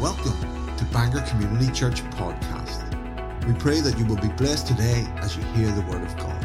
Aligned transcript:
Welcome 0.00 0.76
to 0.78 0.84
Bangor 0.86 1.20
Community 1.28 1.70
Church 1.72 2.02
Podcast. 2.12 2.88
We 3.46 3.52
pray 3.52 3.82
that 3.82 3.98
you 3.98 4.06
will 4.06 4.16
be 4.16 4.28
blessed 4.28 4.66
today 4.66 5.06
as 5.16 5.36
you 5.36 5.42
hear 5.52 5.70
the 5.72 5.82
Word 5.82 6.00
of 6.02 6.16
God. 6.16 6.42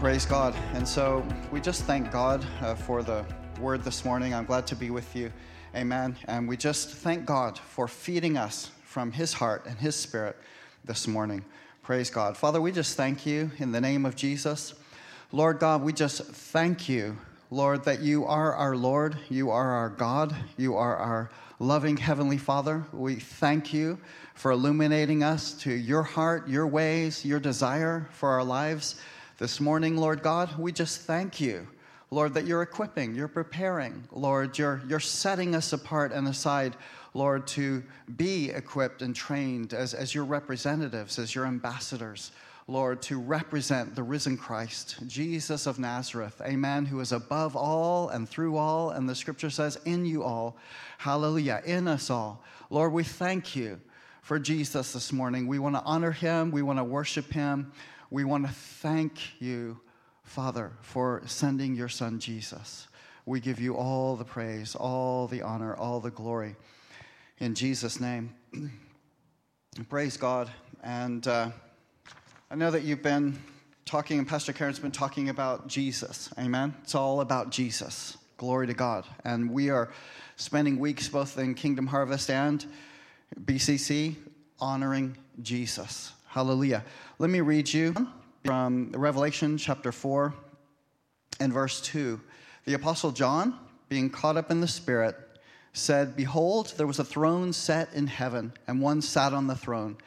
Praise 0.00 0.24
God. 0.24 0.54
And 0.72 0.88
so 0.88 1.28
we 1.52 1.60
just 1.60 1.82
thank 1.82 2.10
God 2.10 2.42
uh, 2.62 2.74
for 2.74 3.02
the 3.02 3.22
word 3.60 3.84
this 3.84 4.02
morning. 4.06 4.32
I'm 4.32 4.46
glad 4.46 4.66
to 4.68 4.76
be 4.76 4.88
with 4.88 5.14
you. 5.14 5.30
Amen. 5.76 6.16
And 6.24 6.48
we 6.48 6.56
just 6.56 6.88
thank 6.88 7.26
God 7.26 7.58
for 7.58 7.86
feeding 7.86 8.38
us 8.38 8.70
from 8.82 9.12
His 9.12 9.34
heart 9.34 9.66
and 9.66 9.76
His 9.76 9.94
Spirit 9.94 10.38
this 10.86 11.06
morning. 11.06 11.44
Praise 11.82 12.08
God. 12.08 12.34
Father, 12.34 12.62
we 12.62 12.72
just 12.72 12.96
thank 12.96 13.26
you 13.26 13.50
in 13.58 13.72
the 13.72 13.80
name 13.82 14.06
of 14.06 14.16
Jesus. 14.16 14.72
Lord 15.32 15.58
God, 15.58 15.82
we 15.82 15.92
just 15.92 16.22
thank 16.22 16.88
you, 16.88 17.18
Lord, 17.50 17.84
that 17.84 18.00
you 18.00 18.26
are 18.26 18.52
our 18.52 18.76
Lord, 18.76 19.16
you 19.30 19.48
are 19.50 19.70
our 19.70 19.88
God, 19.88 20.36
you 20.58 20.76
are 20.76 20.96
our 20.96 21.30
loving 21.58 21.96
Heavenly 21.96 22.36
Father. 22.36 22.84
We 22.92 23.14
thank 23.14 23.72
you 23.72 23.98
for 24.34 24.50
illuminating 24.50 25.22
us 25.22 25.54
to 25.62 25.72
your 25.72 26.02
heart, 26.02 26.46
your 26.46 26.66
ways, 26.66 27.24
your 27.24 27.40
desire 27.40 28.06
for 28.12 28.28
our 28.28 28.44
lives. 28.44 29.00
This 29.38 29.60
morning, 29.60 29.96
Lord 29.96 30.22
God, 30.22 30.58
we 30.58 30.72
just 30.72 31.00
thank 31.00 31.40
you, 31.40 31.66
Lord, 32.10 32.34
that 32.34 32.46
you're 32.46 32.60
equipping, 32.60 33.14
you're 33.14 33.28
preparing, 33.28 34.06
Lord, 34.12 34.58
you're, 34.58 34.82
you're 34.86 35.00
setting 35.00 35.54
us 35.54 35.72
apart 35.72 36.12
and 36.12 36.28
aside, 36.28 36.76
Lord, 37.14 37.46
to 37.48 37.82
be 38.18 38.50
equipped 38.50 39.00
and 39.00 39.16
trained 39.16 39.72
as, 39.72 39.94
as 39.94 40.14
your 40.14 40.24
representatives, 40.24 41.18
as 41.18 41.34
your 41.34 41.46
ambassadors. 41.46 42.30
Lord, 42.70 43.00
to 43.02 43.18
represent 43.18 43.94
the 43.94 44.02
risen 44.02 44.36
Christ, 44.36 44.96
Jesus 45.06 45.66
of 45.66 45.78
Nazareth, 45.78 46.40
a 46.44 46.54
man 46.54 46.84
who 46.84 47.00
is 47.00 47.12
above 47.12 47.56
all 47.56 48.10
and 48.10 48.28
through 48.28 48.58
all, 48.58 48.90
and 48.90 49.08
the 49.08 49.14
scripture 49.14 49.48
says, 49.48 49.78
in 49.86 50.04
you 50.04 50.22
all. 50.22 50.58
Hallelujah, 50.98 51.62
in 51.64 51.88
us 51.88 52.10
all. 52.10 52.44
Lord, 52.68 52.92
we 52.92 53.04
thank 53.04 53.56
you 53.56 53.80
for 54.20 54.38
Jesus 54.38 54.92
this 54.92 55.14
morning. 55.14 55.46
We 55.46 55.58
want 55.58 55.76
to 55.76 55.82
honor 55.82 56.12
him, 56.12 56.50
we 56.50 56.60
want 56.60 56.78
to 56.78 56.84
worship 56.84 57.32
him. 57.32 57.72
We 58.10 58.24
want 58.24 58.46
to 58.46 58.52
thank 58.52 59.40
you, 59.40 59.80
Father, 60.22 60.72
for 60.80 61.22
sending 61.26 61.74
your 61.74 61.90
Son 61.90 62.18
Jesus. 62.18 62.88
We 63.26 63.40
give 63.40 63.60
you 63.60 63.76
all 63.76 64.16
the 64.16 64.24
praise, 64.24 64.74
all 64.74 65.26
the 65.26 65.42
honor, 65.42 65.74
all 65.74 66.00
the 66.00 66.10
glory. 66.10 66.56
In 67.38 67.54
Jesus' 67.54 68.00
name. 68.00 68.34
praise 69.90 70.16
God. 70.16 70.50
And 70.82 71.26
uh, 71.28 71.50
I 72.50 72.54
know 72.54 72.70
that 72.70 72.82
you've 72.82 73.02
been 73.02 73.38
talking, 73.84 74.18
and 74.18 74.26
Pastor 74.26 74.54
Karen's 74.54 74.78
been 74.78 74.90
talking 74.90 75.28
about 75.28 75.68
Jesus. 75.68 76.30
Amen. 76.38 76.74
It's 76.82 76.94
all 76.94 77.20
about 77.20 77.50
Jesus. 77.50 78.16
Glory 78.38 78.66
to 78.68 78.72
God. 78.72 79.04
And 79.22 79.50
we 79.50 79.68
are 79.68 79.90
spending 80.36 80.78
weeks 80.78 81.10
both 81.10 81.36
in 81.36 81.54
Kingdom 81.54 81.86
Harvest 81.86 82.30
and 82.30 82.64
BCC 83.38 84.14
honoring 84.60 85.18
Jesus. 85.42 86.14
Hallelujah. 86.26 86.86
Let 87.18 87.28
me 87.28 87.42
read 87.42 87.70
you 87.70 87.94
from 88.46 88.92
Revelation 88.92 89.58
chapter 89.58 89.92
4 89.92 90.32
and 91.40 91.52
verse 91.52 91.82
2. 91.82 92.18
The 92.64 92.72
Apostle 92.72 93.10
John, 93.10 93.58
being 93.90 94.08
caught 94.08 94.38
up 94.38 94.50
in 94.50 94.62
the 94.62 94.68
Spirit, 94.68 95.16
said, 95.74 96.16
Behold, 96.16 96.72
there 96.78 96.86
was 96.86 96.98
a 96.98 97.04
throne 97.04 97.52
set 97.52 97.92
in 97.92 98.06
heaven, 98.06 98.54
and 98.66 98.80
one 98.80 99.02
sat 99.02 99.34
on 99.34 99.48
the 99.48 99.54
throne. 99.54 99.98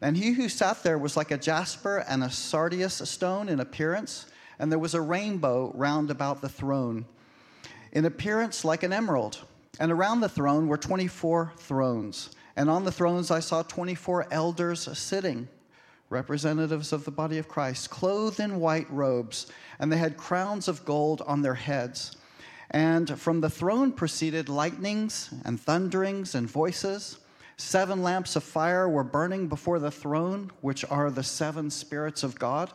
And 0.00 0.16
he 0.16 0.32
who 0.32 0.48
sat 0.48 0.82
there 0.82 0.98
was 0.98 1.16
like 1.16 1.30
a 1.30 1.38
jasper 1.38 2.04
and 2.08 2.22
a 2.22 2.30
sardius 2.30 2.96
stone 3.08 3.48
in 3.48 3.60
appearance, 3.60 4.26
and 4.58 4.70
there 4.70 4.78
was 4.78 4.94
a 4.94 5.00
rainbow 5.00 5.72
round 5.74 6.10
about 6.10 6.40
the 6.40 6.48
throne, 6.48 7.06
in 7.92 8.04
appearance 8.04 8.64
like 8.64 8.82
an 8.82 8.92
emerald. 8.92 9.44
And 9.78 9.92
around 9.92 10.20
the 10.20 10.28
throne 10.28 10.68
were 10.68 10.78
24 10.78 11.52
thrones. 11.56 12.30
And 12.56 12.70
on 12.70 12.84
the 12.84 12.92
thrones 12.92 13.30
I 13.30 13.40
saw 13.40 13.62
24 13.62 14.28
elders 14.30 14.88
sitting 14.98 15.48
representatives 16.08 16.92
of 16.92 17.04
the 17.04 17.10
body 17.10 17.38
of 17.38 17.48
Christ, 17.48 17.90
clothed 17.90 18.40
in 18.40 18.60
white 18.60 18.90
robes, 18.90 19.48
and 19.78 19.90
they 19.90 19.96
had 19.96 20.16
crowns 20.16 20.68
of 20.68 20.84
gold 20.84 21.22
on 21.26 21.42
their 21.42 21.54
heads. 21.54 22.16
And 22.70 23.18
from 23.18 23.40
the 23.40 23.50
throne 23.50 23.92
proceeded 23.92 24.48
lightnings 24.48 25.30
and 25.44 25.60
thunderings 25.60 26.34
and 26.34 26.48
voices. 26.48 27.18
Seven 27.56 28.02
lamps 28.02 28.36
of 28.36 28.44
fire 28.44 28.88
were 28.88 29.04
burning 29.04 29.48
before 29.48 29.78
the 29.78 29.90
throne, 29.90 30.50
which 30.60 30.84
are 30.90 31.10
the 31.10 31.22
seven 31.22 31.70
spirits 31.70 32.22
of 32.22 32.38
God. 32.38 32.70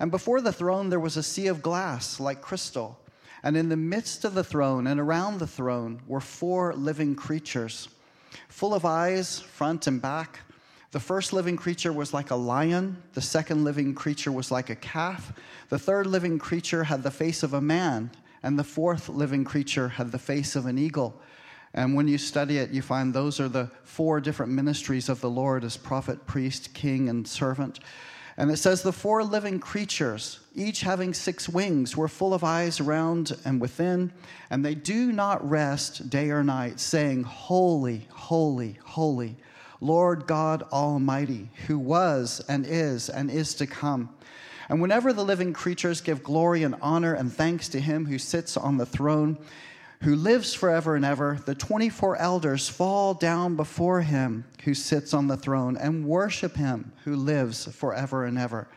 And 0.00 0.10
before 0.10 0.40
the 0.40 0.52
throne 0.52 0.90
there 0.90 1.00
was 1.00 1.16
a 1.16 1.22
sea 1.22 1.46
of 1.46 1.62
glass 1.62 2.18
like 2.18 2.40
crystal. 2.40 2.98
And 3.42 3.56
in 3.56 3.68
the 3.68 3.76
midst 3.76 4.24
of 4.24 4.34
the 4.34 4.42
throne 4.42 4.88
and 4.88 4.98
around 4.98 5.38
the 5.38 5.46
throne 5.46 6.00
were 6.06 6.20
four 6.20 6.74
living 6.74 7.14
creatures, 7.14 7.88
full 8.48 8.74
of 8.74 8.84
eyes, 8.84 9.38
front 9.38 9.86
and 9.86 10.02
back. 10.02 10.40
The 10.90 11.00
first 11.00 11.32
living 11.32 11.56
creature 11.56 11.92
was 11.92 12.12
like 12.12 12.30
a 12.30 12.36
lion. 12.36 13.00
The 13.12 13.20
second 13.20 13.62
living 13.62 13.94
creature 13.94 14.32
was 14.32 14.50
like 14.50 14.70
a 14.70 14.76
calf. 14.76 15.32
The 15.68 15.78
third 15.78 16.06
living 16.06 16.38
creature 16.38 16.84
had 16.84 17.02
the 17.02 17.10
face 17.10 17.42
of 17.42 17.54
a 17.54 17.60
man. 17.60 18.10
And 18.42 18.58
the 18.58 18.64
fourth 18.64 19.08
living 19.08 19.44
creature 19.44 19.88
had 19.88 20.10
the 20.10 20.18
face 20.18 20.56
of 20.56 20.66
an 20.66 20.78
eagle. 20.78 21.20
And 21.74 21.94
when 21.94 22.08
you 22.08 22.18
study 22.18 22.58
it, 22.58 22.70
you 22.70 22.82
find 22.82 23.12
those 23.12 23.40
are 23.40 23.48
the 23.48 23.70
four 23.84 24.20
different 24.20 24.52
ministries 24.52 25.08
of 25.08 25.20
the 25.20 25.30
Lord 25.30 25.64
as 25.64 25.76
prophet, 25.76 26.26
priest, 26.26 26.74
king, 26.74 27.08
and 27.08 27.26
servant. 27.26 27.80
And 28.36 28.50
it 28.50 28.56
says 28.58 28.82
the 28.82 28.92
four 28.92 29.24
living 29.24 29.58
creatures, 29.58 30.38
each 30.54 30.82
having 30.82 31.12
six 31.12 31.48
wings, 31.48 31.96
were 31.96 32.06
full 32.08 32.32
of 32.32 32.44
eyes 32.44 32.78
around 32.80 33.36
and 33.44 33.60
within, 33.60 34.12
and 34.48 34.64
they 34.64 34.76
do 34.76 35.10
not 35.10 35.48
rest 35.48 36.08
day 36.08 36.30
or 36.30 36.44
night, 36.44 36.78
saying, 36.78 37.24
Holy, 37.24 38.06
holy, 38.12 38.78
holy 38.84 39.36
Lord 39.80 40.26
God 40.26 40.64
Almighty, 40.72 41.50
who 41.66 41.78
was 41.78 42.40
and 42.48 42.66
is 42.66 43.08
and 43.08 43.30
is 43.30 43.54
to 43.54 43.66
come. 43.66 44.10
And 44.68 44.82
whenever 44.82 45.12
the 45.12 45.24
living 45.24 45.52
creatures 45.52 46.00
give 46.00 46.22
glory 46.22 46.62
and 46.62 46.74
honor 46.82 47.14
and 47.14 47.32
thanks 47.32 47.68
to 47.70 47.80
him 47.80 48.06
who 48.06 48.18
sits 48.18 48.56
on 48.56 48.76
the 48.76 48.86
throne, 48.86 49.38
who 50.02 50.14
lives 50.14 50.54
forever 50.54 50.94
and 50.94 51.04
ever, 51.04 51.38
the 51.44 51.54
24 51.54 52.16
elders 52.16 52.68
fall 52.68 53.14
down 53.14 53.56
before 53.56 54.00
him 54.00 54.44
who 54.64 54.74
sits 54.74 55.12
on 55.12 55.26
the 55.26 55.36
throne 55.36 55.76
and 55.76 56.06
worship 56.06 56.56
him 56.56 56.92
who 57.04 57.16
lives 57.16 57.66
forever 57.74 58.24
and 58.24 58.38
ever. 58.38 58.68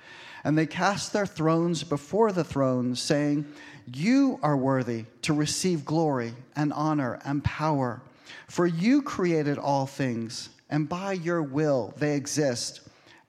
And 0.43 0.57
they 0.57 0.65
cast 0.65 1.13
their 1.13 1.27
thrones 1.27 1.83
before 1.83 2.31
the 2.31 2.43
throne, 2.43 2.95
saying, 2.95 3.45
You 3.93 4.39
are 4.41 4.57
worthy 4.57 5.05
to 5.21 5.33
receive 5.33 5.85
glory 5.85 6.33
and 6.55 6.73
honor 6.73 7.19
and 7.23 7.43
power, 7.43 8.01
for 8.47 8.65
you 8.65 9.03
created 9.03 9.59
all 9.59 9.85
things 9.85 10.49
and 10.71 10.87
by 10.87 11.11
your 11.11 11.43
will 11.43 11.93
they 11.97 12.15
exist 12.15 12.81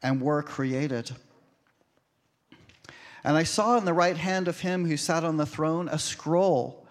and 0.02 0.22
were 0.22 0.42
created. 0.42 1.10
And 3.24 3.36
I 3.36 3.42
saw 3.42 3.76
in 3.76 3.84
the 3.84 3.92
right 3.92 4.16
hand 4.16 4.48
of 4.48 4.60
him 4.60 4.86
who 4.86 4.96
sat 4.96 5.24
on 5.24 5.36
the 5.36 5.46
throne 5.46 5.88
a 5.88 5.98
scroll 5.98 6.81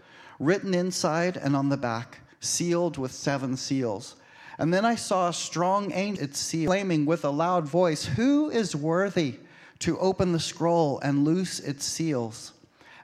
written 0.42 0.74
inside 0.74 1.38
and 1.38 1.56
on 1.56 1.70
the 1.70 1.78
back, 1.78 2.20
sealed 2.40 2.98
with 2.98 3.12
seven 3.12 3.56
seals. 3.56 4.16
And 4.58 4.74
then 4.74 4.86
I 4.86 4.96
saw 4.96 5.30
a 5.30 5.34
strong 5.34 5.92
angel 5.92 6.24
exclaiming 6.24 7.06
with 7.06 7.24
a 7.24 7.30
loud 7.30 7.66
voice, 7.66 8.06
Who 8.06 8.50
is 8.50 8.76
worthy 8.76 9.36
to 9.80 9.98
open 10.00 10.32
the 10.32 10.40
scroll 10.40 11.00
and 11.00 11.24
loose 11.24 11.60
its 11.60 11.86
seals? 11.86 12.54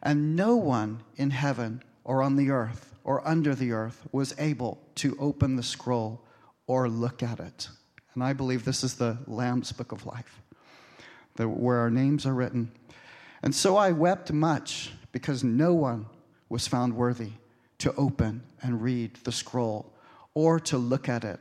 And 0.02 0.36
no 0.36 0.56
one 0.56 1.04
in 1.16 1.30
heaven 1.30 1.84
or 2.04 2.24
on 2.24 2.36
the 2.36 2.50
earth 2.50 2.96
or 3.04 3.26
under 3.28 3.56
the 3.56 3.72
earth 3.72 4.08
was 4.12 4.36
able 4.38 4.82
to 4.96 5.16
open 5.20 5.56
the 5.56 5.64
scroll 5.64 6.26
or 6.66 6.90
look 6.90 7.24
at 7.24 7.40
it. 7.40 7.70
And 8.14 8.24
I 8.24 8.34
believe 8.34 8.66
this 8.66 8.84
is 8.84 8.96
the 8.96 9.18
Lamb's 9.28 9.72
Book 9.72 9.92
of 9.92 10.06
Life, 10.06 10.42
where 11.38 11.78
our 11.78 11.92
names 11.92 12.26
are 12.26 12.34
written. 12.34 12.72
And 13.44 13.54
so 13.54 13.78
I 13.78 13.92
wept 13.92 14.34
much 14.34 14.92
because 15.12 15.44
no 15.44 15.74
one 15.74 16.08
was 16.50 16.68
found 16.68 16.96
worthy 16.96 17.32
to 17.80 17.94
open 17.96 18.44
and 18.62 18.82
read 18.82 19.16
the 19.24 19.32
scroll 19.32 19.94
or 20.34 20.60
to 20.60 20.78
look 20.78 21.10
at 21.10 21.24
it. 21.24 21.40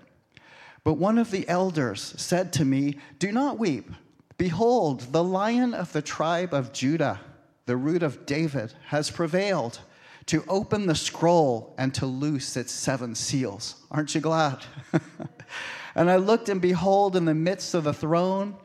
But 0.84 0.94
one 0.94 1.18
of 1.18 1.30
the 1.30 1.48
elders 1.48 2.14
said 2.16 2.52
to 2.54 2.64
me, 2.64 2.98
Do 3.18 3.32
not 3.32 3.58
weep. 3.58 3.90
Behold, 4.38 5.12
the 5.12 5.24
lion 5.24 5.74
of 5.74 5.92
the 5.92 6.02
tribe 6.02 6.52
of 6.52 6.72
Judah, 6.72 7.20
the 7.64 7.76
root 7.76 8.02
of 8.02 8.26
David, 8.26 8.74
has 8.86 9.10
prevailed 9.10 9.80
to 10.26 10.44
open 10.48 10.86
the 10.86 10.94
scroll 10.94 11.74
and 11.78 11.94
to 11.94 12.06
loose 12.06 12.56
its 12.56 12.72
seven 12.72 13.14
seals. 13.14 13.76
Aren't 13.90 14.14
you 14.14 14.20
glad? 14.20 14.58
and 15.94 16.10
I 16.10 16.16
looked, 16.16 16.48
and 16.48 16.60
behold, 16.60 17.16
in 17.16 17.24
the 17.24 17.34
midst 17.34 17.74
of 17.74 17.84
the 17.84 17.92
throne 17.92 18.56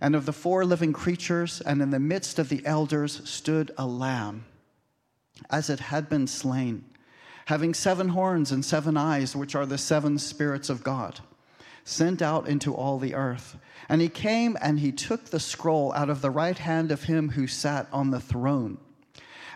and 0.00 0.16
of 0.16 0.26
the 0.26 0.32
four 0.32 0.64
living 0.64 0.92
creatures, 0.92 1.60
and 1.60 1.82
in 1.82 1.90
the 1.90 2.00
midst 2.00 2.38
of 2.38 2.48
the 2.48 2.64
elders, 2.64 3.20
stood 3.28 3.70
a 3.76 3.86
lamb, 3.86 4.44
as 5.48 5.70
it 5.70 5.80
had 5.80 6.08
been 6.08 6.26
slain, 6.26 6.84
having 7.46 7.74
seven 7.74 8.10
horns 8.10 8.52
and 8.52 8.64
seven 8.64 8.96
eyes, 8.96 9.34
which 9.34 9.54
are 9.54 9.66
the 9.66 9.78
seven 9.78 10.18
spirits 10.18 10.68
of 10.68 10.84
God, 10.84 11.20
sent 11.84 12.20
out 12.20 12.48
into 12.48 12.74
all 12.74 12.98
the 12.98 13.14
earth. 13.14 13.56
And 13.88 14.00
he 14.00 14.08
came 14.08 14.56
and 14.60 14.78
he 14.78 14.92
took 14.92 15.26
the 15.26 15.40
scroll 15.40 15.92
out 15.94 16.10
of 16.10 16.22
the 16.22 16.30
right 16.30 16.58
hand 16.58 16.92
of 16.92 17.04
him 17.04 17.30
who 17.30 17.46
sat 17.46 17.88
on 17.92 18.10
the 18.10 18.20
throne. 18.20 18.78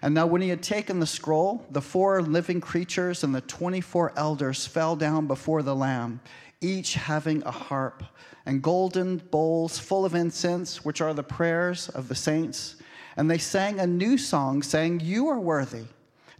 And 0.03 0.13
now, 0.15 0.27
when 0.27 0.43
he 0.43 0.51
had 0.51 0.63
taken 0.63 1.01
the 1.01 1.07
scroll, 1.07 1.65
the 1.71 1.81
four 1.81 2.21
living 2.21 2.61
creatures 2.61 3.25
and 3.25 3.35
the 3.35 3.41
24 3.41 4.13
elders 4.17 4.67
fell 4.67 4.97
down 4.97 5.27
before 5.27 5.63
the 5.63 5.75
Lamb, 5.75 6.21
each 6.61 6.95
having 6.95 7.43
a 7.45 7.51
harp 7.51 8.03
and 8.45 8.63
golden 8.63 9.17
bowls 9.17 9.79
full 9.79 10.05
of 10.05 10.15
incense, 10.15 10.85
which 10.85 11.01
are 11.01 11.15
the 11.15 11.23
prayers 11.23 11.89
of 11.89 12.09
the 12.09 12.15
saints. 12.15 12.77
And 13.17 13.31
they 13.31 13.39
sang 13.39 13.79
a 13.79 13.87
new 13.87 14.19
song, 14.19 14.63
saying, 14.63 15.01
You 15.01 15.29
are 15.29 15.39
worthy 15.41 15.85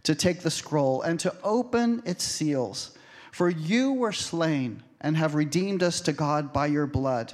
to 0.03 0.15
take 0.15 0.41
the 0.41 0.51
scroll 0.51 1.01
and 1.01 1.19
to 1.21 1.33
open 1.43 2.03
its 2.05 2.23
seals. 2.23 2.97
For 3.31 3.49
you 3.49 3.93
were 3.93 4.11
slain 4.11 4.83
and 5.01 5.17
have 5.17 5.35
redeemed 5.35 5.83
us 5.83 6.01
to 6.01 6.13
God 6.13 6.53
by 6.53 6.67
your 6.67 6.87
blood 6.87 7.33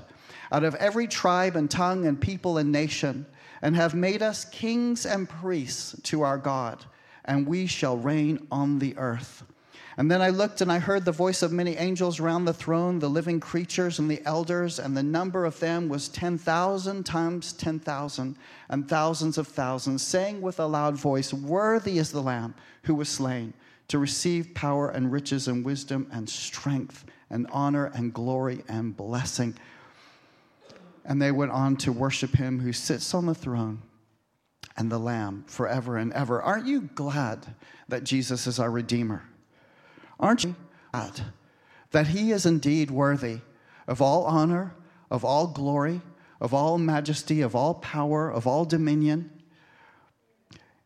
out 0.52 0.64
of 0.64 0.76
every 0.76 1.08
tribe 1.08 1.56
and 1.56 1.72
tongue 1.72 2.06
and 2.06 2.20
people 2.20 2.58
and 2.58 2.72
nation 2.72 3.26
and 3.62 3.76
have 3.76 3.94
made 3.94 4.22
us 4.22 4.46
kings 4.46 5.06
and 5.06 5.30
priests 5.30 5.96
to 6.04 6.24
our 6.24 6.38
God, 6.38 6.84
and 7.26 7.48
we 7.48 7.68
shall 7.68 7.98
reign 7.98 8.48
on 8.52 8.80
the 8.80 8.98
earth. 8.98 9.44
And 9.98 10.10
then 10.10 10.22
I 10.22 10.30
looked 10.30 10.62
and 10.62 10.72
I 10.72 10.80
heard 10.80 11.06
the 11.06 11.12
voice 11.12 11.42
of 11.42 11.52
many 11.52 11.76
angels 11.76 12.20
around 12.20 12.46
the 12.46 12.54
throne, 12.54 13.00
the 13.00 13.10
living 13.10 13.40
creatures 13.40 14.00
and 14.00 14.10
the 14.10 14.22
elders, 14.26 14.80
and 14.80 14.96
the 14.96 15.04
number 15.04 15.46
of 15.46 15.60
them 15.60 15.90
was 15.90 16.08
10,000 16.10 17.06
times 17.06 17.54
10,000 17.54 18.38
and 18.70 18.90
thousands 18.90 19.38
of 19.38 19.48
thousands, 19.48 20.02
saying 20.02 20.42
with 20.42 20.60
a 20.60 20.66
loud 20.66 20.96
voice, 20.96 21.34
Worthy 21.34 21.98
is 21.98 22.12
the 22.12 22.22
Lamb 22.22 22.56
who 22.84 22.96
was 22.96 23.10
slain 23.10 23.54
to 23.90 24.00
receive 24.00 24.54
power 24.54 24.90
and 24.90 25.12
riches 25.12 25.48
and 25.48 25.66
wisdom 25.66 26.08
and 26.12 26.30
strength 26.30 27.06
and 27.30 27.48
honor 27.52 27.92
and 27.94 28.14
glory 28.14 28.64
and 28.68 28.96
blessing 28.96 29.56
and 31.06 31.22
they 31.22 31.32
went 31.32 31.52
on 31.52 31.76
to 31.78 31.92
worship 31.92 32.36
him 32.36 32.60
who 32.60 32.74
sits 32.74 33.14
on 33.14 33.26
the 33.26 33.36
throne 33.36 33.82
and 34.78 34.92
the 34.92 35.00
Lamb 35.00 35.44
forever 35.48 35.98
and 35.98 36.14
ever. 36.14 36.42
Aren't 36.42 36.68
you 36.68 36.82
glad 36.96 37.56
that 37.88 38.04
Jesus 38.04 38.48
is 38.48 38.60
our 38.60 38.72
Redeemer? 38.72 39.24
Aren't 40.22 40.44
you 40.44 40.56
glad 40.92 41.22
that 41.92 42.08
he 42.08 42.32
is 42.32 42.46
indeed 42.46 42.92
worthy 42.92 43.40
of 43.88 44.02
all 44.02 44.24
honor, 44.26 44.76
of 45.10 45.26
all 45.26 45.48
glory, 45.48 46.02
of 46.40 46.54
all 46.54 46.78
majesty, 46.78 47.42
of 47.42 47.56
all 47.56 47.74
power, 47.74 48.30
of 48.32 48.46
all 48.46 48.64
dominion? 48.64 49.32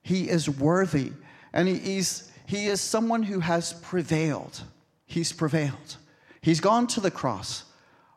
He 0.01 0.29
is 0.29 0.49
worthy, 0.49 1.11
and 1.51 1.67
he, 1.67 1.77
he's, 1.77 2.31
he 2.45 2.67
is 2.67 2.79
someone 2.79 3.23
who 3.23 3.41
has 3.41 3.73
prevailed. 3.73 4.63
He's 5.05 5.33
prevailed. 5.33 5.97
He's 6.41 6.59
gone 6.59 6.87
to 6.87 7.01
the 7.01 7.11
cross 7.11 7.63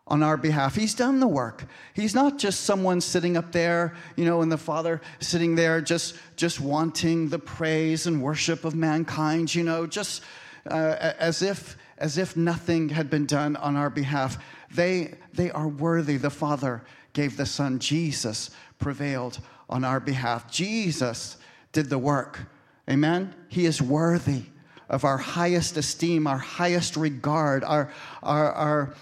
on 0.07 0.23
our 0.23 0.37
behalf. 0.37 0.75
He's 0.75 0.95
done 0.95 1.21
the 1.21 1.29
work. 1.29 1.65
He's 1.95 2.15
not 2.15 2.39
just 2.39 2.63
someone 2.63 3.01
sitting 3.01 3.37
up 3.37 3.53
there, 3.53 3.95
you 4.17 4.25
know, 4.25 4.43
and 4.43 4.51
the 4.51 4.59
Father 4.59 5.01
sitting 5.21 5.55
there 5.55 5.81
just 5.81 6.17
just 6.37 6.61
wanting 6.61 7.29
the 7.29 7.39
praise 7.39 8.07
and 8.07 8.23
worship 8.23 8.65
of 8.65 8.75
mankind, 8.75 9.55
you 9.55 9.63
know, 9.63 9.87
just 9.87 10.23
uh, 10.71 11.15
as 11.19 11.43
if 11.43 11.77
as 11.99 12.17
if 12.17 12.37
nothing 12.37 12.91
had 12.91 13.11
been 13.11 13.27
done 13.27 13.57
on 13.57 13.77
our 13.77 13.91
behalf. 13.91 14.39
They 14.73 15.15
they 15.33 15.51
are 15.51 15.69
worthy. 15.69 16.17
The 16.17 16.31
Father 16.31 16.83
gave 17.13 17.37
the 17.37 17.47
Son. 17.47 17.79
Jesus 17.79 18.51
prevailed 18.79 19.41
on 19.69 19.85
our 19.85 20.01
behalf. 20.01 20.51
Jesus 20.51 21.37
did 21.73 21.91
the 21.91 21.99
work. 21.99 22.41
Amen. 22.89 23.35
He 23.49 23.67
is 23.67 23.83
worthy 23.83 24.45
of 24.89 25.05
our 25.05 25.19
highest 25.19 25.77
esteem, 25.77 26.27
our 26.27 26.39
highest 26.39 26.97
regard, 26.97 27.63
our, 27.63 27.93
our, 28.23 28.53
our, 28.53 28.95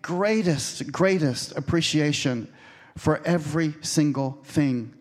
greatest, 0.00 0.90
greatest 0.90 1.56
appreciation 1.56 2.52
for 2.96 3.20
every 3.24 3.74
single 3.82 4.38
thing 4.44 4.94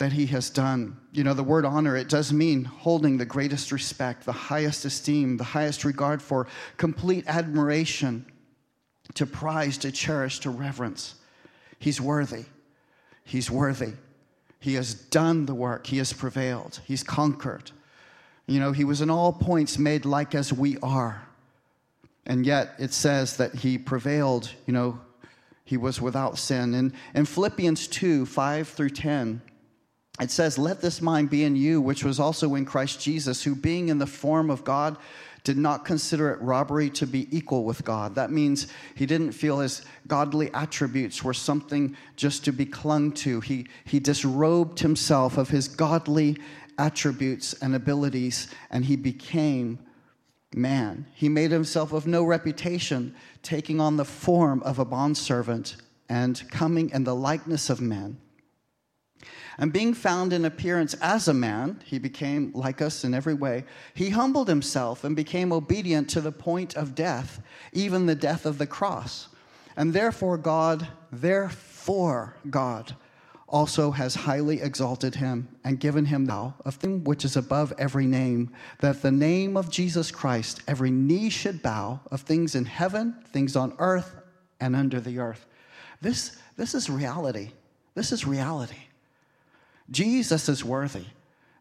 that 0.00 0.12
he 0.12 0.24
has 0.26 0.48
done. 0.48 0.96
You 1.12 1.24
know, 1.24 1.34
the 1.34 1.44
word 1.44 1.66
honor, 1.66 1.94
it 1.94 2.08
does 2.08 2.32
mean 2.32 2.64
holding 2.64 3.18
the 3.18 3.26
greatest 3.26 3.70
respect, 3.70 4.24
the 4.24 4.32
highest 4.32 4.86
esteem, 4.86 5.36
the 5.36 5.44
highest 5.44 5.84
regard 5.84 6.22
for, 6.22 6.46
complete 6.78 7.24
admiration, 7.26 8.24
to 9.12 9.26
prize, 9.26 9.76
to 9.78 9.92
cherish, 9.92 10.40
to 10.40 10.48
reverence. 10.48 11.16
He's 11.78 12.00
worthy. 12.00 12.46
He's 13.24 13.50
worthy. 13.50 13.92
He 14.58 14.74
has 14.74 14.94
done 14.94 15.44
the 15.44 15.54
work, 15.54 15.86
he 15.86 15.98
has 15.98 16.14
prevailed, 16.14 16.80
he's 16.86 17.02
conquered. 17.02 17.70
You 18.46 18.58
know, 18.58 18.72
he 18.72 18.84
was 18.84 19.02
in 19.02 19.10
all 19.10 19.34
points 19.34 19.78
made 19.78 20.06
like 20.06 20.34
as 20.34 20.50
we 20.50 20.78
are. 20.82 21.26
And 22.24 22.46
yet 22.46 22.74
it 22.78 22.94
says 22.94 23.36
that 23.36 23.54
he 23.54 23.76
prevailed, 23.76 24.50
you 24.66 24.72
know, 24.72 24.98
he 25.64 25.76
was 25.76 26.00
without 26.00 26.38
sin. 26.38 26.74
And 26.74 26.92
in 27.14 27.26
Philippians 27.26 27.86
2 27.86 28.24
5 28.24 28.68
through 28.68 28.90
10, 28.90 29.42
it 30.20 30.30
says, 30.30 30.58
Let 30.58 30.80
this 30.80 31.00
mind 31.00 31.30
be 31.30 31.44
in 31.44 31.56
you, 31.56 31.80
which 31.80 32.04
was 32.04 32.20
also 32.20 32.54
in 32.54 32.64
Christ 32.64 33.00
Jesus, 33.00 33.42
who 33.42 33.54
being 33.54 33.88
in 33.88 33.98
the 33.98 34.06
form 34.06 34.50
of 34.50 34.64
God, 34.64 34.96
did 35.42 35.56
not 35.56 35.84
consider 35.84 36.30
it 36.30 36.40
robbery 36.42 36.90
to 36.90 37.06
be 37.06 37.26
equal 37.34 37.64
with 37.64 37.84
God. 37.84 38.14
That 38.14 38.30
means 38.30 38.66
he 38.94 39.06
didn't 39.06 39.32
feel 39.32 39.60
his 39.60 39.82
godly 40.06 40.52
attributes 40.52 41.24
were 41.24 41.34
something 41.34 41.96
just 42.16 42.44
to 42.44 42.52
be 42.52 42.66
clung 42.66 43.12
to. 43.12 43.40
He, 43.40 43.66
he 43.84 44.00
disrobed 44.00 44.80
himself 44.80 45.38
of 45.38 45.48
his 45.48 45.68
godly 45.68 46.36
attributes 46.78 47.54
and 47.54 47.74
abilities, 47.74 48.48
and 48.70 48.84
he 48.84 48.96
became 48.96 49.78
man. 50.54 51.06
He 51.14 51.28
made 51.28 51.50
himself 51.50 51.92
of 51.92 52.06
no 52.06 52.24
reputation, 52.24 53.14
taking 53.42 53.80
on 53.80 53.96
the 53.96 54.04
form 54.04 54.62
of 54.62 54.78
a 54.78 54.84
bondservant 54.84 55.76
and 56.08 56.42
coming 56.50 56.90
in 56.90 57.04
the 57.04 57.14
likeness 57.14 57.70
of 57.70 57.80
men. 57.80 58.18
And 59.58 59.72
being 59.72 59.94
found 59.94 60.32
in 60.32 60.44
appearance 60.44 60.94
as 60.94 61.28
a 61.28 61.34
man, 61.34 61.80
he 61.84 61.98
became 61.98 62.52
like 62.54 62.80
us 62.80 63.04
in 63.04 63.14
every 63.14 63.34
way. 63.34 63.64
He 63.94 64.10
humbled 64.10 64.48
himself 64.48 65.04
and 65.04 65.14
became 65.14 65.52
obedient 65.52 66.08
to 66.10 66.20
the 66.20 66.32
point 66.32 66.76
of 66.76 66.94
death, 66.94 67.42
even 67.72 68.06
the 68.06 68.14
death 68.14 68.46
of 68.46 68.58
the 68.58 68.66
cross. 68.66 69.28
And 69.76 69.92
therefore, 69.92 70.38
God, 70.38 70.88
therefore, 71.12 72.36
God, 72.48 72.94
also 73.50 73.90
has 73.90 74.14
highly 74.14 74.60
exalted 74.60 75.16
him 75.16 75.48
and 75.64 75.80
given 75.80 76.04
him 76.04 76.24
now 76.24 76.54
of 76.64 76.76
thing 76.76 77.02
which 77.04 77.24
is 77.24 77.36
above 77.36 77.72
every 77.78 78.06
name, 78.06 78.52
that 78.78 79.02
the 79.02 79.10
name 79.10 79.56
of 79.56 79.70
Jesus 79.70 80.10
Christ 80.10 80.62
every 80.68 80.90
knee 80.90 81.28
should 81.30 81.60
bow 81.60 82.00
of 82.10 82.20
things 82.22 82.54
in 82.54 82.64
heaven, 82.64 83.16
things 83.32 83.56
on 83.56 83.74
earth, 83.78 84.14
and 84.60 84.76
under 84.76 85.00
the 85.00 85.18
earth. 85.18 85.46
This, 86.00 86.38
this 86.56 86.74
is 86.74 86.88
reality. 86.88 87.50
This 87.94 88.12
is 88.12 88.26
reality. 88.26 88.76
Jesus 89.90 90.48
is 90.48 90.64
worthy. 90.64 91.04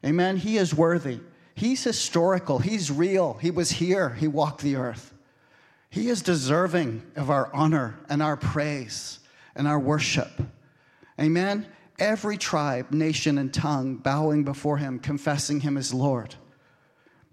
Amen. 0.05 0.37
He 0.37 0.57
is 0.57 0.73
worthy. 0.73 1.19
He's 1.55 1.83
historical. 1.83 2.59
He's 2.59 2.91
real. 2.91 3.33
He 3.33 3.51
was 3.51 3.71
here. 3.71 4.09
He 4.09 4.27
walked 4.27 4.61
the 4.61 4.75
earth. 4.77 5.13
He 5.89 6.09
is 6.09 6.21
deserving 6.21 7.01
of 7.15 7.29
our 7.29 7.53
honor 7.53 7.99
and 8.09 8.21
our 8.21 8.37
praise 8.37 9.19
and 9.55 9.67
our 9.67 9.79
worship. 9.79 10.31
Amen 11.19 11.67
every 11.99 12.37
tribe, 12.37 12.91
nation, 12.91 13.37
and 13.37 13.53
tongue 13.53 13.95
bowing 13.95 14.43
before 14.43 14.77
him, 14.77 14.99
confessing 14.99 15.59
him 15.59 15.77
as 15.77 15.93
Lord. 15.93 16.35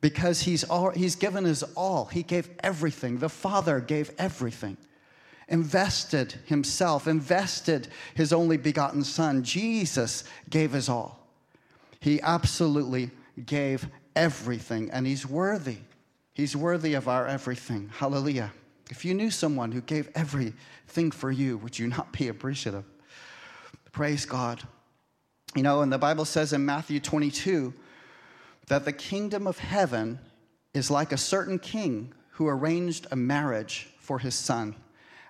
Because 0.01 0.43
he's, 0.43 0.65
all, 0.65 0.91
he's 0.91 1.17
given 1.17 1.45
his 1.45 1.63
all. 1.75 2.07
He 2.07 2.23
gave 2.23 2.51
everything. 2.63 3.19
The 3.19 3.29
Father 3.29 3.81
gave 3.81 4.11
everything. 4.19 4.77
Invested 5.49 6.35
himself, 6.47 7.07
invested 7.07 7.89
his 8.15 8.33
only 8.33 8.57
begotten 8.57 9.05
Son. 9.05 9.43
Jesus 9.43 10.25
gave 10.51 10.73
his 10.73 10.89
all. 10.89 11.29
He 12.01 12.21
absolutely 12.21 13.11
gave 13.45 13.89
everything, 14.15 14.91
and 14.91 15.07
he's 15.07 15.27
worthy. 15.27 15.79
He's 16.35 16.57
worthy 16.57 16.95
of 16.95 17.09
our 17.09 17.27
everything. 17.27 17.91
Hallelujah. 17.97 18.53
If 18.91 19.05
you 19.05 19.15
knew 19.15 19.31
someone 19.31 19.73
who 19.73 19.81
gave 19.81 20.09
everything 20.15 21.11
for 21.11 21.31
you, 21.31 21.59
would 21.59 21.79
you 21.79 21.89
not 21.89 22.13
be 22.13 22.29
appreciative? 22.29 22.85
Praise 23.93 24.25
God. 24.25 24.63
You 25.55 25.63
know, 25.63 25.81
and 25.81 25.93
the 25.93 25.99
Bible 25.99 26.25
says 26.25 26.53
in 26.53 26.67
Matthew 26.67 27.01
22 27.01 27.73
that 28.69 28.85
the 28.85 28.93
kingdom 28.93 29.47
of 29.47 29.59
heaven 29.59 30.19
is 30.75 30.91
like 30.91 31.13
a 31.13 31.17
certain 31.17 31.59
king 31.59 32.13
who 32.33 32.49
arranged 32.49 33.07
a 33.11 33.17
marriage 33.17 33.89
for 33.99 34.19
his 34.19 34.35
son. 34.35 34.77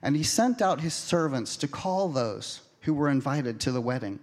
And 0.06 0.16
he 0.16 0.22
sent 0.22 0.62
out 0.62 0.82
his 0.82 0.94
servants 0.94 1.56
to 1.56 1.66
call 1.66 2.08
those 2.08 2.60
who 2.82 2.94
were 2.94 3.08
invited 3.08 3.58
to 3.58 3.72
the 3.72 3.80
wedding. 3.80 4.20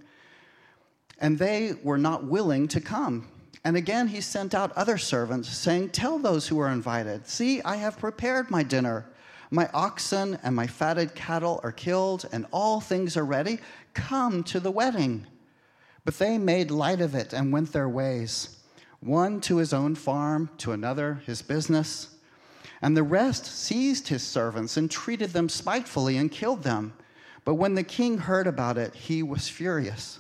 And 1.20 1.38
they 1.38 1.74
were 1.84 1.98
not 1.98 2.24
willing 2.24 2.70
to 2.70 2.80
come. 2.80 3.28
And 3.66 3.76
again, 3.76 4.08
he 4.08 4.22
sent 4.22 4.54
out 4.54 4.72
other 4.78 4.98
servants, 4.98 5.50
saying, 5.50 5.90
Tell 5.90 6.18
those 6.18 6.48
who 6.48 6.58
are 6.60 6.72
invited, 6.72 7.28
see, 7.28 7.62
I 7.64 7.76
have 7.76 8.00
prepared 8.00 8.50
my 8.50 8.64
dinner. 8.64 9.08
My 9.52 9.70
oxen 9.74 10.40
and 10.42 10.56
my 10.56 10.68
fatted 10.68 11.16
cattle 11.16 11.60
are 11.64 11.74
killed, 11.74 12.30
and 12.32 12.46
all 12.52 12.80
things 12.80 13.18
are 13.18 13.26
ready. 13.26 13.60
Come 13.94 14.42
to 14.46 14.62
the 14.62 14.72
wedding. 14.72 15.28
But 16.06 16.18
they 16.18 16.38
made 16.38 16.72
light 16.72 17.02
of 17.02 17.14
it 17.14 17.34
and 17.34 17.52
went 17.52 17.74
their 17.74 17.90
ways, 17.90 18.58
one 19.02 19.42
to 19.42 19.58
his 19.58 19.74
own 19.74 19.96
farm, 19.96 20.50
to 20.60 20.72
another 20.72 21.22
his 21.26 21.42
business. 21.42 22.13
And 22.84 22.98
the 22.98 23.02
rest 23.02 23.46
seized 23.46 24.10
his 24.10 24.24
servants 24.24 24.76
and 24.76 24.92
treated 24.92 25.30
them 25.30 25.48
spitefully 25.48 26.18
and 26.18 26.30
killed 26.30 26.64
them. 26.64 26.94
But 27.46 27.54
when 27.54 27.76
the 27.76 27.84
king 27.84 28.18
heard 28.18 28.46
about 28.46 28.78
it, 28.78 28.94
he 28.94 29.24
was 29.24 29.48
furious. 29.48 30.20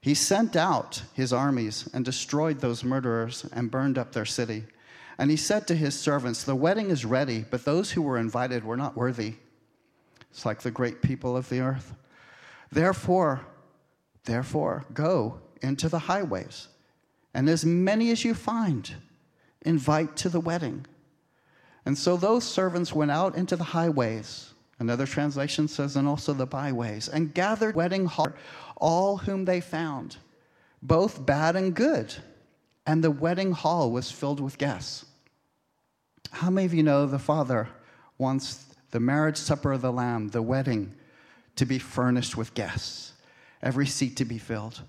He 0.00 0.14
sent 0.14 0.56
out 0.56 1.02
his 1.12 1.30
armies 1.30 1.86
and 1.92 2.06
destroyed 2.06 2.60
those 2.60 2.82
murderers 2.82 3.44
and 3.52 3.70
burned 3.70 3.98
up 3.98 4.12
their 4.12 4.24
city. 4.24 4.64
And 5.18 5.30
he 5.30 5.36
said 5.36 5.66
to 5.66 5.76
his 5.76 5.98
servants, 5.98 6.42
The 6.42 6.56
wedding 6.56 6.88
is 6.88 7.04
ready, 7.04 7.44
but 7.50 7.66
those 7.66 7.90
who 7.90 8.00
were 8.00 8.16
invited 8.16 8.64
were 8.64 8.76
not 8.76 8.96
worthy. 8.96 9.34
It's 10.30 10.46
like 10.46 10.62
the 10.62 10.70
great 10.70 11.02
people 11.02 11.36
of 11.36 11.50
the 11.50 11.60
earth. 11.60 11.92
Therefore, 12.72 13.42
therefore, 14.24 14.86
go 14.94 15.40
into 15.60 15.90
the 15.90 15.98
highways, 15.98 16.68
and 17.34 17.46
as 17.46 17.66
many 17.66 18.10
as 18.10 18.24
you 18.24 18.32
find, 18.32 18.94
invite 19.60 20.16
to 20.16 20.30
the 20.30 20.40
wedding. 20.40 20.86
And 21.88 21.96
so 21.96 22.18
those 22.18 22.44
servants 22.44 22.92
went 22.92 23.10
out 23.10 23.34
into 23.34 23.56
the 23.56 23.64
highways. 23.64 24.52
Another 24.78 25.06
translation 25.06 25.68
says, 25.68 25.96
and 25.96 26.06
also 26.06 26.34
the 26.34 26.44
byways, 26.44 27.08
and 27.08 27.32
gathered 27.32 27.74
wedding 27.74 28.04
hall 28.04 28.34
all 28.76 29.16
whom 29.16 29.46
they 29.46 29.62
found, 29.62 30.18
both 30.82 31.24
bad 31.24 31.56
and 31.56 31.74
good. 31.74 32.14
And 32.86 33.02
the 33.02 33.10
wedding 33.10 33.52
hall 33.52 33.90
was 33.90 34.10
filled 34.10 34.38
with 34.38 34.58
guests. 34.58 35.06
How 36.30 36.50
many 36.50 36.66
of 36.66 36.74
you 36.74 36.82
know 36.82 37.06
the 37.06 37.18
Father 37.18 37.70
wants 38.18 38.66
the 38.90 39.00
marriage 39.00 39.38
supper 39.38 39.72
of 39.72 39.80
the 39.80 39.90
Lamb, 39.90 40.28
the 40.28 40.42
wedding, 40.42 40.94
to 41.56 41.64
be 41.64 41.78
furnished 41.78 42.36
with 42.36 42.52
guests, 42.52 43.14
every 43.62 43.86
seat 43.86 44.14
to 44.18 44.26
be 44.26 44.36
filled? 44.36 44.82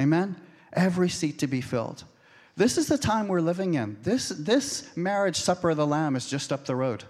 Amen? 0.00 0.36
Every 0.72 1.10
seat 1.10 1.38
to 1.40 1.46
be 1.46 1.60
filled. 1.60 2.04
This 2.56 2.78
is 2.78 2.86
the 2.86 2.98
time 2.98 3.26
we're 3.26 3.40
living 3.40 3.74
in. 3.74 3.96
This, 4.02 4.28
this 4.28 4.96
marriage 4.96 5.36
supper 5.36 5.70
of 5.70 5.76
the 5.76 5.86
Lamb 5.86 6.14
is 6.14 6.28
just 6.28 6.52
up 6.52 6.64
the 6.64 6.76
road. 6.76 7.04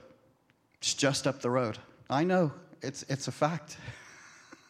It's 0.79 0.95
just 0.95 1.27
up 1.27 1.41
the 1.41 1.51
road. 1.51 1.79
I 2.09 2.25
know, 2.25 2.53
it's, 2.83 3.05
it's 3.09 3.29
a 3.29 3.33
fact. 3.33 3.77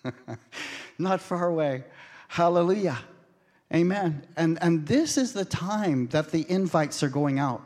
Not 0.99 1.21
far 1.21 1.49
away. 1.49 1.85
Hallelujah. 2.29 2.99
Amen. 3.73 4.27
And, 4.37 4.59
and 4.61 4.87
this 4.87 5.17
is 5.17 5.33
the 5.33 5.45
time 5.45 6.09
that 6.09 6.31
the 6.31 6.49
invites 6.51 7.03
are 7.03 7.09
going 7.09 7.39
out 7.39 7.63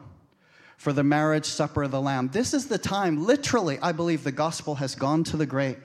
for 0.77 0.93
the 0.93 1.03
marriage 1.03 1.47
supper 1.47 1.83
of 1.83 1.91
the 1.91 2.01
Lamb. 2.01 2.29
This 2.29 2.55
is 2.55 2.67
the 2.67 2.79
time, 2.79 3.25
literally, 3.25 3.79
I 3.83 3.93
believe 3.93 4.23
the 4.23 4.33
gospel 4.33 4.77
has 4.77 4.95
gone 4.95 5.25
to 5.25 5.37
the 5.37 5.47
great, 5.47 5.79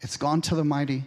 it's 0.00 0.16
gone 0.16 0.40
to 0.42 0.54
the 0.54 0.64
mighty. 0.64 1.04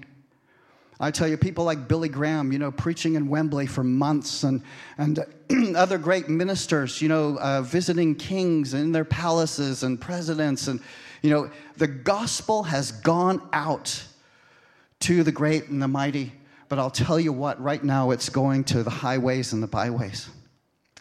I 1.00 1.12
tell 1.12 1.28
you, 1.28 1.36
people 1.36 1.66
like 1.66 1.88
Billy 1.88 2.08
Graham, 2.08 2.54
you 2.54 2.60
know, 2.60 2.72
preaching 2.72 3.16
in 3.16 3.28
Wembley 3.28 3.66
for 3.66 3.84
months, 3.84 4.44
and, 4.44 4.62
and 4.98 5.20
other 5.76 5.98
great 5.98 6.30
ministers, 6.30 7.02
you 7.02 7.10
know, 7.10 7.38
uh, 7.40 7.62
visiting 7.62 8.16
kings 8.16 8.74
in 8.74 8.92
their 8.94 9.04
palaces 9.04 9.84
and 9.84 10.00
presidents. 10.00 10.68
And, 10.68 10.80
you 11.22 11.30
know, 11.30 11.50
the 11.76 11.88
gospel 11.88 12.64
has 12.64 12.92
gone 12.92 13.42
out 13.52 14.04
to 15.02 15.24
the 15.24 15.32
great 15.32 15.68
and 15.68 15.82
the 15.82 15.88
mighty. 15.88 16.32
But 16.70 16.80
I'll 16.80 16.90
tell 16.90 17.20
you 17.20 17.34
what, 17.34 17.62
right 17.62 17.84
now 17.84 18.12
it's 18.12 18.30
going 18.30 18.64
to 18.66 18.82
the 18.82 18.90
highways 18.90 19.54
and 19.54 19.62
the 19.62 19.68
byways. 19.68 20.30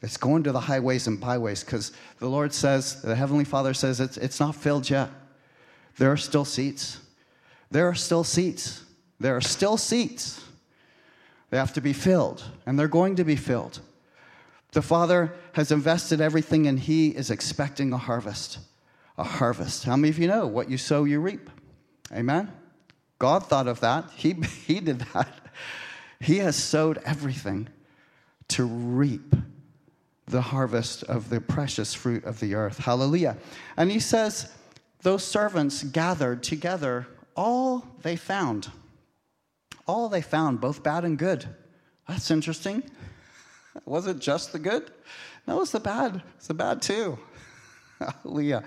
It's 0.02 0.18
going 0.18 0.42
to 0.42 0.52
the 0.52 0.60
highways 0.60 1.06
and 1.06 1.18
byways 1.18 1.64
because 1.64 1.92
the 2.18 2.28
Lord 2.28 2.52
says, 2.52 3.00
the 3.00 3.14
Heavenly 3.14 3.44
Father 3.44 3.72
says, 3.72 4.00
it's, 4.00 4.18
it's 4.18 4.40
not 4.40 4.54
filled 4.54 4.90
yet. 4.90 5.08
There 5.96 6.10
are 6.10 6.16
still 6.16 6.44
seats. 6.44 6.98
There 7.70 7.88
are 7.88 7.94
still 7.94 8.24
seats. 8.24 8.83
There 9.25 9.35
are 9.35 9.40
still 9.40 9.78
seats. 9.78 10.38
They 11.49 11.57
have 11.57 11.73
to 11.73 11.81
be 11.81 11.95
filled, 11.95 12.45
and 12.66 12.78
they're 12.78 12.88
going 12.88 13.16
to 13.16 13.25
be 13.25 13.37
filled. 13.37 13.81
The 14.73 14.83
Father 14.83 15.33
has 15.54 15.73
invested 15.73 16.21
everything, 16.21 16.66
and 16.66 16.78
He 16.78 17.09
is 17.09 17.31
expecting 17.31 17.95
a 17.95 17.97
harvest. 17.97 18.59
A 19.16 19.25
harvest. 19.25 19.85
How 19.85 19.97
many 19.97 20.11
of 20.11 20.19
you 20.19 20.28
know 20.28 20.47
what 20.47 20.69
you 20.69 20.76
sow, 20.76 21.04
you 21.04 21.21
reap? 21.21 21.49
Amen? 22.12 22.52
God 23.19 23.47
thought 23.47 23.66
of 23.66 23.81
that. 23.81 24.11
He, 24.14 24.33
he 24.66 24.81
did 24.81 24.99
that. 25.14 25.35
He 26.21 26.40
has 26.40 26.54
sowed 26.54 26.99
everything 27.07 27.71
to 28.49 28.66
reap 28.66 29.35
the 30.26 30.43
harvest 30.43 31.02
of 31.04 31.31
the 31.31 31.40
precious 31.40 31.95
fruit 31.95 32.25
of 32.25 32.40
the 32.40 32.54
earth. 32.54 32.76
Hallelujah. 32.76 33.38
And 33.78 33.90
he 33.90 34.00
says, 34.00 34.52
those 35.00 35.25
servants 35.25 35.83
gathered 35.83 36.43
together 36.43 37.07
all 37.35 37.87
they 38.02 38.16
found. 38.16 38.69
All 39.86 40.08
they 40.08 40.22
found, 40.22 40.60
both 40.60 40.82
bad 40.82 41.04
and 41.04 41.18
good. 41.18 41.46
That's 42.08 42.30
interesting. 42.30 42.82
Was 43.84 44.06
it 44.06 44.18
just 44.18 44.52
the 44.52 44.58
good? 44.58 44.90
No, 45.46 45.60
it's 45.60 45.72
the 45.72 45.80
bad. 45.80 46.22
It's 46.36 46.46
the 46.46 46.54
bad 46.54 46.80
too. 46.80 47.18
Hallelujah. 47.98 48.64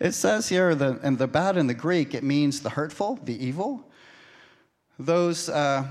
It 0.00 0.12
says 0.12 0.48
here, 0.48 0.74
that 0.74 1.02
in 1.02 1.16
the 1.16 1.26
bad 1.26 1.56
in 1.56 1.66
the 1.66 1.74
Greek, 1.74 2.14
it 2.14 2.22
means 2.22 2.60
the 2.60 2.70
hurtful, 2.70 3.18
the 3.24 3.44
evil. 3.44 3.90
Those 4.98 5.48
uh, 5.48 5.86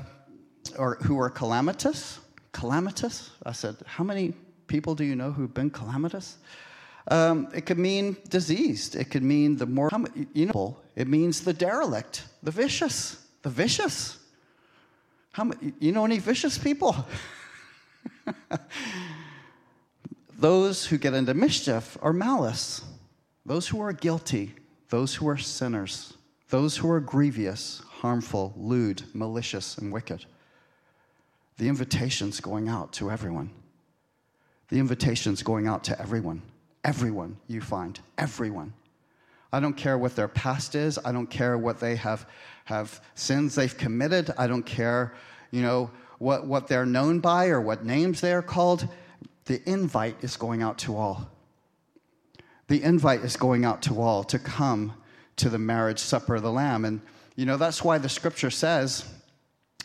or 0.78 0.96
who 1.02 1.20
are 1.20 1.30
calamitous. 1.30 2.20
Calamitous? 2.54 3.32
I 3.46 3.52
said, 3.52 3.76
how 3.86 4.04
many 4.04 4.34
people 4.68 4.96
do 4.96 5.04
you 5.04 5.16
know 5.16 5.32
who've 5.32 5.54
been 5.54 5.70
calamitous? 5.70 6.38
Um, 7.08 7.50
it 7.54 7.66
could 7.66 7.78
mean 7.78 8.18
diseased. 8.30 8.96
It 8.96 9.06
could 9.06 9.24
mean 9.24 9.58
the 9.58 9.66
more, 9.66 9.90
you 10.34 10.48
know, 10.48 10.78
it 10.96 11.08
means 11.08 11.42
the 11.42 11.54
derelict, 11.54 12.24
the 12.42 12.52
vicious, 12.52 13.24
the 13.44 13.50
vicious. 13.50 14.18
How 15.36 15.52
you 15.80 15.92
know 15.92 16.06
any 16.06 16.18
vicious 16.20 16.58
people? 16.58 16.96
Those 20.40 20.86
who 20.86 20.98
get 20.98 21.14
into 21.14 21.34
mischief 21.34 21.98
or 22.02 22.14
malice 22.14 22.82
those 23.46 23.68
who 23.68 23.82
are 23.82 23.92
guilty, 23.92 24.56
those 24.90 25.14
who 25.14 25.28
are 25.28 25.38
sinners, 25.38 26.14
those 26.50 26.78
who 26.78 26.90
are 26.90 27.02
grievous, 27.02 27.82
harmful, 28.00 28.54
lewd, 28.56 29.04
malicious, 29.14 29.78
and 29.78 29.92
wicked. 29.92 30.26
The 31.58 31.68
invitation's 31.68 32.40
going 32.40 32.70
out 32.70 32.94
to 32.94 33.12
everyone. 33.12 33.50
The 34.70 34.80
invitation's 34.80 35.44
going 35.44 35.68
out 35.68 35.84
to 35.86 36.02
everyone. 36.02 36.42
Everyone 36.84 37.38
you 37.48 37.60
find, 37.60 38.00
everyone. 38.18 38.74
I 39.56 39.62
don't 39.62 39.78
care 39.78 39.98
what 39.98 40.18
their 40.18 40.28
past 40.28 40.76
is. 40.76 41.00
I 41.06 41.14
don't 41.14 41.30
care 41.30 41.58
what 41.58 41.80
they 41.80 41.96
have, 41.96 42.28
have 42.66 43.00
sins 43.14 43.56
they've 43.56 43.78
committed. 43.78 44.30
I 44.38 44.48
don't 44.48 44.66
care, 44.66 45.14
you 45.50 45.62
know, 45.62 45.92
what, 46.18 46.46
what 46.46 46.68
they're 46.68 46.86
known 46.86 47.22
by 47.22 47.48
or 47.48 47.62
what 47.62 47.86
names 47.86 48.20
they 48.20 48.34
are 48.34 48.42
called. 48.42 48.86
The 49.46 49.62
invite 49.66 50.18
is 50.20 50.36
going 50.36 50.62
out 50.62 50.78
to 50.80 50.98
all. 50.98 51.30
The 52.68 52.84
invite 52.84 53.22
is 53.22 53.38
going 53.38 53.64
out 53.64 53.82
to 53.84 54.02
all 54.02 54.26
to 54.26 54.40
come 54.40 54.94
to 55.38 55.48
the 55.48 55.58
marriage 55.58 56.00
supper 56.00 56.36
of 56.36 56.42
the 56.42 56.52
Lamb. 56.52 56.84
And, 56.84 57.00
you 57.38 57.46
know, 57.46 57.56
that's 57.56 57.82
why 57.82 57.98
the 57.98 58.10
scripture 58.10 58.52
says 58.52 59.06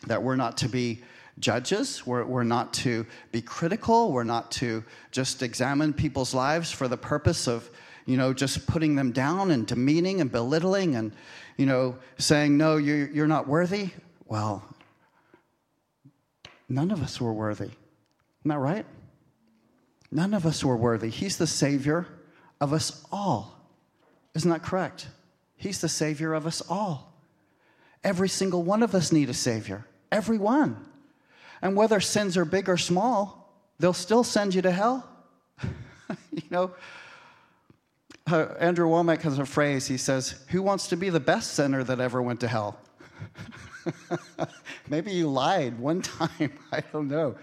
that 0.08 0.20
we're 0.20 0.34
not 0.34 0.56
to 0.58 0.68
be 0.68 1.00
judges, 1.38 2.04
we're, 2.04 2.24
we're 2.24 2.42
not 2.42 2.72
to 2.72 3.06
be 3.30 3.40
critical, 3.40 4.10
we're 4.10 4.24
not 4.24 4.50
to 4.50 4.82
just 5.12 5.44
examine 5.44 5.92
people's 5.92 6.34
lives 6.34 6.72
for 6.72 6.88
the 6.88 6.96
purpose 6.96 7.46
of, 7.46 7.70
you 8.06 8.16
know, 8.16 8.32
just 8.32 8.66
putting 8.66 8.94
them 8.96 9.12
down 9.12 9.50
and 9.50 9.66
demeaning 9.66 10.20
and 10.20 10.30
belittling 10.30 10.96
and, 10.96 11.12
you 11.56 11.66
know, 11.66 11.96
saying, 12.18 12.56
no, 12.56 12.76
you're, 12.76 13.08
you're 13.08 13.26
not 13.26 13.46
worthy. 13.46 13.90
Well, 14.26 14.64
none 16.68 16.90
of 16.90 17.02
us 17.02 17.20
were 17.20 17.32
worthy. 17.32 17.64
Isn't 17.64 18.48
that 18.48 18.58
right? 18.58 18.86
None 20.10 20.34
of 20.34 20.46
us 20.46 20.64
were 20.64 20.76
worthy. 20.76 21.10
He's 21.10 21.36
the 21.36 21.46
Savior 21.46 22.06
of 22.60 22.72
us 22.72 23.04
all. 23.12 23.60
Isn't 24.34 24.50
that 24.50 24.62
correct? 24.62 25.08
He's 25.56 25.80
the 25.80 25.88
Savior 25.88 26.34
of 26.34 26.46
us 26.46 26.62
all. 26.68 27.12
Every 28.02 28.28
single 28.28 28.62
one 28.62 28.82
of 28.82 28.94
us 28.94 29.12
need 29.12 29.28
a 29.28 29.34
Savior. 29.34 29.86
Every 30.10 30.38
one. 30.38 30.84
And 31.62 31.76
whether 31.76 32.00
sins 32.00 32.36
are 32.36 32.44
big 32.44 32.68
or 32.68 32.78
small, 32.78 33.52
they'll 33.78 33.92
still 33.92 34.24
send 34.24 34.54
you 34.54 34.62
to 34.62 34.70
hell. 34.70 35.06
you 36.32 36.42
know, 36.50 36.72
uh, 38.26 38.54
Andrew 38.58 38.88
Wommack 38.88 39.22
has 39.22 39.38
a 39.38 39.46
phrase. 39.46 39.86
He 39.86 39.96
says, 39.96 40.44
Who 40.48 40.62
wants 40.62 40.88
to 40.88 40.96
be 40.96 41.10
the 41.10 41.20
best 41.20 41.54
sinner 41.54 41.82
that 41.84 42.00
ever 42.00 42.22
went 42.22 42.40
to 42.40 42.48
hell? 42.48 42.78
Maybe 44.88 45.12
you 45.12 45.28
lied 45.28 45.78
one 45.78 46.02
time. 46.18 46.52
I 46.72 46.80
don't 46.92 47.08
know. 47.08 47.36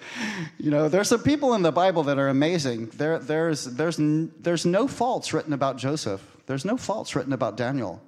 You 0.58 0.72
know, 0.72 0.90
there's 0.90 1.10
some 1.10 1.24
people 1.24 1.54
in 1.54 1.62
the 1.62 1.72
Bible 1.72 2.04
that 2.04 2.18
are 2.18 2.30
amazing. 2.30 2.88
There, 2.88 3.20
there's, 3.20 3.66
there's, 3.66 3.98
there's 3.98 4.66
no 4.66 4.88
faults 4.88 5.34
written 5.34 5.54
about 5.54 5.78
Joseph, 5.78 6.22
there's 6.46 6.66
no 6.66 6.78
faults 6.78 7.16
written 7.16 7.34
about 7.34 7.58
Daniel. 7.58 8.02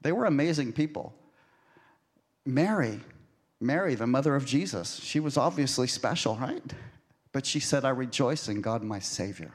They 0.00 0.12
were 0.12 0.26
amazing 0.26 0.72
people. 0.74 1.12
Mary, 2.46 3.00
Mary, 3.60 3.94
the 3.94 4.06
mother 4.06 4.36
of 4.36 4.46
Jesus, 4.46 5.00
she 5.02 5.18
was 5.18 5.36
obviously 5.36 5.86
special, 5.88 6.36
right? 6.36 6.62
But 7.32 7.44
she 7.44 7.60
said, 7.60 7.84
I 7.84 7.90
rejoice 7.90 8.48
in 8.48 8.60
God, 8.60 8.82
my 8.82 9.00
Savior. 9.00 9.52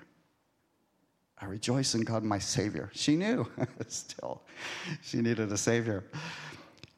I 1.43 1.45
rejoice 1.47 1.93
in 1.93 2.01
God, 2.01 2.23
my 2.23 2.39
Savior. 2.39 2.89
She 2.93 3.17
knew 3.17 3.45
still 3.89 4.41
she 5.01 5.17
needed 5.17 5.51
a 5.51 5.57
Savior. 5.57 6.05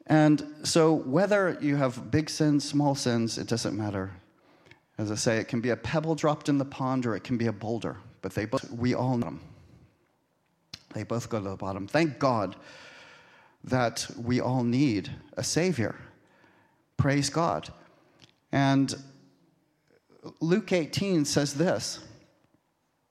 And 0.06 0.54
so, 0.62 0.92
whether 0.92 1.58
you 1.60 1.74
have 1.74 2.12
big 2.12 2.30
sins, 2.30 2.64
small 2.64 2.94
sins, 2.94 3.38
it 3.38 3.48
doesn't 3.48 3.76
matter. 3.76 4.12
As 4.98 5.10
I 5.10 5.16
say, 5.16 5.38
it 5.38 5.48
can 5.48 5.60
be 5.60 5.70
a 5.70 5.76
pebble 5.76 6.14
dropped 6.14 6.48
in 6.48 6.58
the 6.58 6.64
pond 6.64 7.06
or 7.06 7.16
it 7.16 7.24
can 7.24 7.36
be 7.36 7.48
a 7.48 7.52
boulder, 7.52 7.96
but 8.22 8.34
they 8.34 8.44
both, 8.44 8.70
we 8.70 8.94
all 8.94 9.16
know 9.16 9.26
them. 9.26 9.40
They 10.94 11.02
both 11.02 11.28
go 11.28 11.42
to 11.42 11.48
the 11.48 11.56
bottom. 11.56 11.88
Thank 11.88 12.20
God 12.20 12.54
that 13.64 14.06
we 14.16 14.40
all 14.40 14.62
need 14.62 15.10
a 15.36 15.42
Savior. 15.42 15.96
Praise 16.96 17.30
God. 17.30 17.68
And 18.52 18.94
Luke 20.40 20.72
18 20.72 21.24
says 21.24 21.54
this. 21.54 21.98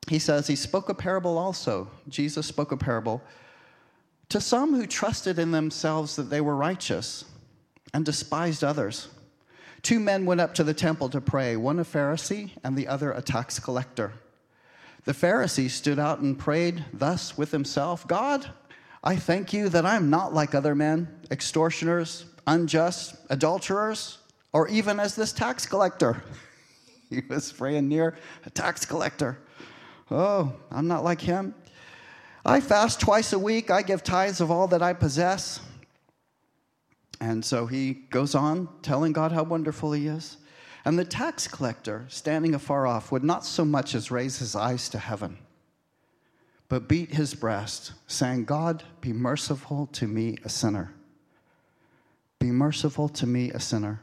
He 0.08 0.20
says, 0.20 0.48
He 0.48 0.56
spoke 0.56 0.90
a 0.90 0.94
parable 0.94 1.38
also. 1.38 1.90
Jesus 2.08 2.46
spoke 2.46 2.72
a 2.72 2.78
parable 2.78 3.22
to 4.30 4.42
some 4.42 4.74
who 4.74 4.88
trusted 4.88 5.40
in 5.40 5.52
themselves 5.52 6.16
that 6.16 6.30
they 6.30 6.42
were 6.42 6.56
righteous 6.56 7.26
and 7.94 8.04
despised 8.06 8.64
others. 8.64 9.10
Two 9.82 10.00
men 10.00 10.26
went 10.26 10.42
up 10.42 10.56
to 10.56 10.64
the 10.64 10.74
temple 10.74 11.10
to 11.10 11.22
pray, 11.22 11.56
one 11.56 11.80
a 11.80 11.84
Pharisee 11.84 12.52
and 12.64 12.76
the 12.76 12.88
other 12.88 13.12
a 13.12 13.22
tax 13.22 13.60
collector. 13.60 14.14
The 15.04 15.14
Pharisee 15.14 15.70
stood 15.70 16.00
out 16.00 16.20
and 16.20 16.38
prayed 16.38 16.84
thus 16.92 17.38
with 17.38 17.52
himself 17.52 18.08
God, 18.08 18.50
I 19.04 19.16
thank 19.16 19.54
you 19.54 19.70
that 19.70 19.86
I'm 19.86 20.10
not 20.10 20.34
like 20.34 20.56
other 20.56 20.74
men, 20.74 21.08
extortioners, 21.30 22.26
unjust, 22.48 23.16
adulterers, 23.30 24.18
or 24.52 24.68
even 24.68 25.00
as 25.00 25.16
this 25.16 25.32
tax 25.32 25.68
collector. 25.68 26.24
he 27.12 27.22
was 27.30 27.52
praying 27.52 27.88
near 27.88 28.18
a 28.46 28.50
tax 28.50 28.84
collector. 28.84 29.38
Oh, 30.12 30.54
I'm 30.72 30.88
not 30.88 31.04
like 31.04 31.22
him. 31.22 31.56
I 32.46 32.62
fast 32.62 33.00
twice 33.00 33.34
a 33.34 33.40
week. 33.40 33.72
I 33.72 33.82
give 33.82 34.04
tithes 34.04 34.40
of 34.40 34.52
all 34.52 34.68
that 34.68 34.84
I 34.84 34.94
possess. 34.94 35.60
And 37.20 37.44
so 37.44 37.66
he 37.66 37.94
goes 37.94 38.36
on 38.36 38.70
telling 38.84 39.14
God 39.14 39.32
how 39.32 39.44
wonderful 39.44 39.94
he 39.94 40.08
is. 40.08 40.38
And 40.84 41.00
the 41.00 41.06
tax 41.06 41.48
collector, 41.48 42.06
standing 42.08 42.54
afar 42.54 42.86
off, 42.86 43.12
would 43.12 43.24
not 43.24 43.46
so 43.46 43.66
much 43.66 43.96
as 43.96 44.12
raise 44.12 44.38
his 44.38 44.56
eyes 44.56 44.90
to 44.90 45.00
heaven, 45.00 45.40
but 46.70 46.88
beat 46.88 47.16
his 47.16 47.34
breast, 47.34 47.94
saying, 48.06 48.46
God, 48.46 48.84
be 49.02 49.12
merciful 49.12 49.88
to 49.94 50.08
me, 50.08 50.38
a 50.44 50.50
sinner. 50.50 50.94
Be 52.38 52.52
merciful 52.52 53.10
to 53.10 53.26
me, 53.26 53.50
a 53.50 53.60
sinner. 53.60 54.02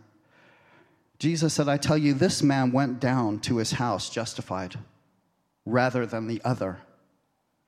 Jesus 1.21 1.55
said, 1.55 1.69
I 1.69 1.77
tell 1.77 1.99
you, 1.99 2.15
this 2.15 2.43
man 2.43 2.73
went 2.73 2.99
down 2.99 3.39
to 3.41 3.59
his 3.59 3.73
house 3.73 4.11
justified 4.11 4.77
rather 5.65 6.07
than 6.07 6.27
the 6.27 6.41
other. 6.45 6.79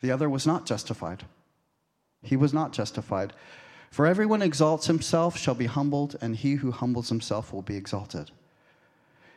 The 0.00 0.10
other 0.10 0.28
was 0.28 0.46
not 0.46 0.66
justified. 0.66 1.24
He 2.22 2.36
was 2.36 2.52
not 2.52 2.72
justified. 2.72 3.32
For 3.90 4.06
everyone 4.06 4.42
exalts 4.42 4.86
himself 4.86 5.38
shall 5.38 5.54
be 5.54 5.66
humbled, 5.66 6.16
and 6.20 6.34
he 6.34 6.54
who 6.54 6.72
humbles 6.72 7.08
himself 7.08 7.52
will 7.52 7.62
be 7.62 7.76
exalted. 7.76 8.30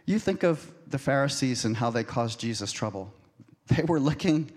You 0.06 0.20
think 0.20 0.44
of 0.44 0.72
the 0.88 0.98
Pharisees 0.98 1.66
and 1.66 1.78
how 1.78 1.90
they 1.90 2.04
caused 2.04 2.40
Jesus 2.40 2.72
trouble. 2.72 3.14
They 3.68 3.84
were 3.84 4.00
looking 4.00 4.50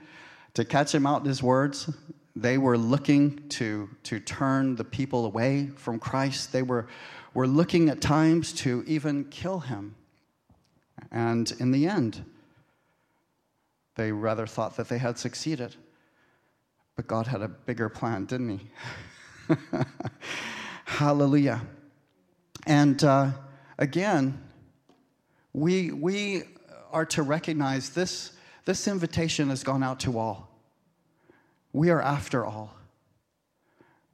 to 0.54 0.64
catch 0.64 0.95
him 0.95 1.04
out 1.04 1.23
in 1.23 1.26
his 1.26 1.42
words. 1.42 1.90
They 2.37 2.59
were 2.59 2.78
looking 2.78 3.49
to, 3.50 3.90
to 4.04 4.21
turn 4.21 4.76
the 4.76 4.85
people 4.85 5.26
away 5.26 5.66
from 5.76 5.99
Christ. 5.99 6.52
They 6.52 6.62
were, 6.62 6.87
were 7.35 7.49
looking 7.49 7.88
at 7.88 8.00
times 8.00 8.52
to 8.54 8.85
even 8.87 9.25
kill 9.25 9.61
him. 9.61 9.97
And 11.11 11.52
in 11.59 11.73
the 11.73 11.88
end, 11.88 12.25
they 14.00 14.12
rather 14.12 14.47
thought 14.47 14.76
that 14.78 14.88
they 14.88 14.97
had 14.97 15.19
succeeded. 15.19 15.76
But 16.97 17.07
God 17.07 17.26
had 17.26 17.42
a 17.42 17.49
bigger 17.49 17.90
plan, 17.90 18.25
didn't 18.25 18.59
He? 18.59 19.57
Hallelujah. 20.87 21.61
And 22.66 23.04
uh, 23.04 23.33
again, 23.78 24.42
we, 25.52 25.92
we 25.92 26.45
are 26.90 27.04
to 27.07 27.23
recognize 27.23 27.90
this, 27.90 28.33
this 28.64 28.88
invitation 28.88 29.50
has 29.50 29.62
gone 29.62 29.83
out 29.83 30.00
to 30.00 30.19
all. 30.19 30.49
We 31.75 31.90
are 31.90 32.00
after 32.00 32.47
all. 32.47 32.75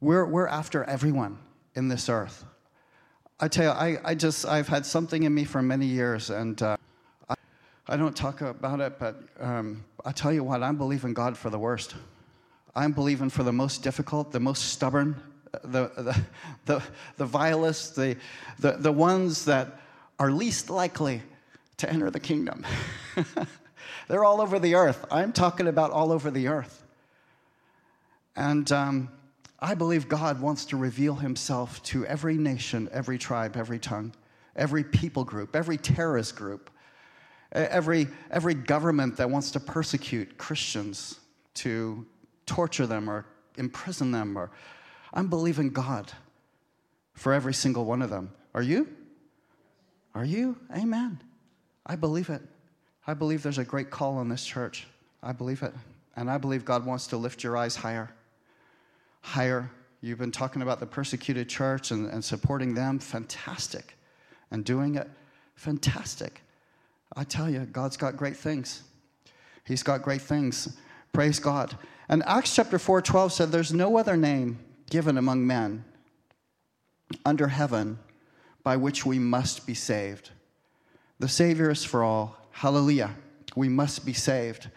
We're, 0.01 0.25
we're 0.25 0.47
after 0.47 0.83
everyone 0.83 1.37
in 1.75 1.87
this 1.87 2.09
earth. 2.09 2.43
I 3.39 3.47
tell 3.47 3.65
you, 3.65 3.69
I, 3.71 3.97
I 4.03 4.15
just, 4.15 4.45
I've 4.45 4.67
had 4.67 4.85
something 4.85 5.23
in 5.23 5.33
me 5.33 5.45
for 5.45 5.61
many 5.61 5.85
years, 5.85 6.29
and 6.29 6.61
uh, 6.61 6.76
I, 7.87 7.97
don't 7.97 8.15
talk 8.15 8.41
about 8.41 8.79
it, 8.79 8.99
but 8.99 9.21
um, 9.39 9.83
I 10.03 10.11
tell 10.11 10.33
you 10.33 10.43
what, 10.43 10.63
I'm 10.63 10.77
believing 10.77 11.13
God 11.13 11.37
for 11.37 11.49
the 11.49 11.59
worst. 11.59 11.95
I'm 12.75 12.91
believing 12.91 13.29
for 13.29 13.43
the 13.43 13.53
most 13.53 13.83
difficult, 13.83 14.31
the 14.31 14.39
most 14.39 14.69
stubborn, 14.69 15.15
the, 15.63 15.91
the, 15.95 16.21
the, 16.65 16.83
the 17.17 17.25
vilest, 17.25 17.95
the, 17.95 18.17
the, 18.59 18.73
the 18.73 18.91
ones 18.91 19.45
that 19.45 19.79
are 20.19 20.31
least 20.31 20.69
likely 20.69 21.21
to 21.77 21.89
enter 21.89 22.09
the 22.09 22.19
kingdom. 22.19 22.65
They're 24.07 24.23
all 24.23 24.41
over 24.41 24.59
the 24.59 24.75
earth. 24.75 25.05
I'm 25.11 25.33
talking 25.33 25.67
about 25.67 25.91
all 25.91 26.11
over 26.11 26.31
the 26.31 26.47
earth. 26.47 26.83
And 28.35 28.71
um, 28.71 29.09
I 29.59 29.73
believe 29.73 30.07
God 30.07 30.39
wants 30.39 30.65
to 30.65 30.77
reveal 30.77 31.15
himself 31.15 31.81
to 31.83 32.05
every 32.05 32.35
nation, 32.37 32.89
every 32.91 33.17
tribe, 33.17 33.57
every 33.57 33.79
tongue, 33.79 34.13
every 34.55 34.83
people 34.83 35.23
group, 35.23 35.55
every 35.55 35.77
terrorist 35.77 36.35
group, 36.35 36.69
every, 37.51 38.07
every 38.31 38.53
government 38.53 39.17
that 39.17 39.29
wants 39.29 39.51
to 39.51 39.59
persecute 39.59 40.37
Christians, 40.37 41.19
to 41.55 42.05
torture 42.45 42.85
them 42.87 43.09
or 43.09 43.25
imprison 43.57 44.11
them. 44.11 44.37
Or 44.37 44.51
I'm 45.13 45.27
believing 45.27 45.69
God 45.69 46.11
for 47.13 47.33
every 47.33 47.53
single 47.53 47.85
one 47.85 48.01
of 48.01 48.09
them. 48.09 48.31
Are 48.53 48.61
you? 48.61 48.87
Are 50.13 50.25
you? 50.25 50.57
Amen. 50.75 51.21
I 51.85 51.95
believe 51.95 52.29
it. 52.29 52.41
I 53.05 53.13
believe 53.13 53.43
there's 53.43 53.57
a 53.57 53.63
great 53.63 53.89
call 53.89 54.17
on 54.17 54.29
this 54.29 54.45
church. 54.45 54.87
I 55.23 55.31
believe 55.31 55.63
it. 55.63 55.73
And 56.15 56.29
I 56.29 56.37
believe 56.37 56.65
God 56.65 56.85
wants 56.85 57.07
to 57.07 57.17
lift 57.17 57.43
your 57.43 57.55
eyes 57.55 57.75
higher. 57.75 58.09
Higher. 59.21 59.69
You've 60.01 60.19
been 60.19 60.31
talking 60.31 60.61
about 60.61 60.79
the 60.79 60.85
persecuted 60.85 61.49
church 61.49 61.91
and, 61.91 62.09
and 62.09 62.23
supporting 62.23 62.73
them. 62.73 62.99
Fantastic. 62.99 63.97
And 64.51 64.65
doing 64.65 64.95
it. 64.95 65.09
Fantastic. 65.55 66.41
I 67.15 67.23
tell 67.23 67.49
you, 67.49 67.61
God's 67.61 67.97
got 67.97 68.17
great 68.17 68.37
things. 68.37 68.83
He's 69.65 69.83
got 69.83 70.01
great 70.01 70.21
things. 70.21 70.77
Praise 71.13 71.39
God. 71.39 71.77
And 72.09 72.23
Acts 72.25 72.55
chapter 72.55 72.79
4 72.79 73.01
12 73.01 73.33
said, 73.33 73.51
There's 73.51 73.73
no 73.73 73.97
other 73.97 74.15
name 74.15 74.59
given 74.89 75.17
among 75.17 75.45
men 75.45 75.83
under 77.25 77.47
heaven 77.47 77.99
by 78.63 78.77
which 78.77 79.05
we 79.05 79.19
must 79.19 79.65
be 79.65 79.73
saved. 79.73 80.31
The 81.19 81.27
Savior 81.27 81.69
is 81.71 81.83
for 81.83 82.03
all. 82.03 82.37
Hallelujah. 82.51 83.15
We 83.55 83.69
must 83.69 84.05
be 84.05 84.13
saved. 84.13 84.69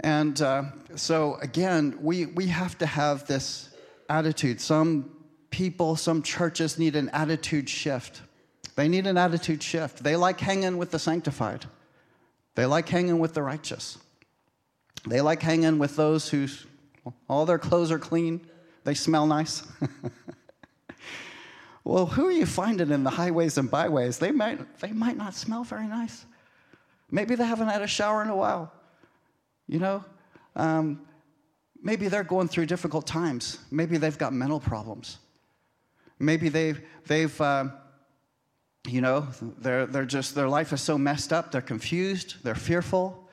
And 0.00 0.40
uh, 0.42 0.64
so, 0.96 1.36
again, 1.36 1.98
we, 2.00 2.26
we 2.26 2.46
have 2.48 2.76
to 2.78 2.86
have 2.86 3.26
this 3.26 3.70
attitude. 4.08 4.60
Some 4.60 5.10
people, 5.50 5.96
some 5.96 6.22
churches 6.22 6.78
need 6.78 6.96
an 6.96 7.08
attitude 7.10 7.68
shift. 7.68 8.22
They 8.76 8.88
need 8.88 9.06
an 9.06 9.16
attitude 9.16 9.62
shift. 9.62 10.02
They 10.02 10.16
like 10.16 10.40
hanging 10.40 10.78
with 10.78 10.90
the 10.90 10.98
sanctified, 10.98 11.66
they 12.54 12.66
like 12.66 12.88
hanging 12.88 13.18
with 13.18 13.34
the 13.34 13.42
righteous. 13.42 13.98
They 15.06 15.20
like 15.20 15.42
hanging 15.42 15.78
with 15.78 15.96
those 15.96 16.30
who 16.30 16.48
all 17.28 17.44
their 17.44 17.58
clothes 17.58 17.90
are 17.90 17.98
clean, 17.98 18.40
they 18.84 18.94
smell 18.94 19.26
nice. 19.26 19.62
Well, 21.84 22.06
who 22.06 22.28
are 22.28 22.32
you 22.32 22.46
finding 22.46 22.90
in 22.90 23.04
the 23.04 23.10
highways 23.10 23.58
and 23.58 23.70
byways? 23.70 24.18
They 24.18 24.32
might, 24.32 24.80
they 24.80 24.92
might 24.92 25.18
not 25.18 25.34
smell 25.34 25.64
very 25.64 25.86
nice. 25.86 26.24
Maybe 27.10 27.34
they 27.34 27.44
haven't 27.44 27.68
had 27.68 27.82
a 27.82 27.86
shower 27.86 28.22
in 28.22 28.30
a 28.30 28.36
while. 28.36 28.72
You 29.68 29.78
know, 29.78 30.04
um, 30.56 31.02
maybe 31.82 32.08
they're 32.08 32.24
going 32.24 32.48
through 32.48 32.66
difficult 32.66 33.06
times. 33.06 33.58
Maybe 33.70 33.98
they've 33.98 34.16
got 34.16 34.32
mental 34.32 34.60
problems. 34.60 35.18
Maybe 36.18 36.48
they've, 36.48 36.80
they've 37.06 37.38
uh, 37.40 37.66
you 38.86 39.00
know, 39.00 39.26
they're, 39.58 39.86
they're 39.86 40.04
just, 40.04 40.34
their 40.34 40.48
life 40.48 40.72
is 40.72 40.80
so 40.80 40.98
messed 40.98 41.32
up, 41.32 41.52
they're 41.52 41.60
confused, 41.60 42.36
they're 42.42 42.54
fearful, 42.54 43.28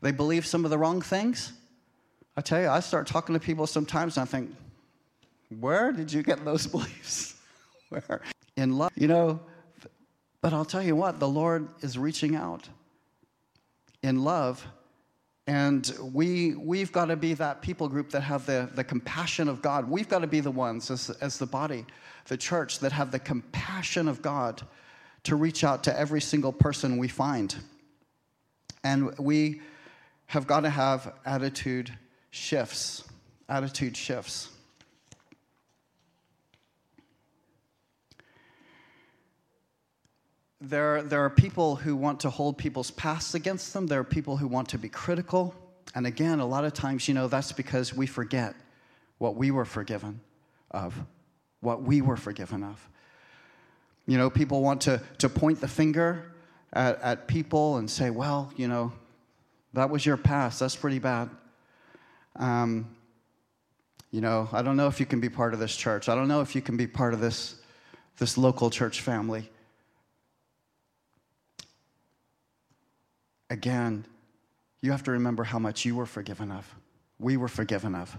they 0.00 0.12
believe 0.12 0.46
some 0.46 0.64
of 0.64 0.70
the 0.70 0.78
wrong 0.78 1.02
things. 1.02 1.52
I 2.36 2.40
tell 2.40 2.60
you, 2.60 2.68
I 2.68 2.80
start 2.80 3.06
talking 3.06 3.34
to 3.34 3.40
people 3.40 3.66
sometimes 3.66 4.16
and 4.16 4.22
I 4.22 4.30
think, 4.30 4.54
where 5.60 5.92
did 5.92 6.12
you 6.12 6.22
get 6.22 6.44
those 6.44 6.66
beliefs? 6.76 7.36
where 7.88 8.22
in 8.56 8.76
love, 8.78 8.92
you 8.94 9.08
know. 9.08 9.40
But 10.40 10.52
I'll 10.52 10.64
tell 10.64 10.82
you 10.82 10.96
what, 10.96 11.18
the 11.18 11.28
Lord 11.28 11.68
is 11.80 11.98
reaching 11.98 12.36
out 12.36 12.68
in 14.02 14.22
love. 14.22 14.64
And 15.48 15.92
we, 16.00 16.54
we've 16.54 16.90
got 16.90 17.06
to 17.06 17.16
be 17.16 17.34
that 17.34 17.62
people 17.62 17.88
group 17.88 18.10
that 18.10 18.22
have 18.22 18.46
the, 18.46 18.68
the 18.74 18.82
compassion 18.82 19.48
of 19.48 19.62
God. 19.62 19.88
We've 19.88 20.08
got 20.08 20.20
to 20.20 20.26
be 20.26 20.40
the 20.40 20.50
ones, 20.50 20.90
as, 20.90 21.10
as 21.20 21.38
the 21.38 21.46
body, 21.46 21.86
the 22.26 22.36
church, 22.36 22.80
that 22.80 22.92
have 22.92 23.12
the 23.12 23.18
compassion 23.18 24.08
of 24.08 24.22
God 24.22 24.62
to 25.26 25.36
reach 25.36 25.64
out 25.64 25.84
to 25.84 25.98
every 25.98 26.20
single 26.20 26.52
person 26.52 26.98
we 26.98 27.08
find. 27.08 27.54
And 28.82 29.16
we 29.18 29.60
have 30.26 30.46
got 30.46 30.60
to 30.60 30.70
have 30.70 31.12
attitude 31.24 31.92
shifts. 32.30 33.04
Attitude 33.48 33.96
shifts. 33.96 34.50
There, 40.60 41.02
there 41.02 41.24
are 41.24 41.30
people 41.30 41.76
who 41.76 41.96
want 41.96 42.20
to 42.20 42.30
hold 42.30 42.56
people's 42.56 42.90
pasts 42.90 43.34
against 43.34 43.72
them. 43.72 43.86
There 43.86 44.00
are 44.00 44.04
people 44.04 44.36
who 44.36 44.48
want 44.48 44.68
to 44.70 44.78
be 44.78 44.88
critical. 44.88 45.54
And 45.94 46.06
again, 46.06 46.40
a 46.40 46.46
lot 46.46 46.64
of 46.64 46.72
times, 46.72 47.08
you 47.08 47.14
know, 47.14 47.28
that's 47.28 47.52
because 47.52 47.94
we 47.94 48.06
forget 48.06 48.54
what 49.18 49.36
we 49.36 49.50
were 49.50 49.64
forgiven 49.64 50.20
of, 50.70 50.94
what 51.60 51.82
we 51.82 52.00
were 52.00 52.16
forgiven 52.16 52.62
of. 52.62 52.88
You 54.06 54.18
know, 54.18 54.30
people 54.30 54.62
want 54.62 54.82
to, 54.82 55.02
to 55.18 55.28
point 55.28 55.60
the 55.60 55.68
finger 55.68 56.32
at, 56.72 57.00
at 57.02 57.26
people 57.26 57.76
and 57.76 57.90
say, 57.90 58.10
well, 58.10 58.52
you 58.56 58.68
know, 58.68 58.92
that 59.72 59.90
was 59.90 60.06
your 60.06 60.16
past. 60.16 60.60
That's 60.60 60.76
pretty 60.76 60.98
bad. 60.98 61.28
Um, 62.36 62.94
you 64.10 64.20
know, 64.20 64.48
I 64.52 64.62
don't 64.62 64.76
know 64.76 64.86
if 64.86 65.00
you 65.00 65.06
can 65.06 65.20
be 65.20 65.28
part 65.28 65.54
of 65.54 65.60
this 65.60 65.74
church. 65.74 66.08
I 66.08 66.14
don't 66.14 66.28
know 66.28 66.40
if 66.40 66.54
you 66.54 66.62
can 66.62 66.76
be 66.76 66.86
part 66.86 67.14
of 67.14 67.20
this, 67.20 67.56
this 68.18 68.38
local 68.38 68.70
church 68.70 69.00
family. 69.00 69.50
Again, 73.50 74.06
you 74.80 74.90
have 74.92 75.02
to 75.04 75.10
remember 75.10 75.44
how 75.44 75.58
much 75.58 75.84
you 75.84 75.96
were 75.96 76.06
forgiven 76.06 76.50
of, 76.50 76.72
we 77.18 77.36
were 77.36 77.48
forgiven 77.48 77.94
of, 77.94 78.16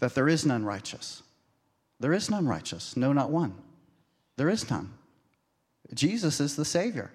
that 0.00 0.14
there 0.14 0.28
is 0.28 0.46
none 0.46 0.64
righteous. 0.64 1.22
There 2.00 2.12
is 2.12 2.30
none 2.30 2.46
righteous, 2.46 2.96
no, 2.96 3.12
not 3.12 3.30
one. 3.30 3.54
There 4.36 4.48
is 4.48 4.68
none. 4.70 4.92
Jesus 5.94 6.40
is 6.40 6.56
the 6.56 6.64
Savior. 6.64 7.10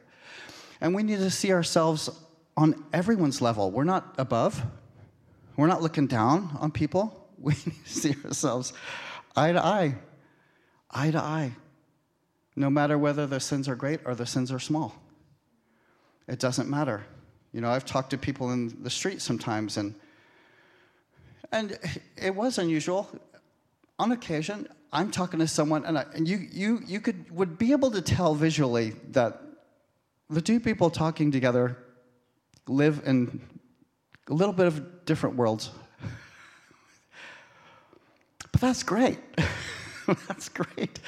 And 0.79 0.95
we 0.95 1.03
need 1.03 1.19
to 1.19 1.29
see 1.29 1.51
ourselves 1.51 2.09
on 2.57 2.83
everyone's 2.91 3.41
level. 3.41 3.71
We're 3.71 3.83
not 3.83 4.15
above, 4.17 4.61
we're 5.55 5.67
not 5.67 5.81
looking 5.81 6.07
down 6.07 6.57
on 6.59 6.71
people. 6.71 7.17
We 7.41 7.53
need 7.53 7.83
to 7.85 7.89
see 7.89 8.15
ourselves 8.23 8.71
eye 9.35 9.51
to 9.51 9.65
eye, 9.65 9.95
eye 10.91 11.09
to 11.09 11.17
eye, 11.17 11.53
no 12.55 12.69
matter 12.69 12.99
whether 12.99 13.25
the 13.25 13.39
sins 13.39 13.67
are 13.67 13.75
great 13.75 14.01
or 14.05 14.13
the 14.13 14.27
sins 14.27 14.51
are 14.51 14.59
small. 14.59 14.93
It 16.27 16.37
doesn't 16.37 16.69
matter. 16.69 17.03
You 17.51 17.61
know, 17.61 17.71
I've 17.71 17.83
talked 17.83 18.11
to 18.11 18.17
people 18.19 18.51
in 18.51 18.83
the 18.83 18.91
street 18.91 19.21
sometimes, 19.21 19.77
and 19.77 19.95
and 21.51 21.79
it 22.15 22.35
was 22.35 22.59
unusual. 22.59 23.09
On 23.97 24.11
occasion, 24.11 24.67
I'm 24.93 25.09
talking 25.11 25.39
to 25.39 25.47
someone, 25.47 25.85
and, 25.85 25.97
I, 25.97 26.05
and 26.13 26.27
you 26.27 26.37
you 26.51 26.81
you 26.85 26.99
could 26.99 27.31
would 27.31 27.57
be 27.57 27.71
able 27.71 27.91
to 27.91 28.01
tell 28.01 28.35
visually 28.35 28.93
that 29.11 29.41
the 30.29 30.41
two 30.41 30.59
people 30.59 30.89
talking 30.89 31.31
together 31.31 31.77
live 32.67 33.01
in 33.05 33.41
a 34.29 34.33
little 34.33 34.53
bit 34.53 34.67
of 34.67 35.05
different 35.05 35.35
worlds. 35.35 35.71
But 38.51 38.61
that's 38.61 38.83
great. 38.83 39.19
that's 40.27 40.49
great. 40.49 40.99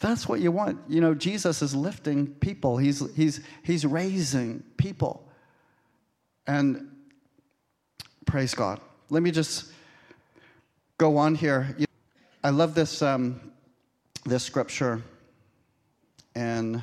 That's 0.00 0.28
what 0.28 0.40
you 0.40 0.50
want. 0.50 0.80
You 0.88 1.00
know, 1.00 1.14
Jesus 1.14 1.62
is 1.62 1.74
lifting 1.74 2.26
people, 2.26 2.76
he's, 2.76 3.14
he's, 3.14 3.40
he's 3.62 3.86
raising 3.86 4.64
people. 4.76 5.28
And 6.46 6.90
praise 8.26 8.52
God. 8.54 8.80
Let 9.10 9.22
me 9.22 9.30
just 9.30 9.72
go 10.98 11.16
on 11.18 11.36
here. 11.36 11.76
I 12.44 12.50
love 12.50 12.74
this, 12.74 13.02
um, 13.02 13.40
this 14.24 14.42
scripture. 14.42 15.00
And 16.34 16.82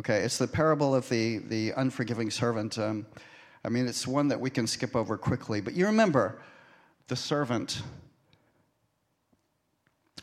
Okay, 0.00 0.18
it's 0.18 0.38
the 0.38 0.48
parable 0.48 0.92
of 0.92 1.08
the, 1.08 1.38
the 1.38 1.70
unforgiving 1.76 2.30
servant. 2.30 2.78
Um, 2.78 3.06
I 3.64 3.68
mean, 3.68 3.86
it's 3.86 4.08
one 4.08 4.26
that 4.28 4.40
we 4.40 4.50
can 4.50 4.66
skip 4.66 4.96
over 4.96 5.16
quickly. 5.16 5.60
But 5.60 5.74
you 5.74 5.86
remember 5.86 6.40
the 7.06 7.16
servant, 7.16 7.82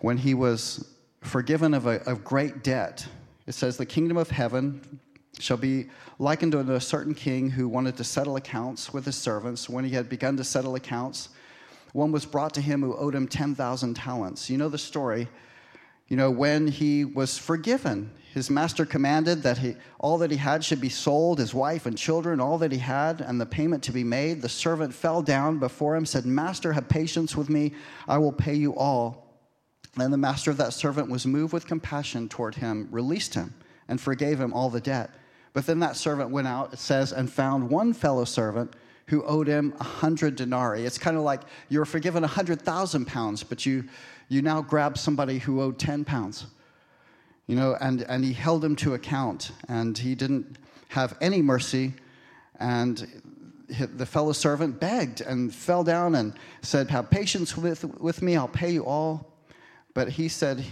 when 0.02 0.18
he 0.18 0.34
was 0.34 0.94
forgiven 1.22 1.74
of 1.74 1.88
a 1.88 2.02
of 2.04 2.26
great 2.26 2.64
debt, 2.64 3.08
it 3.48 3.54
says, 3.54 3.78
The 3.78 3.86
kingdom 3.86 4.18
of 4.18 4.30
heaven 4.30 5.00
shall 5.44 5.58
be 5.58 5.90
likened 6.20 6.56
unto 6.56 6.74
a 6.74 6.82
certain 6.82 7.14
king 7.14 7.50
who 7.50 7.68
wanted 7.68 7.98
to 7.98 8.04
settle 8.04 8.36
accounts 8.38 8.94
with 8.94 9.06
his 9.06 9.16
servants. 9.16 9.70
When 9.70 9.84
he 9.84 9.92
had 9.92 10.10
begun 10.10 10.38
to 10.38 10.44
settle 10.44 10.76
accounts, 10.76 11.30
one 11.92 12.12
was 12.12 12.26
brought 12.26 12.54
to 12.56 12.62
him 12.62 12.82
who 12.82 12.96
owed 12.96 13.14
him 13.14 13.28
10,000 13.28 13.94
talents. 13.94 14.50
You 14.50 14.58
know 14.58 14.70
the 14.70 14.78
story. 14.78 15.28
You 16.08 16.18
know, 16.18 16.32
when 16.32 16.68
he 16.68 17.06
was 17.06 17.38
forgiven, 17.38 18.12
his 18.34 18.50
master 18.50 18.86
commanded 18.86 19.44
that 19.44 19.60
he, 19.60 19.76
all 20.00 20.18
that 20.20 20.32
he 20.32 20.38
had 20.38 20.64
should 20.64 20.82
be 20.82 20.90
sold, 20.90 21.40
his 21.40 21.54
wife 21.54 21.86
and 21.86 21.98
children, 21.98 22.40
all 22.40 22.58
that 22.58 22.72
he 22.72 22.80
had, 22.80 23.22
and 23.22 23.40
the 23.40 23.46
payment 23.46 23.84
to 23.84 23.92
be 23.92 24.04
made. 24.04 24.42
The 24.42 24.50
servant 24.50 24.94
fell 24.94 25.22
down 25.22 25.60
before 25.60 25.96
him, 25.96 26.06
said, 26.06 26.26
Master, 26.26 26.74
have 26.74 26.90
patience 26.90 27.36
with 27.36 27.50
me, 27.50 27.74
I 28.08 28.18
will 28.18 28.32
pay 28.32 28.56
you 28.56 28.76
all. 28.76 29.40
Then 29.96 30.10
the 30.10 30.18
master 30.18 30.50
of 30.50 30.58
that 30.58 30.74
servant 30.74 31.10
was 31.10 31.28
moved 31.28 31.54
with 31.54 31.68
compassion 31.68 32.28
toward 32.28 32.56
him, 32.56 32.88
released 32.92 33.36
him, 33.36 33.54
and 33.88 34.02
forgave 34.02 34.42
him 34.42 34.54
all 34.54 34.70
the 34.70 34.82
debt. 34.82 35.12
But 35.54 35.66
then 35.66 35.80
that 35.80 35.96
servant 35.96 36.32
went 36.32 36.48
out, 36.48 36.74
it 36.74 36.80
says, 36.80 37.14
and 37.14 37.32
found 37.32 37.70
one 37.70 37.94
fellow 37.94 38.26
servant 38.26 38.74
who 39.08 39.24
owed 39.24 39.48
him 39.48 39.74
a 39.80 39.84
hundred 39.84 40.36
denarii. 40.36 40.86
It's 40.86 40.98
kind 40.98 41.16
of 41.16 41.24
like 41.24 41.42
you 41.70 41.80
were 41.80 41.86
forgiven 41.86 42.24
a 42.24 42.28
hundred 42.28 42.62
thousand 42.62 43.06
pounds, 43.06 43.44
but 43.44 43.66
you, 43.66 43.84
you 44.30 44.42
now 44.42 44.62
grab 44.62 44.98
somebody 44.98 45.40
who 45.40 45.62
owed 45.62 45.78
10 45.78 46.06
pounds 46.06 46.48
you 47.48 47.56
know, 47.56 47.76
and, 47.82 48.04
and 48.04 48.24
he 48.24 48.34
held 48.34 48.64
him 48.64 48.76
to 48.78 48.94
account, 48.94 49.52
and 49.68 49.98
he 49.98 50.16
didn't 50.16 50.58
have 50.90 51.18
any 51.20 51.42
mercy. 51.42 51.94
And 52.60 53.22
the 53.68 54.06
fellow 54.06 54.32
servant 54.32 54.80
begged 54.80 55.22
and 55.22 55.54
fell 55.54 55.84
down 55.84 56.16
and 56.16 56.34
said, 56.62 56.90
Have 56.90 57.10
patience 57.10 57.58
with, 57.58 57.84
with 58.00 58.22
me, 58.22 58.38
I'll 58.38 58.48
pay 58.48 58.72
you 58.72 58.86
all. 58.86 59.33
But 59.94 60.10
he 60.10 60.28
said, 60.28 60.66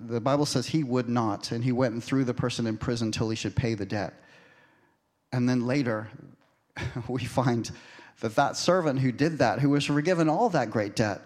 the 0.00 0.20
Bible 0.20 0.46
says 0.46 0.66
he 0.66 0.82
would 0.82 1.08
not, 1.08 1.52
and 1.52 1.62
he 1.62 1.72
went 1.72 1.94
and 1.94 2.02
threw 2.02 2.24
the 2.24 2.34
person 2.34 2.66
in 2.66 2.76
prison 2.76 3.12
till 3.12 3.30
he 3.30 3.36
should 3.36 3.54
pay 3.54 3.74
the 3.74 3.86
debt. 3.86 4.14
And 5.32 5.48
then 5.48 5.66
later, 5.66 6.08
we 7.08 7.24
find 7.24 7.70
that 8.20 8.34
that 8.34 8.56
servant 8.56 9.00
who 9.00 9.12
did 9.12 9.38
that, 9.38 9.60
who 9.60 9.70
was 9.70 9.84
forgiven 9.84 10.28
all 10.28 10.48
that 10.48 10.70
great 10.70 10.96
debt, 10.96 11.20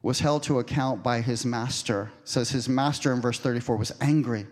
was 0.00 0.20
held 0.20 0.42
to 0.44 0.58
account 0.58 1.02
by 1.02 1.20
his 1.20 1.44
master. 1.44 2.12
It 2.22 2.28
says 2.28 2.50
his 2.50 2.68
master 2.68 3.12
in 3.12 3.20
verse 3.20 3.38
34 3.38 3.76
was 3.76 3.92
angry, 4.00 4.46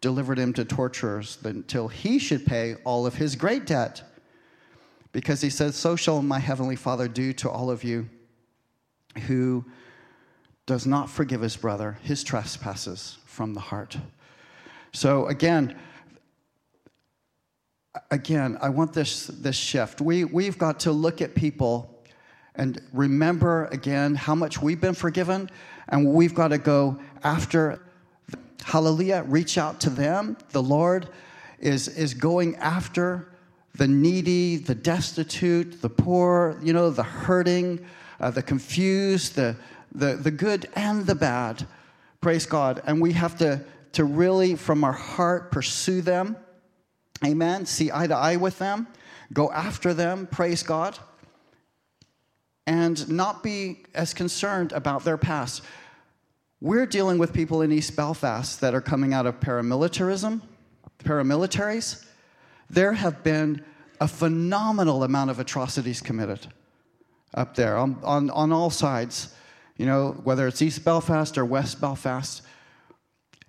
delivered 0.00 0.38
him 0.38 0.52
to 0.54 0.64
torturers 0.64 1.38
until 1.44 1.88
he 1.88 2.18
should 2.18 2.44
pay 2.44 2.76
all 2.84 3.06
of 3.06 3.14
his 3.14 3.36
great 3.36 3.66
debt. 3.66 4.02
Because 5.12 5.40
he 5.40 5.50
said, 5.50 5.74
So 5.74 5.96
shall 5.96 6.20
my 6.22 6.38
heavenly 6.38 6.76
Father 6.76 7.08
do 7.08 7.32
to 7.34 7.50
all 7.50 7.70
of 7.70 7.84
you 7.84 8.08
who 9.26 9.64
does 10.66 10.86
not 10.86 11.08
forgive 11.08 11.40
his 11.40 11.56
brother 11.56 11.98
his 12.02 12.22
trespasses 12.24 13.18
from 13.24 13.54
the 13.54 13.60
heart. 13.60 13.96
So 14.92 15.26
again, 15.26 15.76
again, 18.10 18.58
I 18.60 18.68
want 18.68 18.92
this, 18.92 19.26
this 19.26 19.56
shift. 19.56 20.00
We, 20.00 20.24
we've 20.24 20.58
got 20.58 20.80
to 20.80 20.92
look 20.92 21.20
at 21.22 21.34
people 21.34 21.92
and 22.54 22.80
remember 22.92 23.66
again 23.66 24.14
how 24.14 24.34
much 24.34 24.62
we've 24.62 24.80
been 24.80 24.94
forgiven, 24.94 25.50
and 25.88 26.12
we've 26.14 26.34
got 26.34 26.48
to 26.48 26.58
go 26.58 26.98
after. 27.22 27.82
Hallelujah, 28.64 29.24
reach 29.28 29.58
out 29.58 29.80
to 29.82 29.90
them. 29.90 30.36
The 30.50 30.62
Lord 30.62 31.10
is, 31.60 31.88
is 31.88 32.14
going 32.14 32.56
after 32.56 33.28
the 33.74 33.86
needy, 33.86 34.56
the 34.56 34.74
destitute, 34.74 35.82
the 35.82 35.90
poor, 35.90 36.58
you 36.62 36.72
know, 36.72 36.90
the 36.90 37.02
hurting, 37.02 37.84
uh, 38.18 38.30
the 38.30 38.42
confused, 38.42 39.36
the, 39.36 39.54
the, 39.92 40.14
the 40.14 40.30
good 40.30 40.68
and 40.74 41.06
the 41.06 41.14
bad. 41.14 41.66
Praise 42.20 42.46
God. 42.46 42.82
And 42.86 43.00
we 43.00 43.12
have 43.12 43.36
to, 43.38 43.64
to 43.92 44.04
really, 44.04 44.56
from 44.56 44.84
our 44.84 44.92
heart, 44.92 45.50
pursue 45.50 46.00
them. 46.00 46.36
Amen. 47.24 47.66
See 47.66 47.90
eye 47.92 48.06
to 48.06 48.16
eye 48.16 48.36
with 48.36 48.58
them. 48.58 48.86
Go 49.32 49.50
after 49.50 49.94
them. 49.94 50.26
Praise 50.26 50.62
God 50.62 50.98
and 52.66 53.08
not 53.08 53.42
be 53.42 53.84
as 53.94 54.12
concerned 54.12 54.72
about 54.72 55.04
their 55.04 55.16
past. 55.16 55.62
We're 56.60 56.86
dealing 56.86 57.18
with 57.18 57.32
people 57.32 57.62
in 57.62 57.70
East 57.70 57.94
Belfast 57.94 58.60
that 58.60 58.74
are 58.74 58.80
coming 58.80 59.14
out 59.14 59.26
of 59.26 59.40
paramilitarism, 59.40 60.40
paramilitaries. 61.04 62.04
There 62.68 62.92
have 62.92 63.22
been 63.22 63.64
a 64.00 64.08
phenomenal 64.08 65.04
amount 65.04 65.30
of 65.30 65.38
atrocities 65.38 66.00
committed 66.00 66.46
up 67.34 67.54
there 67.54 67.76
on, 67.76 67.98
on, 68.02 68.30
on 68.30 68.52
all 68.52 68.70
sides. 68.70 69.34
You 69.76 69.84
know, 69.84 70.12
whether 70.24 70.46
it's 70.46 70.62
East 70.62 70.84
Belfast 70.84 71.36
or 71.36 71.44
West 71.44 71.80
Belfast, 71.80 72.42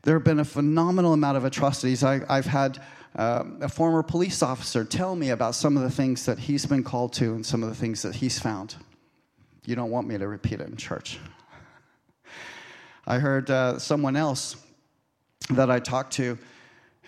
there 0.04 0.16
have 0.16 0.26
been 0.26 0.40
a 0.40 0.46
phenomenal 0.46 1.14
amount 1.14 1.38
of 1.38 1.46
atrocities. 1.46 2.04
I, 2.04 2.22
have 2.34 2.46
had 2.46 2.82
uh, 3.16 3.44
a 3.62 3.70
former 3.70 4.04
police 4.04 4.44
officer 4.44 4.84
tell 4.84 5.16
me 5.16 5.30
about 5.30 5.56
some 5.56 5.78
of 5.78 5.84
the 5.84 5.90
things 5.90 6.26
that 6.26 6.38
he's 6.38 6.66
been 6.66 6.84
called 6.84 7.14
to 7.14 7.34
and 7.34 7.46
some 7.46 7.64
of 7.64 7.70
the 7.70 7.76
things 7.76 8.02
that 8.02 8.16
he's 8.16 8.40
found. 8.40 8.76
You 9.66 9.76
don't 9.76 9.90
want 9.90 10.08
me 10.08 10.18
to 10.18 10.28
repeat 10.28 10.60
it 10.60 10.68
in 10.68 10.76
church. 10.76 11.18
I 13.08 13.20
heard 13.20 13.50
uh, 13.50 13.80
someone 13.80 14.18
else 14.18 14.58
that 15.50 15.72
I 15.72 15.80
talked 15.80 16.14
to, 16.14 16.38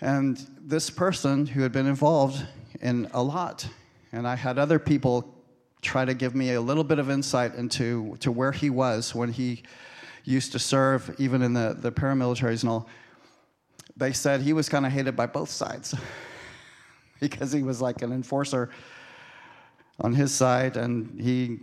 and 0.00 0.38
this 0.58 0.88
person 0.88 1.46
who 1.46 1.60
had 1.60 1.72
been 1.72 1.86
involved 1.86 2.42
in 2.80 3.08
a 3.12 3.22
lot, 3.22 3.68
and 4.12 4.26
I 4.26 4.36
had 4.36 4.58
other 4.58 4.78
people 4.78 5.39
try 5.82 6.04
to 6.04 6.14
give 6.14 6.34
me 6.34 6.54
a 6.54 6.60
little 6.60 6.84
bit 6.84 6.98
of 6.98 7.10
insight 7.10 7.54
into 7.54 8.16
to 8.20 8.30
where 8.30 8.52
he 8.52 8.70
was 8.70 9.14
when 9.14 9.32
he 9.32 9.62
used 10.24 10.52
to 10.52 10.58
serve, 10.58 11.14
even 11.18 11.42
in 11.42 11.54
the, 11.54 11.76
the 11.78 11.90
paramilitaries 11.90 12.62
and 12.62 12.70
all. 12.70 12.88
They 13.96 14.12
said 14.12 14.40
he 14.40 14.52
was 14.52 14.68
kind 14.68 14.86
of 14.86 14.92
hated 14.92 15.16
by 15.16 15.26
both 15.26 15.50
sides 15.50 15.94
because 17.20 17.52
he 17.52 17.62
was 17.62 17.80
like 17.80 18.02
an 18.02 18.12
enforcer 18.12 18.70
on 20.00 20.14
his 20.14 20.32
side, 20.32 20.76
and 20.76 21.20
he 21.20 21.58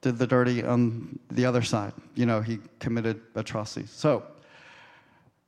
did 0.00 0.18
the 0.18 0.26
dirty 0.26 0.62
on 0.62 1.18
the 1.30 1.44
other 1.44 1.62
side. 1.62 1.92
You 2.14 2.26
know, 2.26 2.40
he 2.40 2.58
committed 2.78 3.20
atrocities. 3.34 3.90
So, 3.90 4.24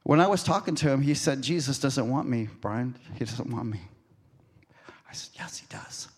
when 0.03 0.21
I 0.21 0.27
was 0.27 0.43
talking 0.43 0.75
to 0.77 0.91
him, 0.91 1.03
he 1.03 1.15
said, 1.15 1.43
Jesus 1.43 1.79
doesn't 1.79 2.09
want 2.09 2.29
me, 2.29 2.49
Brian. 2.61 2.97
He 3.15 3.25
doesn't 3.25 3.49
want 3.49 3.69
me. 3.69 3.81
I 5.09 5.13
said, 5.13 5.31
Yes, 5.35 5.59
he 5.59 5.67
does. 5.69 6.09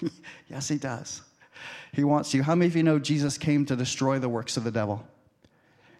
yes, 0.48 0.68
he 0.68 0.76
does. 0.76 1.22
He 1.92 2.04
wants 2.04 2.34
you. 2.34 2.42
How 2.42 2.54
many 2.54 2.68
of 2.68 2.76
you 2.76 2.82
know 2.82 2.98
Jesus 2.98 3.38
came 3.38 3.64
to 3.66 3.76
destroy 3.76 4.18
the 4.18 4.28
works 4.28 4.56
of 4.56 4.64
the 4.64 4.70
devil? 4.70 5.06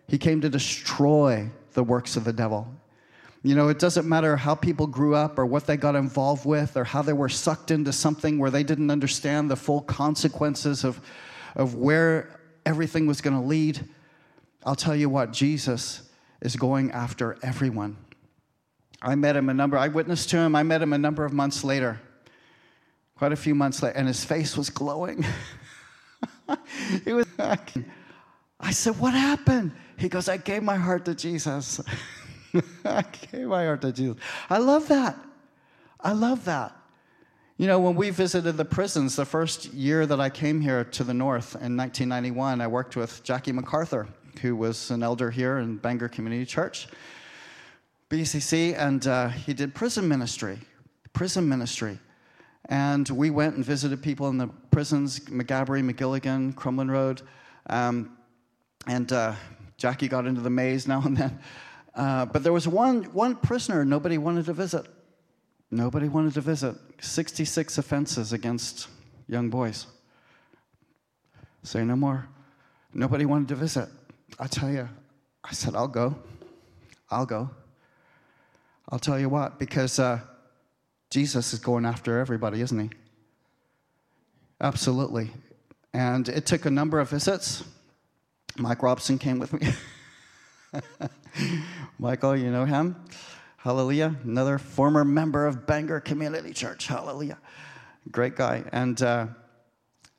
He 0.09 0.19
came 0.19 0.41
to 0.43 0.49
destroy 0.49 1.51
the 1.73 1.83
works 1.83 2.17
of 2.17 2.25
the 2.25 2.33
devil. 2.33 2.69
You 3.43 3.55
know, 3.55 3.69
it 3.69 3.79
doesn't 3.79 4.09
matter 4.09 4.37
how 4.37 4.55
people 4.55 4.87
grew 4.87 5.15
up 5.15 5.39
or 5.39 5.47
what 5.47 5.67
they 5.67 5.77
got 5.77 5.95
involved 5.95 6.45
with 6.45 6.77
or 6.77 6.85
how 6.85 7.03
they 7.03 7.13
were 7.13 7.29
sucked 7.29 7.71
into 7.71 7.93
something 7.93 8.39
where 8.39 8.51
they 8.51 8.65
didn't 8.65 8.91
understand 8.91 9.51
the 9.51 9.57
full 9.57 9.83
consequences 9.83 10.85
of, 10.85 11.01
of 11.55 11.75
where 11.75 12.41
everything 12.65 13.07
was 13.07 13.21
going 13.21 13.41
to 13.41 13.47
lead. 13.47 13.85
I'll 14.65 14.75
tell 14.75 14.97
you 14.97 15.09
what, 15.09 15.33
Jesus 15.33 16.11
is 16.41 16.57
going 16.57 16.91
after 16.91 17.37
everyone. 17.43 17.97
I 19.01 19.15
met 19.15 19.37
him 19.37 19.49
a 19.49 19.55
number, 19.55 19.79
I 19.79 19.89
witnessed 19.89 20.31
to 20.31 20.39
him, 20.39 20.57
I 20.57 20.63
met 20.63 20.83
him 20.83 20.93
a 20.93 20.99
number 20.99 21.25
of 21.25 21.33
months 21.33 21.63
later, 21.63 22.01
quite 23.17 23.33
a 23.33 23.37
few 23.37 23.55
months 23.55 23.83
later, 23.83 23.97
and 23.97 24.07
his 24.07 24.25
face 24.25 24.57
was 24.57 24.71
glowing. 24.71 25.25
he 27.05 27.13
was, 27.13 27.27
I 27.39 28.71
said, 28.71 28.99
What 28.99 29.15
happened? 29.15 29.73
He 29.99 30.09
goes, 30.09 30.29
I 30.29 30.37
gave 30.37 30.63
my 30.63 30.77
heart 30.77 31.05
to 31.07 31.15
Jesus. 31.15 31.81
I 32.85 33.05
gave 33.33 33.47
my 33.47 33.65
heart 33.65 33.81
to 33.83 33.93
Jesus. 33.93 34.17
I 34.49 34.59
love 34.59 34.89
that. 34.89 35.17
I 36.01 36.13
love 36.13 36.45
that. 36.45 36.77
You 37.59 37.67
know, 37.67 37.81
when 37.81 37.95
we 37.95 38.11
visited 38.11 38.59
the 38.59 38.67
prisons, 38.67 39.17
the 39.17 39.25
first 39.25 39.73
year 39.73 40.05
that 40.05 40.21
I 40.21 40.29
came 40.29 40.61
here 40.61 40.85
to 40.85 41.05
the 41.05 41.15
north 41.15 41.55
in 41.55 41.75
1991, 41.75 42.61
I 42.61 42.67
worked 42.67 42.97
with 42.97 43.25
Jackie 43.25 43.53
MacArthur, 43.53 44.07
who 44.43 44.55
was 44.55 44.91
an 44.91 45.03
elder 45.03 45.31
here 45.31 45.59
in 45.59 45.77
Bangor 45.77 46.09
Community 46.09 46.45
Church, 46.45 46.87
BCC, 48.11 48.77
and 48.79 49.07
uh, 49.07 49.29
he 49.29 49.55
did 49.55 49.75
prison 49.75 50.07
ministry. 50.07 50.59
Prison 51.15 51.49
ministry. 51.49 51.99
And 52.67 53.09
we 53.09 53.31
went 53.31 53.57
and 53.57 53.65
visited 53.65 54.03
people 54.03 54.29
in 54.29 54.39
the 54.39 54.49
prisons, 54.71 55.21
Maghaberry, 55.21 55.89
Magilligan, 55.89 56.55
Crumlin 56.55 56.91
Road. 56.91 57.23
Um, 57.69 58.17
and 58.87 59.13
uh, 59.13 59.35
Jackie 59.77 60.09
got 60.09 60.27
into 60.27 60.41
the 60.41 60.51
maze 60.51 60.89
now 60.89 61.03
and 61.05 61.17
then. 61.17 61.39
Uh, 61.95 62.27
but 62.27 62.43
there 62.43 62.53
was 62.53 62.69
one, 62.69 63.05
one 63.05 63.37
prisoner 63.37 63.85
nobody 63.85 64.19
wanted 64.19 64.45
to 64.47 64.53
visit. 64.53 64.87
Nobody 65.71 66.09
wanted 66.09 66.35
to 66.35 66.41
visit. 66.41 66.77
66 67.01 67.79
offenses 67.79 68.33
against 68.33 68.89
young 69.29 69.49
boys. 69.49 69.87
Say 71.63 71.85
no 71.85 71.97
more. 71.97 72.29
Nobody 72.93 73.25
wanted 73.25 73.49
to 73.49 73.55
visit. 73.57 73.89
I 74.39 74.47
tell 74.47 74.71
you, 74.71 74.89
I 75.43 75.53
said, 75.53 75.75
I'll 75.75 75.89
go. 75.89 76.17
I'll 77.11 77.27
go. 77.27 77.51
I'll 78.89 78.99
tell 78.99 79.19
you 79.19 79.29
what, 79.29 79.59
because 79.59 79.99
uh, 79.99 80.21
Jesus 81.11 81.53
is 81.53 81.59
going 81.59 81.85
after 81.85 82.19
everybody, 82.19 82.61
isn't 82.61 82.79
he? 82.79 82.91
Absolutely. 84.61 85.31
And 85.93 86.29
it 86.29 86.47
took 86.47 86.67
a 86.67 86.71
number 86.71 86.99
of 87.01 87.11
visits. 87.11 87.65
Mike 88.59 88.83
Robson 88.83 89.19
came 89.19 89.39
with 89.39 89.53
me. 89.53 89.73
Michael, 91.99 92.37
you 92.37 92.51
know 92.51 92.65
him? 92.65 92.97
Hallelujah. 93.57 94.15
Another 94.25 94.59
former 94.59 95.05
member 95.05 95.47
of 95.47 95.67
Bangor 95.67 96.01
Community 96.01 96.53
Church. 96.53 96.87
Hallelujah. 96.87 97.39
Great 98.11 98.37
guy. 98.37 98.65
And 98.73 99.01
uh, 99.03 99.27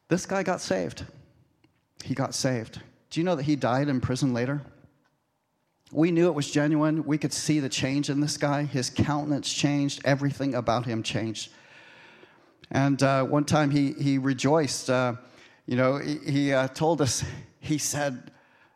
this 0.09 0.25
guy 0.25 0.43
got 0.43 0.61
saved. 0.61 1.05
He 2.03 2.13
got 2.13 2.35
saved. 2.35 2.81
Do 3.09 3.19
you 3.19 3.23
know 3.23 3.35
that 3.35 3.43
he 3.43 3.55
died 3.55 3.87
in 3.87 4.01
prison 4.01 4.33
later? 4.33 4.61
We 5.91 6.11
knew 6.11 6.27
it 6.27 6.35
was 6.35 6.51
genuine. 6.51 7.05
We 7.05 7.17
could 7.17 7.31
see 7.31 7.59
the 7.59 7.69
change 7.69 8.09
in 8.09 8.19
this 8.19 8.37
guy. 8.37 8.63
His 8.63 8.89
countenance 8.89 9.51
changed, 9.51 10.01
everything 10.03 10.55
about 10.55 10.85
him 10.85 11.01
changed. 11.01 11.51
And 12.71 13.01
uh, 13.01 13.23
one 13.23 13.45
time 13.45 13.69
he, 13.69 13.93
he 13.93 14.17
rejoiced. 14.17 14.89
Uh, 14.89 15.15
you 15.65 15.77
know, 15.77 15.97
he, 15.97 16.17
he 16.17 16.53
uh, 16.53 16.67
told 16.67 17.01
us, 17.01 17.23
he 17.59 17.77
said, 17.77 18.31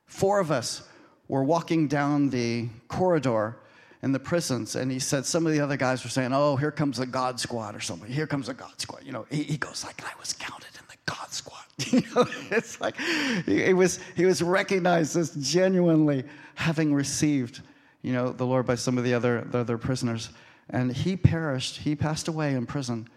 four 0.06 0.39
of 0.39 0.52
us 0.52 0.88
were 1.28 1.43
walking 1.43 1.88
down 1.88 2.30
the 2.30 2.69
corridor 2.88 3.58
in 4.04 4.12
the 4.12 4.19
prisons, 4.19 4.76
and 4.76 4.91
he 4.91 5.00
said 5.00 5.26
some 5.26 5.45
of 5.45 5.52
the 5.52 5.60
other 5.60 5.78
guys 5.78 6.04
were 6.04 6.10
saying, 6.10 6.32
"Oh, 6.34 6.56
here 6.56 6.71
comes 6.71 7.00
a 7.00 7.06
God 7.06 7.39
Squad 7.39 7.76
or 7.76 7.80
something. 7.80 8.12
Here 8.12 8.26
comes 8.26 8.50
a 8.50 8.54
God 8.54 8.74
Squad." 8.80 9.04
You 9.06 9.12
know, 9.12 9.26
he, 9.30 9.43
he 9.43 9.58
goes 9.58 9.84
like, 9.86 10.04
"I 10.04 10.12
was 10.19 10.34
counted 10.34 10.69
in 10.74 10.86
the 10.89 10.97
God 11.06 11.32
Squad." 11.32 11.63
you 11.91 12.02
know, 12.15 12.26
it's 12.50 12.82
like 12.82 12.97
he, 13.45 13.63
he, 13.63 13.74
was 13.74 14.00
he 14.15 14.26
was 14.26 14.41
recognized 14.41 15.15
as 15.15 15.32
genuinely 15.36 16.24
having 16.56 16.94
received, 16.94 17.62
you 18.02 18.14
know, 18.14 18.32
the 18.32 18.46
Lord 18.46 18.66
by 18.66 18.76
some 18.76 18.98
of 18.98 19.04
the 19.04 19.14
other 19.14 19.42
the 19.42 19.60
other 19.60 19.78
prisoners, 19.78 20.30
and 20.70 20.96
he 20.96 21.16
perished. 21.16 21.78
He 21.78 21.96
passed 21.96 22.28
away 22.28 22.54
in 22.54 22.66
prison. 22.66 23.08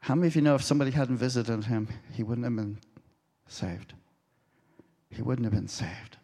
How 0.00 0.14
many 0.14 0.28
of 0.28 0.36
you 0.36 0.42
know 0.42 0.54
if 0.54 0.62
somebody 0.62 0.90
hadn't 0.92 1.18
visited 1.18 1.64
him, 1.64 1.88
he 2.12 2.22
wouldn't 2.22 2.44
have 2.44 2.56
been 2.56 2.78
saved? 3.46 3.92
He 5.10 5.22
wouldn't 5.22 5.44
have 5.44 5.52
been 5.52 5.68
saved. 5.68 6.16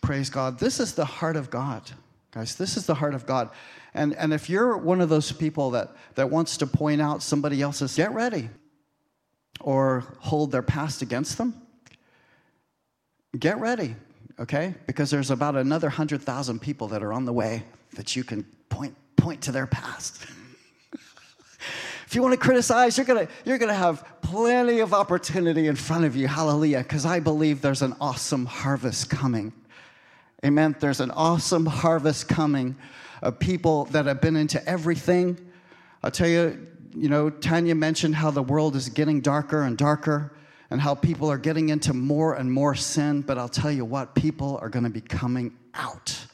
Praise 0.00 0.30
God. 0.30 0.58
This 0.58 0.80
is 0.80 0.94
the 0.94 1.04
heart 1.04 1.36
of 1.36 1.50
God, 1.50 1.90
guys. 2.30 2.56
This 2.56 2.76
is 2.76 2.86
the 2.86 2.94
heart 2.94 3.14
of 3.14 3.26
God. 3.26 3.50
And, 3.94 4.14
and 4.16 4.32
if 4.32 4.48
you're 4.48 4.76
one 4.76 5.00
of 5.00 5.08
those 5.08 5.32
people 5.32 5.72
that, 5.72 5.90
that 6.14 6.30
wants 6.30 6.56
to 6.58 6.66
point 6.66 7.02
out 7.02 7.22
somebody 7.22 7.60
else's, 7.60 7.94
get 7.94 8.12
ready 8.14 8.48
or 9.60 10.04
hold 10.18 10.50
their 10.50 10.62
past 10.62 11.02
against 11.02 11.36
them, 11.36 11.54
get 13.38 13.58
ready, 13.58 13.96
okay? 14.42 14.74
Because 14.86 15.10
there's 15.10 15.30
about 15.30 15.56
another 15.56 15.86
100,000 15.86 16.60
people 16.60 16.88
that 16.88 17.02
are 17.02 17.12
on 17.12 17.24
the 17.24 17.32
way 17.32 17.62
that 17.94 18.16
you 18.16 18.24
can 18.24 18.44
point, 18.68 18.94
point 19.16 19.42
to 19.42 19.52
their 19.52 19.66
past. 19.66 20.26
if 20.92 22.14
you 22.14 22.20
want 22.20 22.32
to 22.32 22.38
criticize, 22.38 22.98
you're 22.98 23.06
going 23.06 23.26
to 23.26 23.32
you're 23.44 23.58
going 23.58 23.68
to 23.68 23.74
have 23.74 24.04
plenty 24.20 24.80
of 24.80 24.92
opportunity 24.92 25.68
in 25.68 25.76
front 25.76 26.04
of 26.04 26.16
you. 26.16 26.26
Hallelujah. 26.26 26.78
Because 26.78 27.06
I 27.06 27.20
believe 27.20 27.62
there's 27.62 27.82
an 27.82 27.94
awesome 28.00 28.46
harvest 28.46 29.08
coming. 29.08 29.52
Amen. 30.44 30.74
There's 30.80 31.00
an 31.00 31.12
awesome 31.12 31.66
harvest 31.66 32.28
coming 32.28 32.76
of 33.22 33.38
people 33.38 33.84
that 33.86 34.06
have 34.06 34.20
been 34.20 34.34
into 34.34 34.66
everything. 34.68 35.38
I'll 36.02 36.10
tell 36.10 36.26
you, 36.26 36.66
you 36.96 37.08
know, 37.08 37.30
Tanya 37.30 37.76
mentioned 37.76 38.16
how 38.16 38.32
the 38.32 38.42
world 38.42 38.74
is 38.74 38.88
getting 38.88 39.20
darker 39.20 39.62
and 39.62 39.78
darker 39.78 40.32
and 40.72 40.80
how 40.80 40.94
people 40.94 41.30
are 41.30 41.38
getting 41.38 41.68
into 41.68 41.92
more 41.92 42.34
and 42.34 42.52
more 42.52 42.74
sin. 42.74 43.22
But 43.22 43.38
I'll 43.38 43.48
tell 43.48 43.70
you 43.70 43.84
what, 43.84 44.14
people 44.14 44.58
are 44.62 44.68
going 44.68 44.84
to 44.84 44.90
be 44.90 45.00
coming 45.00 45.56
out. 45.74 46.26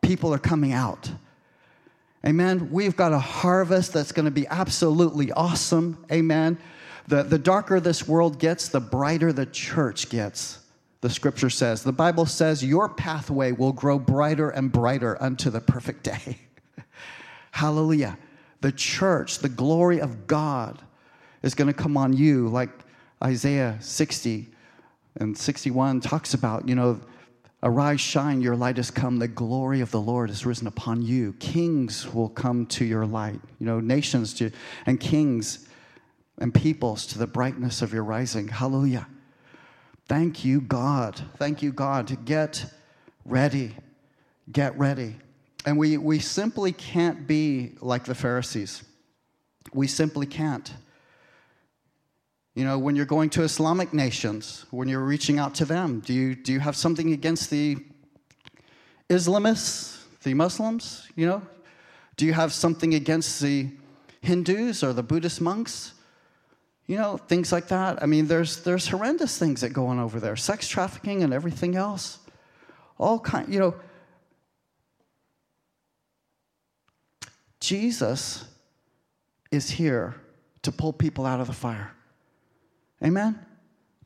People 0.00 0.34
are 0.34 0.38
coming 0.38 0.72
out. 0.72 1.10
Amen. 2.26 2.70
We've 2.70 2.96
got 2.96 3.12
a 3.12 3.18
harvest 3.18 3.92
that's 3.92 4.12
going 4.12 4.26
to 4.26 4.30
be 4.30 4.46
absolutely 4.48 5.32
awesome. 5.32 6.04
Amen. 6.12 6.58
The, 7.08 7.22
the 7.22 7.38
darker 7.38 7.80
this 7.80 8.06
world 8.06 8.38
gets, 8.38 8.68
the 8.68 8.80
brighter 8.80 9.32
the 9.32 9.46
church 9.46 10.08
gets 10.10 10.58
the 11.02 11.10
scripture 11.10 11.50
says. 11.50 11.82
The 11.82 11.92
Bible 11.92 12.26
says, 12.26 12.64
Your 12.64 12.88
pathway 12.88 13.52
will 13.52 13.72
grow 13.72 13.98
brighter 13.98 14.50
and 14.50 14.72
brighter 14.72 15.20
unto 15.20 15.50
the 15.50 15.60
perfect 15.60 16.04
day. 16.04 16.38
Hallelujah. 17.50 18.16
The 18.60 18.72
church, 18.72 19.38
the 19.38 19.48
glory 19.48 20.00
of 20.00 20.28
God 20.28 20.80
is 21.42 21.54
going 21.54 21.66
to 21.66 21.74
come 21.74 21.96
on 21.96 22.12
you, 22.12 22.48
like 22.48 22.70
Isaiah 23.22 23.76
60 23.80 24.48
and 25.16 25.36
61 25.36 26.00
talks 26.00 26.34
about, 26.34 26.68
you 26.68 26.74
know, 26.74 27.00
arise, 27.62 28.00
shine, 28.00 28.40
your 28.40 28.56
light 28.56 28.76
has 28.76 28.90
come, 28.90 29.18
the 29.18 29.28
glory 29.28 29.80
of 29.80 29.90
the 29.90 30.00
Lord 30.00 30.30
has 30.30 30.44
risen 30.44 30.66
upon 30.66 31.02
you. 31.02 31.34
Kings 31.34 32.12
will 32.12 32.28
come 32.28 32.66
to 32.66 32.84
your 32.84 33.06
light, 33.06 33.40
you 33.58 33.66
know, 33.66 33.78
nations 33.78 34.34
to, 34.34 34.50
and 34.86 34.98
kings 34.98 35.68
and 36.38 36.52
peoples 36.52 37.06
to 37.06 37.18
the 37.18 37.26
brightness 37.26 37.82
of 37.82 37.92
your 37.92 38.04
rising. 38.04 38.48
Hallelujah. 38.48 39.06
Thank 40.08 40.44
you, 40.44 40.60
God. 40.60 41.20
Thank 41.36 41.62
you, 41.62 41.72
God, 41.72 42.24
get 42.24 42.66
ready. 43.24 43.76
Get 44.50 44.76
ready. 44.76 45.16
And 45.64 45.78
we, 45.78 45.96
we 45.96 46.18
simply 46.18 46.72
can't 46.72 47.26
be 47.28 47.72
like 47.80 48.04
the 48.04 48.14
Pharisees. 48.14 48.82
We 49.72 49.86
simply 49.86 50.26
can't. 50.26 50.72
You 52.54 52.64
know, 52.64 52.78
when 52.78 52.96
you're 52.96 53.06
going 53.06 53.30
to 53.30 53.42
Islamic 53.42 53.94
nations, 53.94 54.66
when 54.70 54.86
you're 54.86 55.04
reaching 55.04 55.38
out 55.38 55.54
to 55.56 55.64
them, 55.64 56.00
do 56.00 56.12
you, 56.12 56.34
do 56.34 56.52
you 56.52 56.60
have 56.60 56.76
something 56.76 57.12
against 57.12 57.48
the 57.48 57.78
Islamists, 59.08 60.02
the 60.22 60.34
Muslims? 60.34 61.08
You 61.16 61.26
know, 61.26 61.42
do 62.16 62.26
you 62.26 62.34
have 62.34 62.52
something 62.52 62.94
against 62.94 63.40
the 63.40 63.70
Hindus 64.20 64.84
or 64.84 64.92
the 64.92 65.02
Buddhist 65.02 65.40
monks? 65.40 65.94
You 66.86 66.98
know, 66.98 67.16
things 67.16 67.52
like 67.52 67.68
that. 67.68 68.02
I 68.02 68.06
mean, 68.06 68.26
there's, 68.26 68.62
there's 68.64 68.86
horrendous 68.86 69.38
things 69.38 69.62
that 69.62 69.70
go 69.70 69.86
on 69.86 69.98
over 69.98 70.20
there 70.20 70.36
sex 70.36 70.68
trafficking 70.68 71.22
and 71.22 71.32
everything 71.32 71.74
else. 71.74 72.18
All 72.98 73.18
kind, 73.18 73.52
you 73.52 73.60
know. 73.60 73.74
Jesus 77.60 78.44
is 79.50 79.70
here 79.70 80.16
to 80.62 80.72
pull 80.72 80.92
people 80.92 81.24
out 81.24 81.40
of 81.40 81.46
the 81.46 81.52
fire. 81.52 81.92
Amen? 83.02 83.38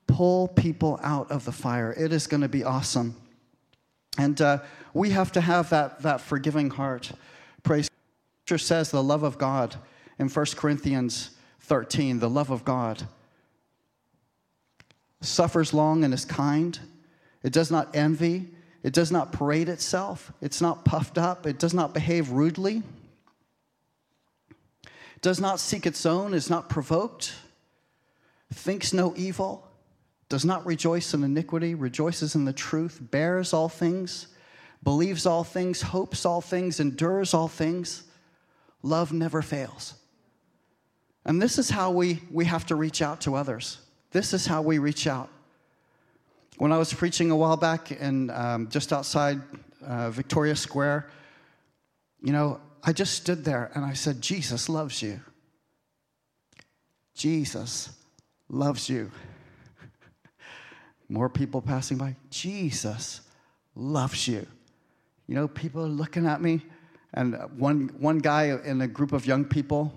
Pull 0.06 0.48
people 0.48 0.98
out 1.02 1.30
of 1.30 1.44
the 1.44 1.52
fire. 1.52 1.94
It 1.96 2.12
is 2.12 2.26
going 2.26 2.40
to 2.40 2.48
be 2.48 2.64
awesome. 2.64 3.16
And 4.18 4.40
uh, 4.40 4.58
we 4.94 5.10
have 5.10 5.32
to 5.32 5.40
have 5.40 5.70
that, 5.70 6.02
that 6.02 6.20
forgiving 6.20 6.70
heart. 6.70 7.12
Praise. 7.62 7.90
Scripture 8.46 8.64
says 8.64 8.90
the 8.92 9.02
love 9.02 9.24
of 9.24 9.38
God 9.38 9.74
in 10.18 10.28
1 10.28 10.46
Corinthians 10.56 11.30
13, 11.60 12.20
the 12.20 12.30
love 12.30 12.50
of 12.50 12.64
God 12.64 13.02
suffers 15.20 15.74
long 15.74 16.04
and 16.04 16.14
is 16.14 16.24
kind. 16.24 16.78
It 17.42 17.52
does 17.52 17.70
not 17.70 17.94
envy. 17.96 18.46
It 18.82 18.92
does 18.92 19.10
not 19.10 19.32
parade 19.32 19.68
itself. 19.68 20.32
It's 20.40 20.60
not 20.60 20.84
puffed 20.84 21.18
up. 21.18 21.46
It 21.46 21.58
does 21.58 21.74
not 21.74 21.92
behave 21.92 22.30
rudely. 22.30 22.82
It 24.80 25.22
does 25.22 25.40
not 25.40 25.58
seek 25.58 25.86
its 25.86 26.06
own, 26.06 26.34
is 26.34 26.48
not 26.48 26.68
provoked, 26.68 27.34
thinks 28.52 28.92
no 28.92 29.14
evil, 29.16 29.66
does 30.28 30.44
not 30.44 30.66
rejoice 30.66 31.14
in 31.14 31.22
iniquity, 31.22 31.74
rejoices 31.74 32.34
in 32.34 32.44
the 32.44 32.52
truth, 32.52 32.98
bears 33.00 33.52
all 33.52 33.68
things, 33.68 34.28
believes 34.82 35.26
all 35.26 35.44
things, 35.44 35.82
hopes 35.82 36.24
all 36.24 36.40
things, 36.40 36.80
endures 36.80 37.34
all 37.34 37.48
things. 37.48 38.04
Love 38.82 39.12
never 39.12 39.42
fails. 39.42 39.94
And 41.24 41.42
this 41.42 41.58
is 41.58 41.70
how 41.70 41.90
we, 41.90 42.20
we 42.30 42.44
have 42.44 42.66
to 42.66 42.76
reach 42.76 43.02
out 43.02 43.20
to 43.22 43.34
others. 43.34 43.78
This 44.12 44.32
is 44.32 44.46
how 44.46 44.62
we 44.62 44.78
reach 44.78 45.06
out. 45.06 45.28
When 46.58 46.72
I 46.72 46.78
was 46.78 46.92
preaching 46.92 47.30
a 47.30 47.36
while 47.36 47.56
back 47.56 47.92
in 47.92 48.30
um, 48.30 48.68
just 48.68 48.92
outside 48.92 49.40
uh, 49.84 50.10
Victoria 50.10 50.56
Square, 50.56 51.10
you 52.22 52.32
know, 52.32 52.60
I 52.82 52.92
just 52.92 53.14
stood 53.14 53.44
there 53.44 53.70
and 53.74 53.84
I 53.84 53.92
said, 53.92 54.22
Jesus 54.22 54.68
loves 54.68 55.02
you. 55.02 55.20
Jesus 57.14 57.90
loves 58.48 58.88
you. 58.88 59.10
More 61.08 61.28
people 61.28 61.60
passing 61.60 61.96
by, 61.98 62.16
Jesus 62.30 63.20
loves 63.74 64.26
you. 64.26 64.46
You 65.26 65.34
know, 65.34 65.48
people 65.48 65.82
are 65.82 65.88
looking 65.88 66.26
at 66.26 66.40
me, 66.40 66.62
and 67.14 67.34
one, 67.58 67.90
one 67.98 68.18
guy 68.18 68.56
in 68.64 68.80
a 68.80 68.86
group 68.86 69.12
of 69.12 69.26
young 69.26 69.44
people, 69.44 69.92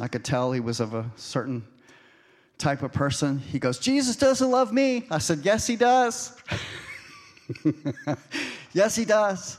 I 0.00 0.08
could 0.08 0.24
tell 0.24 0.52
he 0.52 0.60
was 0.60 0.80
of 0.80 0.94
a 0.94 1.10
certain 1.16 1.64
type 2.58 2.82
of 2.82 2.92
person. 2.92 3.38
He 3.38 3.58
goes, 3.58 3.78
Jesus 3.78 4.16
doesn't 4.16 4.50
love 4.50 4.72
me. 4.72 5.06
I 5.10 5.18
said, 5.18 5.40
Yes, 5.44 5.66
he 5.66 5.76
does. 5.76 6.36
yes, 8.72 8.96
he 8.96 9.04
does. 9.04 9.58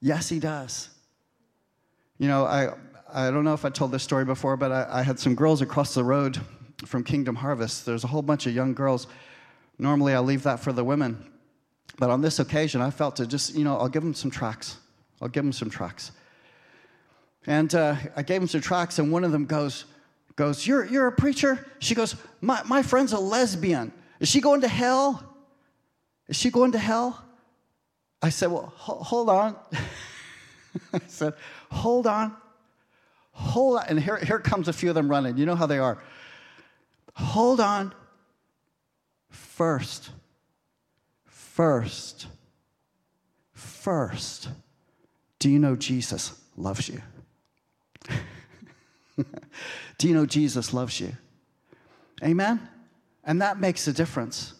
Yes, 0.00 0.28
he 0.28 0.38
does. 0.38 0.90
You 2.18 2.28
know, 2.28 2.44
I, 2.44 2.70
I 3.12 3.30
don't 3.30 3.44
know 3.44 3.54
if 3.54 3.64
I 3.64 3.70
told 3.70 3.92
this 3.92 4.02
story 4.02 4.24
before, 4.24 4.56
but 4.56 4.72
I, 4.72 4.86
I 4.90 5.02
had 5.02 5.18
some 5.18 5.34
girls 5.34 5.62
across 5.62 5.94
the 5.94 6.04
road 6.04 6.38
from 6.84 7.04
Kingdom 7.04 7.36
Harvest. 7.36 7.86
There's 7.86 8.04
a 8.04 8.08
whole 8.08 8.22
bunch 8.22 8.46
of 8.46 8.54
young 8.54 8.74
girls. 8.74 9.06
Normally, 9.78 10.14
I 10.14 10.20
leave 10.20 10.42
that 10.42 10.60
for 10.60 10.72
the 10.72 10.84
women. 10.84 11.32
But 11.98 12.10
on 12.10 12.20
this 12.20 12.38
occasion, 12.38 12.80
I 12.80 12.90
felt 12.90 13.16
to 13.16 13.26
just, 13.26 13.54
you 13.54 13.64
know, 13.64 13.78
I'll 13.78 13.88
give 13.88 14.02
them 14.02 14.14
some 14.14 14.30
tracks. 14.30 14.76
I'll 15.20 15.28
give 15.28 15.44
them 15.44 15.52
some 15.52 15.70
tracks. 15.70 16.12
And 17.46 17.74
uh, 17.74 17.96
I 18.16 18.22
gave 18.22 18.40
them 18.40 18.48
some 18.48 18.60
tracks, 18.60 18.98
and 18.98 19.10
one 19.10 19.24
of 19.24 19.32
them 19.32 19.46
goes, 19.46 19.84
goes, 20.34 20.66
You're, 20.66 20.84
you're 20.84 21.06
a 21.06 21.12
preacher? 21.12 21.66
She 21.78 21.94
goes, 21.94 22.16
my, 22.40 22.62
my 22.64 22.82
friend's 22.82 23.12
a 23.12 23.18
lesbian. 23.18 23.92
Is 24.20 24.28
she 24.28 24.40
going 24.40 24.60
to 24.62 24.68
hell? 24.68 25.22
Is 26.28 26.36
she 26.36 26.50
going 26.50 26.72
to 26.72 26.78
hell? 26.78 27.22
I 28.20 28.30
said, 28.30 28.50
Well, 28.50 28.72
ho- 28.76 29.02
hold 29.02 29.30
on. 29.30 29.56
I 30.92 31.00
said, 31.06 31.34
Hold 31.70 32.06
on. 32.06 32.36
Hold 33.32 33.78
on. 33.78 33.84
And 33.88 34.00
here, 34.00 34.16
here 34.16 34.38
comes 34.38 34.68
a 34.68 34.72
few 34.72 34.88
of 34.88 34.94
them 34.94 35.08
running. 35.08 35.36
You 35.36 35.46
know 35.46 35.54
how 35.54 35.66
they 35.66 35.78
are. 35.78 36.02
Hold 37.16 37.60
on. 37.60 37.94
First, 39.30 40.10
first, 41.24 42.26
first, 43.54 44.48
do 45.38 45.48
you 45.50 45.58
know 45.58 45.76
Jesus 45.76 46.38
loves 46.56 46.88
you? 46.88 47.02
Do 49.98 50.08
you 50.08 50.14
know 50.14 50.26
Jesus 50.26 50.74
loves 50.74 51.00
you? 51.00 51.12
Amen? 52.22 52.68
And 53.24 53.40
that 53.40 53.58
makes 53.58 53.88
a 53.88 53.92
difference. 53.92 54.52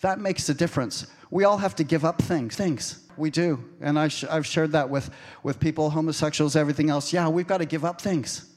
That 0.00 0.20
makes 0.20 0.48
a 0.48 0.54
difference. 0.54 1.08
We 1.30 1.42
all 1.42 1.58
have 1.58 1.74
to 1.76 1.84
give 1.84 2.04
up 2.04 2.22
things. 2.22 2.54
Things. 2.54 3.02
We 3.16 3.30
do. 3.30 3.64
And 3.80 3.98
I 3.98 4.08
have 4.30 4.46
shared 4.46 4.72
that 4.72 4.90
with, 4.90 5.10
with 5.42 5.58
people, 5.58 5.90
homosexuals, 5.90 6.54
everything 6.54 6.88
else. 6.88 7.12
Yeah, 7.12 7.28
we've 7.28 7.48
got 7.48 7.58
to 7.58 7.66
give 7.66 7.84
up 7.84 8.00
things. 8.00 8.48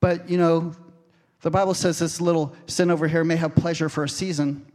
But, 0.00 0.30
you 0.30 0.38
know, 0.38 0.72
the 1.42 1.50
Bible 1.50 1.74
says 1.74 1.98
this 1.98 2.20
little 2.20 2.54
sin 2.66 2.90
over 2.90 3.08
here 3.08 3.24
may 3.24 3.36
have 3.36 3.54
pleasure 3.54 3.88
for 3.88 4.04
a 4.04 4.08
season, 4.08 4.66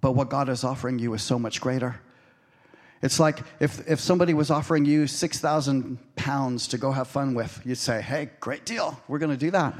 but 0.00 0.12
what 0.12 0.28
God 0.28 0.48
is 0.48 0.64
offering 0.64 0.98
you 0.98 1.14
is 1.14 1.22
so 1.22 1.38
much 1.38 1.60
greater. 1.60 2.00
It's 3.02 3.20
like 3.20 3.40
if, 3.60 3.88
if 3.88 4.00
somebody 4.00 4.34
was 4.34 4.50
offering 4.50 4.84
you 4.84 5.06
6,000 5.06 5.98
pounds 6.16 6.68
to 6.68 6.78
go 6.78 6.90
have 6.90 7.08
fun 7.08 7.34
with, 7.34 7.60
you'd 7.64 7.78
say, 7.78 8.00
hey, 8.00 8.30
great 8.40 8.64
deal. 8.64 9.00
We're 9.06 9.18
going 9.18 9.30
to 9.30 9.36
do 9.36 9.50
that. 9.52 9.74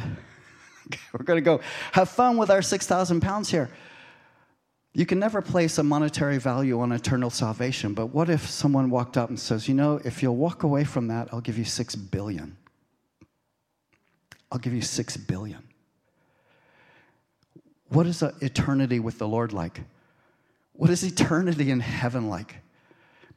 We're 1.12 1.24
going 1.24 1.38
to 1.38 1.44
go 1.44 1.60
have 1.92 2.08
fun 2.08 2.36
with 2.36 2.50
our 2.50 2.62
6,000 2.62 3.20
pounds 3.20 3.50
here. 3.50 3.70
You 4.94 5.06
can 5.06 5.18
never 5.18 5.42
place 5.42 5.78
a 5.78 5.82
monetary 5.82 6.38
value 6.38 6.80
on 6.80 6.92
eternal 6.92 7.30
salvation, 7.30 7.94
but 7.94 8.06
what 8.06 8.30
if 8.30 8.48
someone 8.48 8.90
walked 8.90 9.16
up 9.16 9.28
and 9.28 9.38
says, 9.38 9.68
you 9.68 9.74
know, 9.74 10.00
if 10.04 10.22
you'll 10.22 10.36
walk 10.36 10.62
away 10.62 10.84
from 10.84 11.08
that, 11.08 11.28
I'll 11.32 11.40
give 11.40 11.58
you 11.58 11.64
6 11.64 11.94
billion. 11.96 12.56
I'll 14.50 14.58
give 14.58 14.72
you 14.72 14.82
6 14.82 15.16
billion. 15.18 15.67
What 17.88 18.06
is 18.06 18.22
eternity 18.22 19.00
with 19.00 19.18
the 19.18 19.28
Lord 19.28 19.52
like? 19.52 19.82
What 20.72 20.90
is 20.90 21.02
eternity 21.02 21.70
in 21.70 21.80
heaven 21.80 22.28
like? 22.28 22.56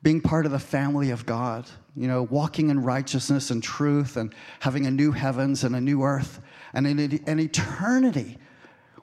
being 0.03 0.21
part 0.21 0.45
of 0.45 0.51
the 0.51 0.59
family 0.59 1.11
of 1.11 1.25
God, 1.25 1.69
you 1.95 2.07
know, 2.07 2.23
walking 2.23 2.69
in 2.69 2.81
righteousness 2.81 3.51
and 3.51 3.61
truth 3.61 4.17
and 4.17 4.33
having 4.59 4.85
a 4.87 4.91
new 4.91 5.11
heavens 5.11 5.63
and 5.63 5.75
a 5.75 5.81
new 5.81 6.03
earth 6.03 6.41
and 6.73 6.87
an, 6.87 7.39
eternity 7.39 8.37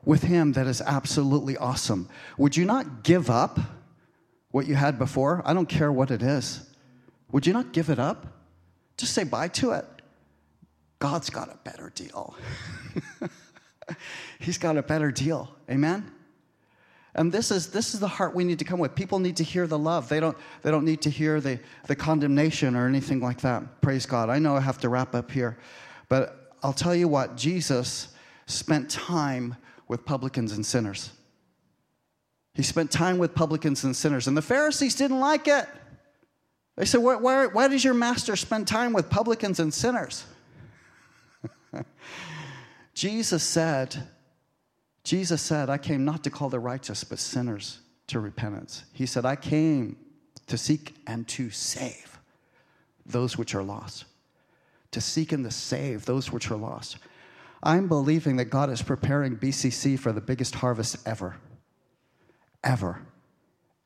with 0.05 0.23
Him 0.23 0.53
that 0.53 0.67
is 0.67 0.81
absolutely 0.81 1.57
awesome. 1.57 2.09
Would 2.37 2.57
you 2.57 2.65
not 2.65 3.05
give 3.05 3.31
up 3.31 3.61
what 4.51 4.67
you 4.67 4.75
had 4.75 4.99
before? 4.99 5.43
I 5.45 5.55
don't 5.55 5.69
care 5.69 5.93
what 5.93 6.11
it 6.11 6.23
is. 6.23 6.69
Would 7.31 7.47
you 7.47 7.53
not 7.53 7.73
give 7.73 7.91
it 7.91 7.99
up? 7.99 8.27
Just 8.97 9.15
say 9.15 9.23
bye 9.23 9.49
to 9.49 9.73
it. 9.73 9.85
God's 10.99 11.31
got 11.31 11.49
a 11.49 11.59
better 11.63 11.93
deal. 11.95 12.35
He's 14.39 14.59
got 14.59 14.77
a 14.77 14.83
better 14.83 15.11
deal. 15.11 15.55
Amen? 15.71 16.11
And 17.15 17.33
this 17.33 17.51
is, 17.51 17.69
this 17.69 17.95
is 17.95 18.01
the 18.01 18.09
heart 18.09 18.35
we 18.35 18.45
need 18.45 18.59
to 18.61 18.65
come 18.65 18.79
with. 18.79 18.95
People 18.95 19.19
need 19.19 19.37
to 19.37 19.45
hear 19.45 19.67
the 19.67 19.79
love. 19.79 20.09
They 20.09 20.21
don't, 20.21 20.37
they 20.63 20.71
don't 20.71 20.85
need 20.85 21.03
to 21.03 21.11
hear 21.11 21.41
the, 21.41 21.59
the 21.87 21.97
condemnation 21.97 22.77
or 22.77 22.87
anything 22.87 23.21
like 23.21 23.41
that. 23.41 23.81
Praise 23.81 24.07
God. 24.07 24.31
I 24.31 24.39
know 24.39 24.57
I 24.57 24.61
have 24.61 24.79
to 24.79 24.89
wrap 24.89 25.15
up 25.15 25.31
here. 25.31 25.59
But 26.09 26.53
I'll 26.63 26.73
tell 26.73 26.95
you 26.95 27.09
what, 27.09 27.37
Jesus 27.37 28.15
spent 28.47 28.91
time 28.91 29.57
with 29.89 30.05
publicans 30.05 30.53
and 30.53 30.65
sinners. 30.65 31.11
He 32.55 32.63
spent 32.63 32.91
time 32.91 33.19
with 33.19 33.35
publicans 33.35 33.85
and 33.85 33.97
sinners. 33.97 34.27
And 34.27 34.37
the 34.37 34.43
Pharisees 34.43 34.95
didn't 34.95 35.21
like 35.21 35.49
it. 35.49 35.67
They 36.77 36.85
said, 36.85 36.99
Why, 36.99 37.17
why, 37.17 37.47
why 37.47 37.69
does 37.69 37.85
your 37.85 37.95
master 37.95 38.37
spend 38.37 38.69
time 38.69 38.93
with 38.93 39.11
publicans 39.11 39.61
and 39.61 39.73
sinners? 39.73 40.25
Jesus 42.99 43.45
said, 43.45 44.09
Jesus 45.05 45.41
said, 45.41 45.71
I 45.71 45.79
came 45.79 46.05
not 46.05 46.25
to 46.25 46.31
call 46.31 46.49
the 46.49 46.59
righteous, 46.59 47.05
but 47.05 47.21
sinners 47.21 47.79
to 48.09 48.19
repentance. 48.19 48.83
He 48.93 49.07
said, 49.07 49.25
I 49.25 49.37
came 49.37 49.97
to 50.49 50.59
seek 50.59 50.97
and 51.07 51.29
to 51.29 51.49
save 51.51 52.19
those 53.07 53.39
which 53.39 53.55
are 53.55 53.63
lost. 53.63 54.05
To 54.91 55.01
seek 55.01 55.31
and 55.31 55.45
to 55.45 55.53
save 55.53 56.07
those 56.07 56.33
which 56.33 56.51
are 56.51 56.57
lost. 56.57 56.99
I'm 57.63 57.87
believing 57.87 58.35
that 58.39 58.47
God 58.47 58.69
is 58.69 58.83
preparing 58.83 59.37
BCC 59.37 59.97
for 59.97 60.11
the 60.11 60.21
biggest 60.21 60.57
harvest 60.57 60.97
ever. 61.07 61.37
Ever. 62.65 63.01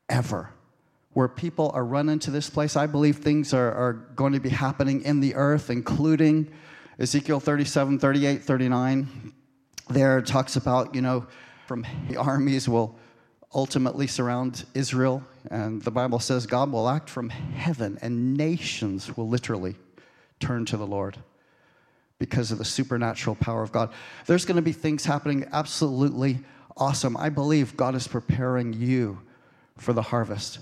Ever. 0.09 0.55
Where 1.13 1.29
people 1.29 1.71
are 1.75 1.85
running 1.85 2.19
to 2.21 2.31
this 2.31 2.49
place. 2.49 2.77
I 2.77 2.87
believe 2.87 3.19
things 3.19 3.53
are, 3.53 3.75
are 3.75 3.93
going 3.93 4.33
to 4.33 4.41
be 4.41 4.49
happening 4.49 5.03
in 5.03 5.21
the 5.21 5.35
earth, 5.35 5.69
including 5.69 6.51
Ezekiel 6.99 7.41
37, 7.41 7.99
38, 7.99 8.43
39 8.43 9.33
there 9.89 10.23
talks 10.23 10.57
about, 10.57 10.95
you 10.95 11.03
know, 11.03 11.27
from 11.67 11.87
the 12.09 12.17
armies 12.17 12.69
will 12.69 12.99
ultimately 13.55 14.07
surround 14.07 14.65
Israel. 14.75 15.23
And 15.51 15.83
the 15.83 15.91
Bible 15.91 16.19
says 16.19 16.47
God 16.47 16.73
will 16.73 16.89
act 16.89 17.11
from 17.11 17.29
heaven 17.29 17.99
and 18.03 18.35
nations 18.35 19.17
will 19.17 19.29
literally 19.29 19.77
turn 20.41 20.65
to 20.67 20.77
the 20.77 20.87
Lord 20.87 21.19
because 22.19 22.53
of 22.53 22.59
the 22.59 22.65
supernatural 22.65 23.37
power 23.37 23.63
of 23.63 23.73
God. 23.73 23.93
There's 24.27 24.45
going 24.45 24.57
to 24.57 24.63
be 24.63 24.73
things 24.73 25.05
happening 25.05 25.47
absolutely 25.53 26.41
awesome. 26.77 27.17
I 27.17 27.29
believe 27.29 27.77
God 27.77 27.95
is 27.95 28.07
preparing 28.07 28.73
you 28.73 29.21
for 29.77 29.93
the 29.93 30.03
harvest. 30.03 30.61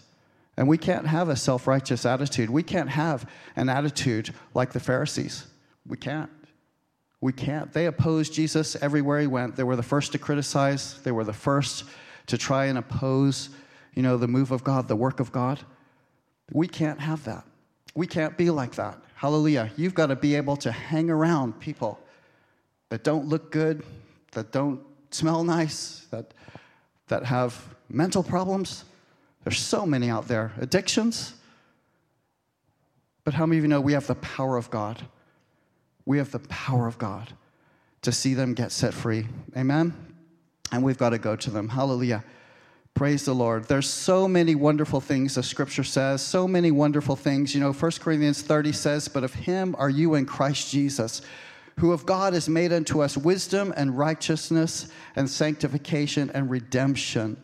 And 0.57 0.69
we 0.69 0.79
can't 0.79 1.07
have 1.07 1.29
a 1.29 1.37
self 1.37 1.67
righteous 1.67 2.05
attitude. 2.05 2.51
We 2.51 2.63
can't 2.63 2.91
have 2.91 3.29
an 3.57 3.69
attitude 3.69 4.35
like 4.55 4.73
the 4.73 4.81
Pharisees. 4.81 5.47
We 5.87 5.97
can't. 5.97 6.31
We 7.21 7.33
can't. 7.33 7.73
They 7.73 7.87
opposed 7.87 8.33
Jesus 8.33 8.77
everywhere 8.77 9.21
he 9.21 9.27
went. 9.27 9.57
They 9.57 9.63
were 9.63 9.77
the 9.77 9.83
first 9.83 10.13
to 10.13 10.19
criticize, 10.19 11.01
they 11.03 11.13
were 11.13 11.25
the 11.25 11.33
first 11.33 11.85
to 12.27 12.39
try 12.39 12.67
and 12.67 12.79
oppose, 12.79 13.51
you 13.95 14.03
know, 14.03 14.17
the 14.17 14.29
move 14.29 14.53
of 14.53 14.65
God, 14.65 14.89
the 14.89 14.97
work 14.97 15.21
of 15.21 15.33
God. 15.33 15.61
We 16.53 16.69
can't 16.69 17.01
have 17.01 17.25
that. 17.25 17.45
We 17.95 18.07
can't 18.07 18.37
be 18.37 18.51
like 18.51 18.77
that. 18.77 18.99
Hallelujah. 19.15 19.71
You've 19.77 19.95
got 19.95 20.07
to 20.07 20.17
be 20.17 20.35
able 20.37 20.57
to 20.59 20.73
hang 20.73 21.11
around 21.11 21.61
people 21.61 21.99
that 22.89 23.05
don't 23.05 23.27
look 23.27 23.51
good, 23.51 23.85
that 24.33 24.53
don't 24.53 24.81
smell 25.11 25.45
nice, 25.45 26.07
that, 26.11 26.33
that 27.09 27.25
have 27.25 27.75
mental 27.89 28.23
problems. 28.23 28.85
There's 29.45 29.59
so 29.59 29.85
many 29.85 30.09
out 30.09 30.29
there. 30.29 30.53
Addictions. 30.61 31.35
But 33.25 33.35
how 33.35 33.47
many 33.47 33.59
of 33.59 33.65
you 33.65 33.69
know 33.69 33.81
we 33.81 33.93
have 33.93 34.07
the 34.07 34.15
power 34.17 34.57
of 34.57 34.71
God? 34.71 35.03
We 36.11 36.19
have 36.19 36.33
the 36.33 36.41
power 36.41 36.89
of 36.89 36.99
God 36.99 37.35
to 38.03 38.11
see 38.11 38.35
them 38.35 38.53
get 38.53 38.73
set 38.73 38.93
free. 38.93 39.29
Amen? 39.57 39.95
And 40.73 40.83
we've 40.83 40.99
got 40.99 41.11
to 41.11 41.19
go 41.19 41.37
to 41.37 41.51
them. 41.53 41.69
Hallelujah. 41.69 42.25
Praise 42.95 43.25
the 43.25 43.33
Lord. 43.33 43.69
There's 43.69 43.89
so 43.89 44.27
many 44.27 44.57
wonderful 44.57 45.01
things 45.01 45.37
the 45.37 45.45
scripture 45.45 45.85
says, 45.85 46.21
so 46.21 46.49
many 46.49 46.73
wonderful 46.73 47.15
things. 47.15 47.55
You 47.55 47.61
know, 47.61 47.73
1 47.73 47.93
Corinthians 48.01 48.43
30 48.43 48.73
says, 48.73 49.07
But 49.07 49.23
of 49.23 49.35
him 49.35 49.77
are 49.79 49.89
you 49.89 50.17
in 50.17 50.27
Christ 50.27 50.73
Jesus, 50.73 51.23
who 51.79 51.93
of 51.93 52.07
God 52.07 52.33
has 52.33 52.49
made 52.49 52.73
unto 52.73 53.03
us 53.03 53.17
wisdom 53.17 53.73
and 53.77 53.97
righteousness 53.97 54.91
and 55.15 55.31
sanctification 55.31 56.29
and 56.35 56.51
redemption. 56.51 57.41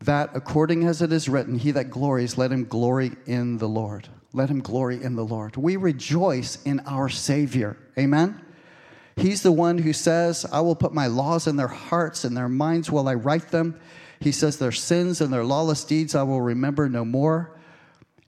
That 0.00 0.28
according 0.34 0.84
as 0.84 1.00
it 1.00 1.10
is 1.10 1.26
written, 1.26 1.58
he 1.58 1.70
that 1.70 1.88
glories, 1.88 2.36
let 2.36 2.52
him 2.52 2.66
glory 2.66 3.12
in 3.24 3.56
the 3.56 3.66
Lord. 3.66 4.10
Let 4.38 4.50
him 4.50 4.60
glory 4.60 5.02
in 5.02 5.16
the 5.16 5.24
Lord. 5.24 5.56
We 5.56 5.74
rejoice 5.74 6.62
in 6.62 6.78
our 6.86 7.08
Savior. 7.08 7.76
Amen. 7.98 8.40
He's 9.16 9.42
the 9.42 9.50
one 9.50 9.78
who 9.78 9.92
says, 9.92 10.46
I 10.52 10.60
will 10.60 10.76
put 10.76 10.94
my 10.94 11.08
laws 11.08 11.48
in 11.48 11.56
their 11.56 11.66
hearts 11.66 12.22
and 12.22 12.36
their 12.36 12.48
minds 12.48 12.88
while 12.88 13.08
I 13.08 13.14
write 13.14 13.48
them. 13.48 13.80
He 14.20 14.30
says, 14.30 14.56
Their 14.56 14.70
sins 14.70 15.20
and 15.20 15.32
their 15.32 15.42
lawless 15.42 15.82
deeds 15.82 16.14
I 16.14 16.22
will 16.22 16.40
remember 16.40 16.88
no 16.88 17.04
more. 17.04 17.58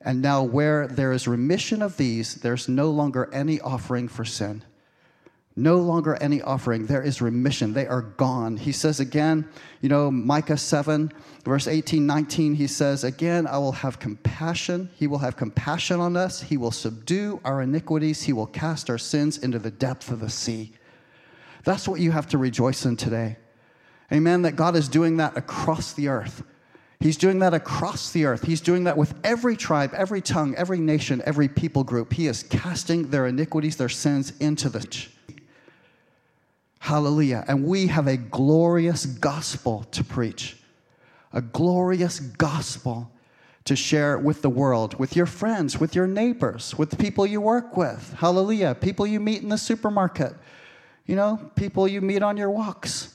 And 0.00 0.20
now, 0.20 0.42
where 0.42 0.88
there 0.88 1.12
is 1.12 1.28
remission 1.28 1.80
of 1.80 1.96
these, 1.96 2.34
there's 2.34 2.68
no 2.68 2.90
longer 2.90 3.30
any 3.32 3.60
offering 3.60 4.08
for 4.08 4.24
sin. 4.24 4.64
No 5.56 5.76
longer 5.76 6.16
any 6.20 6.40
offering. 6.40 6.86
There 6.86 7.02
is 7.02 7.20
remission. 7.20 7.72
They 7.72 7.86
are 7.86 8.02
gone. 8.02 8.56
He 8.56 8.70
says 8.70 9.00
again, 9.00 9.48
you 9.80 9.88
know, 9.88 10.10
Micah 10.10 10.56
7, 10.56 11.12
verse 11.44 11.66
18, 11.66 12.06
19, 12.06 12.54
he 12.54 12.66
says, 12.66 13.02
Again, 13.02 13.46
I 13.46 13.58
will 13.58 13.72
have 13.72 13.98
compassion. 13.98 14.90
He 14.94 15.08
will 15.08 15.18
have 15.18 15.36
compassion 15.36 15.98
on 15.98 16.16
us. 16.16 16.40
He 16.40 16.56
will 16.56 16.70
subdue 16.70 17.40
our 17.44 17.62
iniquities. 17.62 18.22
He 18.22 18.32
will 18.32 18.46
cast 18.46 18.88
our 18.88 18.98
sins 18.98 19.38
into 19.38 19.58
the 19.58 19.72
depth 19.72 20.10
of 20.10 20.20
the 20.20 20.30
sea. 20.30 20.72
That's 21.64 21.88
what 21.88 22.00
you 22.00 22.12
have 22.12 22.28
to 22.28 22.38
rejoice 22.38 22.86
in 22.86 22.96
today. 22.96 23.36
Amen. 24.12 24.42
That 24.42 24.56
God 24.56 24.76
is 24.76 24.88
doing 24.88 25.16
that 25.18 25.36
across 25.36 25.92
the 25.92 26.08
earth. 26.08 26.44
He's 27.00 27.16
doing 27.16 27.38
that 27.38 27.54
across 27.54 28.12
the 28.12 28.26
earth. 28.26 28.44
He's 28.44 28.60
doing 28.60 28.84
that 28.84 28.96
with 28.96 29.14
every 29.24 29.56
tribe, 29.56 29.94
every 29.94 30.20
tongue, 30.20 30.54
every 30.56 30.78
nation, 30.78 31.22
every 31.24 31.48
people 31.48 31.82
group. 31.82 32.12
He 32.12 32.26
is 32.26 32.42
casting 32.42 33.08
their 33.08 33.26
iniquities, 33.26 33.76
their 33.76 33.88
sins 33.88 34.32
into 34.38 34.68
the. 34.68 35.08
Hallelujah. 36.80 37.44
And 37.48 37.64
we 37.64 37.86
have 37.86 38.06
a 38.06 38.16
glorious 38.16 39.06
gospel 39.06 39.84
to 39.92 40.04
preach, 40.04 40.56
a 41.32 41.40
glorious 41.40 42.20
gospel 42.20 43.10
to 43.64 43.76
share 43.76 44.18
with 44.18 44.42
the 44.42 44.50
world, 44.50 44.98
with 44.98 45.14
your 45.14 45.26
friends, 45.26 45.78
with 45.78 45.94
your 45.94 46.06
neighbors, 46.06 46.76
with 46.76 46.90
the 46.90 46.96
people 46.96 47.26
you 47.26 47.40
work 47.40 47.76
with. 47.76 48.14
Hallelujah. 48.18 48.74
People 48.74 49.06
you 49.06 49.20
meet 49.20 49.42
in 49.42 49.48
the 49.48 49.58
supermarket 49.58 50.34
you 51.10 51.16
know, 51.16 51.50
people 51.56 51.88
you 51.88 52.00
meet 52.00 52.22
on 52.22 52.36
your 52.36 52.50
walks. 52.50 53.14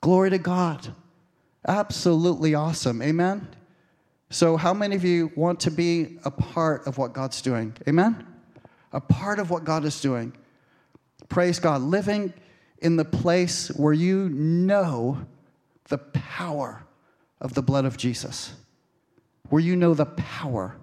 Glory 0.00 0.30
to 0.30 0.38
God. 0.38 0.94
Absolutely 1.66 2.54
awesome. 2.54 3.02
Amen. 3.02 3.48
So, 4.30 4.56
how 4.56 4.72
many 4.72 4.94
of 4.94 5.02
you 5.02 5.32
want 5.34 5.58
to 5.62 5.72
be 5.72 6.18
a 6.24 6.30
part 6.30 6.86
of 6.86 6.98
what 6.98 7.12
God's 7.12 7.42
doing? 7.42 7.76
Amen? 7.88 8.24
A 8.92 9.00
part 9.00 9.40
of 9.40 9.50
what 9.50 9.64
God 9.64 9.84
is 9.84 10.00
doing. 10.00 10.34
Praise 11.28 11.58
God. 11.58 11.82
Living 11.82 12.32
in 12.78 12.96
the 12.96 13.04
place 13.04 13.68
where 13.68 13.92
you 13.92 14.28
know 14.28 15.26
the 15.88 15.98
power 15.98 16.84
of 17.40 17.54
the 17.54 17.62
blood 17.62 17.84
of 17.84 17.96
Jesus. 17.96 18.52
Where 19.48 19.62
you 19.62 19.76
know 19.76 19.94
the 19.94 20.06
power 20.06 20.76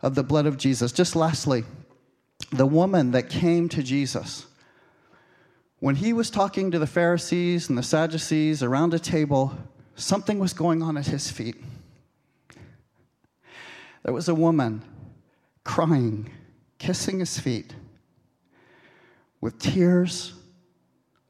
of 0.00 0.14
the 0.14 0.22
blood 0.22 0.46
of 0.46 0.56
Jesus. 0.56 0.92
Just 0.92 1.14
lastly, 1.14 1.64
the 2.50 2.66
woman 2.66 3.12
that 3.12 3.30
came 3.30 3.68
to 3.70 3.82
Jesus 3.82 4.46
when 5.82 5.96
he 5.96 6.12
was 6.12 6.30
talking 6.30 6.70
to 6.70 6.78
the 6.78 6.86
Pharisees 6.86 7.68
and 7.68 7.76
the 7.76 7.82
Sadducees 7.82 8.62
around 8.62 8.94
a 8.94 9.00
table, 9.00 9.52
something 9.96 10.38
was 10.38 10.52
going 10.52 10.80
on 10.80 10.96
at 10.96 11.06
his 11.06 11.28
feet. 11.28 11.56
There 14.04 14.14
was 14.14 14.28
a 14.28 14.34
woman 14.34 14.84
crying, 15.64 16.30
kissing 16.78 17.18
his 17.18 17.36
feet, 17.36 17.74
with 19.40 19.58
tears, 19.58 20.34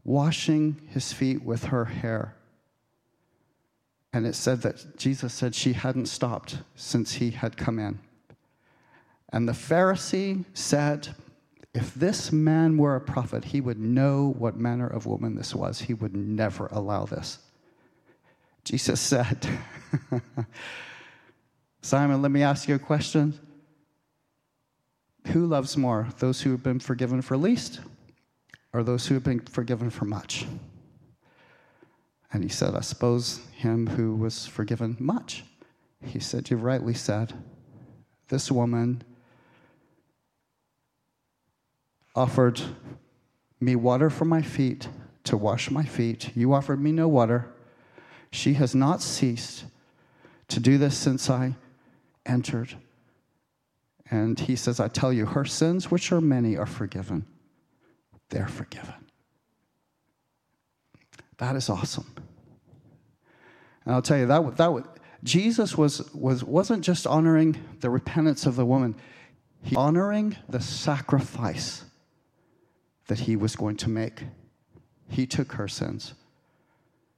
washing 0.04 0.80
his 0.88 1.12
feet 1.12 1.44
with 1.44 1.64
her 1.64 1.84
hair. 1.86 2.34
And 4.12 4.26
it 4.26 4.34
said 4.34 4.62
that 4.62 4.96
Jesus 4.96 5.32
said 5.32 5.54
she 5.54 5.72
hadn't 5.72 6.06
stopped 6.06 6.58
since 6.74 7.14
he 7.14 7.30
had 7.30 7.56
come 7.56 7.78
in. 7.78 7.98
And 9.32 9.48
the 9.48 9.52
Pharisee 9.52 10.44
said, 10.52 11.14
if 11.74 11.94
this 11.94 12.30
man 12.30 12.76
were 12.76 12.96
a 12.96 13.00
prophet, 13.00 13.46
he 13.46 13.60
would 13.62 13.78
know 13.78 14.34
what 14.38 14.56
manner 14.56 14.86
of 14.86 15.06
woman 15.06 15.34
this 15.34 15.54
was. 15.54 15.80
He 15.80 15.94
would 15.94 16.14
never 16.14 16.66
allow 16.66 17.06
this. 17.06 17.38
Jesus 18.64 19.00
said, 19.00 19.48
Simon, 21.82 22.20
let 22.20 22.30
me 22.30 22.42
ask 22.42 22.68
you 22.68 22.74
a 22.74 22.78
question. 22.78 23.38
Who 25.28 25.46
loves 25.46 25.76
more, 25.76 26.08
those 26.18 26.42
who 26.42 26.50
have 26.50 26.62
been 26.62 26.80
forgiven 26.80 27.22
for 27.22 27.36
least 27.36 27.80
or 28.72 28.82
those 28.82 29.06
who 29.06 29.14
have 29.14 29.24
been 29.24 29.40
forgiven 29.40 29.90
for 29.90 30.04
much? 30.04 30.46
And 32.32 32.42
he 32.42 32.48
said, 32.48 32.74
I 32.74 32.80
suppose 32.80 33.40
him 33.54 33.86
who 33.86 34.14
was 34.14 34.46
forgiven 34.46 34.96
much. 34.98 35.44
He 36.04 36.18
said, 36.18 36.50
You've 36.50 36.62
rightly 36.62 36.94
said. 36.94 37.34
This 38.28 38.50
woman 38.50 39.02
offered 42.14 42.60
me 43.60 43.76
water 43.76 44.10
for 44.10 44.24
my 44.24 44.42
feet 44.42 44.88
to 45.24 45.36
wash 45.36 45.70
my 45.70 45.84
feet. 45.84 46.34
You 46.34 46.52
offered 46.52 46.80
me 46.80 46.92
no 46.92 47.08
water. 47.08 47.52
She 48.30 48.54
has 48.54 48.74
not 48.74 49.02
ceased 49.02 49.64
to 50.48 50.60
do 50.60 50.78
this 50.78 50.96
since 50.96 51.30
I 51.30 51.56
entered. 52.26 52.74
And 54.10 54.38
he 54.40 54.56
says, 54.56 54.80
I 54.80 54.88
tell 54.88 55.12
you, 55.12 55.26
her 55.26 55.44
sins, 55.44 55.90
which 55.90 56.12
are 56.12 56.20
many, 56.20 56.56
are 56.56 56.66
forgiven. 56.66 57.26
They're 58.32 58.48
forgiven. 58.48 58.94
That 61.36 61.54
is 61.54 61.68
awesome. 61.68 62.06
And 63.84 63.94
I'll 63.94 64.00
tell 64.00 64.16
you, 64.16 64.26
that, 64.26 64.56
that 64.56 64.84
Jesus 65.22 65.76
was, 65.76 66.10
was, 66.14 66.42
wasn't 66.42 66.82
just 66.82 67.06
honoring 67.06 67.62
the 67.80 67.90
repentance 67.90 68.46
of 68.46 68.56
the 68.56 68.64
woman, 68.64 68.94
he 69.62 69.76
honoring 69.76 70.34
the 70.48 70.62
sacrifice 70.62 71.84
that 73.08 73.20
he 73.20 73.36
was 73.36 73.54
going 73.54 73.76
to 73.76 73.90
make. 73.90 74.22
He 75.10 75.26
took 75.26 75.52
her 75.52 75.68
sins, 75.68 76.14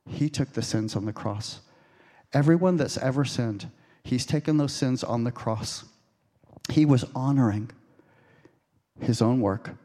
he 0.08 0.28
took 0.28 0.52
the 0.54 0.62
sins 0.62 0.96
on 0.96 1.04
the 1.04 1.12
cross. 1.12 1.60
Everyone 2.32 2.76
that's 2.76 2.98
ever 2.98 3.24
sinned, 3.24 3.70
he's 4.02 4.26
taken 4.26 4.56
those 4.56 4.72
sins 4.72 5.04
on 5.04 5.22
the 5.22 5.30
cross. 5.30 5.84
He 6.72 6.84
was 6.84 7.04
honoring 7.14 7.70
his 8.98 9.22
own 9.22 9.40
work 9.40 9.76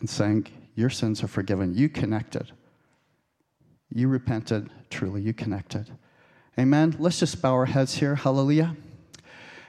and 0.00 0.08
saying, 0.08 0.48
Your 0.74 0.90
sins 0.90 1.22
are 1.22 1.28
forgiven. 1.28 1.74
You 1.74 1.88
connected. 1.88 2.52
You 3.92 4.08
repented, 4.08 4.70
truly, 4.90 5.22
you 5.22 5.32
connected. 5.32 5.90
Amen. 6.58 6.96
Let's 6.98 7.18
just 7.18 7.40
bow 7.40 7.54
our 7.54 7.66
heads 7.66 7.94
here. 7.94 8.16
Hallelujah. 8.16 8.76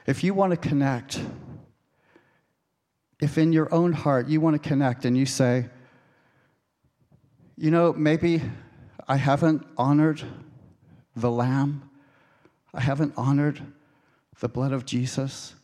If 0.06 0.24
you 0.24 0.34
want 0.34 0.50
to 0.50 0.56
connect, 0.56 1.20
if 3.20 3.38
in 3.38 3.52
your 3.52 3.72
own 3.72 3.92
heart 3.92 4.28
you 4.28 4.40
want 4.40 4.60
to 4.60 4.68
connect 4.68 5.04
and 5.04 5.16
you 5.16 5.26
say, 5.26 5.66
you 7.56 7.70
know, 7.70 7.92
maybe 7.92 8.42
I 9.06 9.16
haven't 9.16 9.66
honored 9.76 10.22
the 11.14 11.30
Lamb, 11.30 11.88
I 12.72 12.80
haven't 12.80 13.14
honored 13.16 13.60
the 14.40 14.48
blood 14.48 14.72
of 14.72 14.84
Jesus 14.86 15.54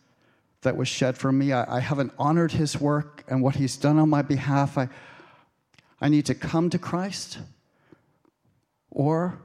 that 0.66 0.76
was 0.76 0.88
shed 0.88 1.16
for 1.16 1.30
me, 1.30 1.52
I, 1.52 1.76
I 1.76 1.80
haven't 1.80 2.12
honored 2.18 2.52
his 2.52 2.80
work 2.80 3.24
and 3.28 3.40
what 3.40 3.54
he's 3.54 3.76
done 3.76 3.98
on 3.98 4.10
my 4.10 4.22
behalf. 4.22 4.76
I, 4.76 4.88
I 6.00 6.08
need 6.08 6.26
to 6.26 6.34
come 6.34 6.70
to 6.70 6.78
Christ. 6.78 7.38
Or 8.90 9.38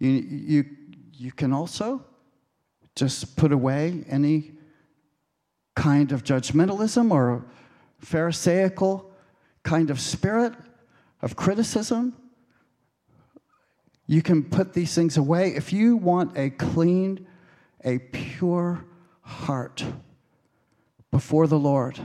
you, 0.00 0.10
you, 0.10 0.64
you 1.12 1.32
can 1.32 1.52
also 1.52 2.04
just 2.96 3.36
put 3.36 3.52
away 3.52 4.04
any 4.08 4.52
kind 5.76 6.10
of 6.10 6.24
judgmentalism 6.24 7.12
or 7.12 7.44
Pharisaical 8.00 9.10
kind 9.62 9.90
of 9.90 10.00
spirit 10.00 10.52
of 11.22 11.36
criticism, 11.36 12.16
you 14.06 14.22
can 14.22 14.42
put 14.42 14.72
these 14.72 14.94
things 14.94 15.16
away. 15.16 15.54
If 15.54 15.72
you 15.72 15.96
want 15.96 16.36
a 16.36 16.50
clean, 16.50 17.26
a 17.84 17.98
pure 17.98 18.84
heart 19.22 19.84
before 21.10 21.46
the 21.46 21.58
Lord, 21.58 21.98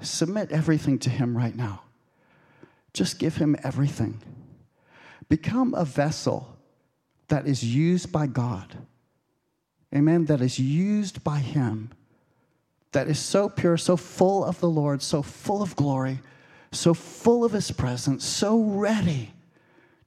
submit 0.00 0.50
everything 0.52 0.98
to 1.00 1.10
Him 1.10 1.36
right 1.36 1.54
now. 1.54 1.82
Just 2.92 3.18
give 3.18 3.36
Him 3.36 3.56
everything. 3.62 4.20
Become 5.28 5.74
a 5.74 5.84
vessel 5.84 6.56
that 7.28 7.46
is 7.46 7.64
used 7.64 8.10
by 8.10 8.26
God. 8.26 8.76
Amen. 9.94 10.26
That 10.26 10.40
is 10.40 10.58
used 10.58 11.22
by 11.24 11.38
Him. 11.38 11.90
That 12.92 13.08
is 13.08 13.18
so 13.18 13.48
pure, 13.48 13.76
so 13.76 13.96
full 13.96 14.44
of 14.44 14.60
the 14.60 14.68
Lord, 14.68 15.00
so 15.02 15.22
full 15.22 15.62
of 15.62 15.76
glory, 15.76 16.20
so 16.72 16.92
full 16.92 17.44
of 17.44 17.52
His 17.52 17.70
presence, 17.70 18.24
so 18.24 18.60
ready 18.60 19.32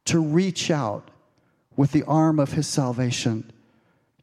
to 0.05 0.19
reach 0.19 0.69
out 0.69 1.09
with 1.75 1.91
the 1.93 2.03
arm 2.03 2.39
of 2.39 2.53
His 2.53 2.67
salvation 2.67 3.51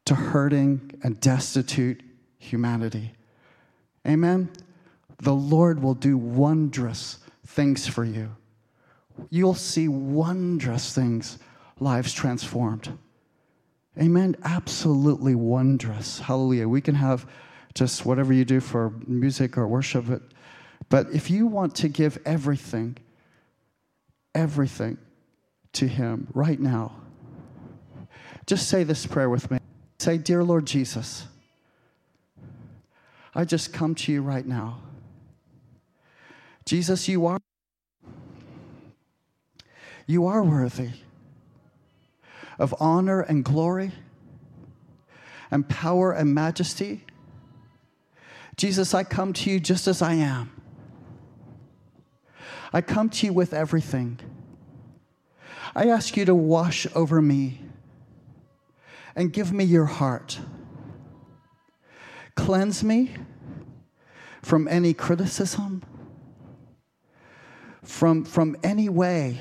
to 0.05 0.14
hurting 0.14 1.01
and 1.03 1.18
destitute 1.20 2.03
humanity. 2.38 3.14
Amen. 4.07 4.51
The 5.18 5.34
Lord 5.34 5.82
will 5.82 5.94
do 5.94 6.16
wondrous 6.16 7.18
things 7.46 7.86
for 7.86 8.05
you. 8.05 8.34
You'll 9.28 9.55
see 9.55 9.88
wondrous 9.88 10.94
things, 10.94 11.38
lives 11.78 12.12
transformed. 12.12 12.96
Amen. 13.98 14.36
Absolutely 14.44 15.34
wondrous. 15.34 16.20
Hallelujah. 16.20 16.68
We 16.68 16.80
can 16.80 16.94
have 16.94 17.26
just 17.74 18.07
whatever 18.07 18.32
you 18.32 18.44
do 18.44 18.61
for 18.61 18.90
music 19.07 19.59
or 19.59 19.66
worship, 19.66 20.07
but, 20.09 20.22
but 20.88 21.09
if 21.12 21.30
you 21.30 21.46
want 21.46 21.74
to 21.76 21.88
give 21.88 22.18
everything, 22.24 22.96
everything 24.34 24.98
to 25.74 25.86
Him 25.86 26.28
right 26.34 26.59
now, 26.59 26.96
just 28.46 28.68
say 28.68 28.84
this 28.84 29.07
prayer 29.07 29.30
with 29.30 29.51
me. 29.51 29.59
Say, 29.98 30.18
Dear 30.18 30.42
Lord 30.42 30.66
Jesus, 30.66 31.26
I 33.34 33.44
just 33.44 33.72
come 33.72 33.94
to 33.96 34.12
you 34.12 34.22
right 34.22 34.46
now. 34.46 34.80
Jesus, 36.64 37.08
you 37.08 37.26
are 37.26 37.38
you 40.06 40.26
are 40.26 40.42
worthy 40.42 40.90
of 42.58 42.74
honor 42.80 43.20
and 43.20 43.44
glory 43.44 43.92
and 45.50 45.68
power 45.68 46.12
and 46.12 46.34
majesty. 46.34 47.04
Jesus, 48.56 48.92
I 48.92 49.04
come 49.04 49.32
to 49.34 49.50
you 49.50 49.60
just 49.60 49.86
as 49.86 50.02
I 50.02 50.14
am. 50.14 50.50
I 52.72 52.80
come 52.80 53.08
to 53.10 53.26
you 53.26 53.32
with 53.32 53.54
everything. 53.54 54.18
I 55.74 55.88
ask 55.88 56.16
you 56.16 56.24
to 56.24 56.34
wash 56.34 56.86
over 56.94 57.22
me 57.22 57.60
and 59.16 59.32
give 59.32 59.52
me 59.52 59.64
your 59.64 59.86
heart. 59.86 60.40
Cleanse 62.41 62.82
me 62.82 63.11
from 64.41 64.66
any 64.66 64.95
criticism, 64.95 65.82
from, 67.84 68.24
from 68.24 68.57
any 68.64 68.88
way 68.88 69.38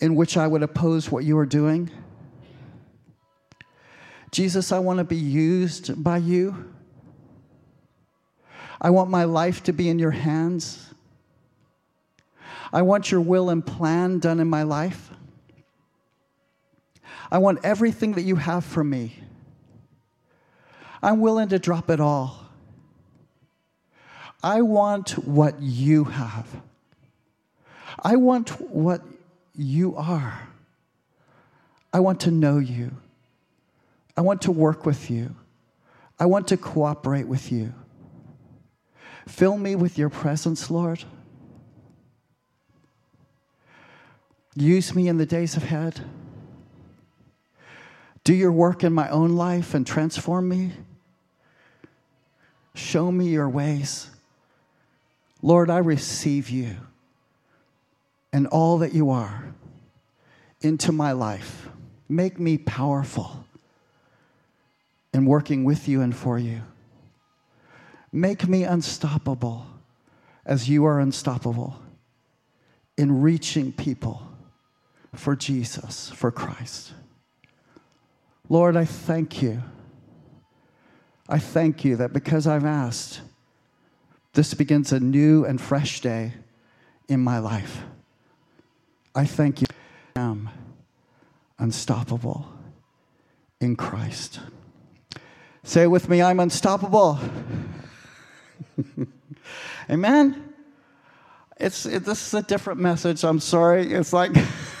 in 0.00 0.16
which 0.16 0.36
I 0.36 0.46
would 0.46 0.62
oppose 0.62 1.10
what 1.10 1.24
you 1.24 1.38
are 1.38 1.46
doing. 1.46 1.90
Jesus, 4.30 4.70
I 4.70 4.80
want 4.80 4.98
to 4.98 5.04
be 5.04 5.16
used 5.16 6.04
by 6.04 6.18
you. 6.18 6.72
I 8.78 8.90
want 8.90 9.08
my 9.08 9.24
life 9.24 9.62
to 9.62 9.72
be 9.72 9.88
in 9.88 9.98
your 9.98 10.10
hands. 10.10 10.92
I 12.70 12.82
want 12.82 13.10
your 13.10 13.22
will 13.22 13.48
and 13.48 13.64
plan 13.66 14.18
done 14.18 14.40
in 14.40 14.48
my 14.50 14.62
life. 14.62 15.10
I 17.32 17.38
want 17.38 17.60
everything 17.64 18.12
that 18.12 18.22
you 18.22 18.36
have 18.36 18.62
for 18.62 18.84
me. 18.84 19.14
I'm 21.02 21.20
willing 21.20 21.48
to 21.48 21.58
drop 21.58 21.90
it 21.90 22.00
all. 22.00 22.46
I 24.42 24.62
want 24.62 25.10
what 25.26 25.60
you 25.60 26.04
have. 26.04 26.46
I 28.02 28.16
want 28.16 28.60
what 28.60 29.02
you 29.54 29.96
are. 29.96 30.48
I 31.92 32.00
want 32.00 32.20
to 32.20 32.30
know 32.30 32.58
you. 32.58 32.92
I 34.16 34.20
want 34.22 34.42
to 34.42 34.52
work 34.52 34.86
with 34.86 35.10
you. 35.10 35.34
I 36.18 36.26
want 36.26 36.48
to 36.48 36.56
cooperate 36.56 37.26
with 37.26 37.50
you. 37.50 37.74
Fill 39.26 39.56
me 39.56 39.74
with 39.74 39.98
your 39.98 40.10
presence, 40.10 40.70
Lord. 40.70 41.04
Use 44.54 44.94
me 44.94 45.08
in 45.08 45.16
the 45.16 45.26
days 45.26 45.56
ahead. 45.56 46.00
Do 48.24 48.34
your 48.34 48.52
work 48.52 48.84
in 48.84 48.92
my 48.92 49.08
own 49.08 49.30
life 49.36 49.74
and 49.74 49.86
transform 49.86 50.48
me. 50.48 50.72
Show 52.74 53.10
me 53.10 53.28
your 53.28 53.48
ways. 53.48 54.10
Lord, 55.42 55.70
I 55.70 55.78
receive 55.78 56.50
you 56.50 56.76
and 58.32 58.46
all 58.48 58.78
that 58.78 58.92
you 58.92 59.10
are 59.10 59.54
into 60.60 60.92
my 60.92 61.12
life. 61.12 61.68
Make 62.08 62.38
me 62.38 62.58
powerful 62.58 63.44
in 65.12 65.24
working 65.24 65.64
with 65.64 65.88
you 65.88 66.00
and 66.00 66.14
for 66.14 66.38
you. 66.38 66.62
Make 68.12 68.48
me 68.48 68.64
unstoppable 68.64 69.66
as 70.44 70.68
you 70.68 70.84
are 70.84 71.00
unstoppable 71.00 71.80
in 72.96 73.22
reaching 73.22 73.72
people 73.72 74.22
for 75.14 75.34
Jesus, 75.36 76.10
for 76.10 76.30
Christ. 76.30 76.92
Lord, 78.48 78.76
I 78.76 78.84
thank 78.84 79.42
you. 79.42 79.62
I 81.30 81.38
thank 81.38 81.84
you 81.84 81.94
that 81.96 82.12
because 82.12 82.48
I've 82.48 82.64
asked, 82.64 83.20
this 84.32 84.52
begins 84.52 84.92
a 84.92 84.98
new 84.98 85.44
and 85.44 85.60
fresh 85.60 86.00
day 86.00 86.32
in 87.08 87.20
my 87.20 87.38
life. 87.38 87.82
I 89.14 89.26
thank 89.26 89.60
you. 89.60 89.68
I 90.16 90.20
am 90.20 90.50
unstoppable 91.60 92.48
in 93.60 93.76
Christ. 93.76 94.40
Say 95.62 95.86
with 95.86 96.08
me, 96.08 96.20
I'm 96.20 96.40
unstoppable. 96.40 97.20
Amen. 99.90 100.52
It's 101.58 101.86
it, 101.86 102.04
this 102.04 102.26
is 102.26 102.34
a 102.34 102.42
different 102.42 102.80
message. 102.80 103.22
I'm 103.22 103.38
sorry. 103.38 103.92
It's 103.92 104.12
like 104.12 104.32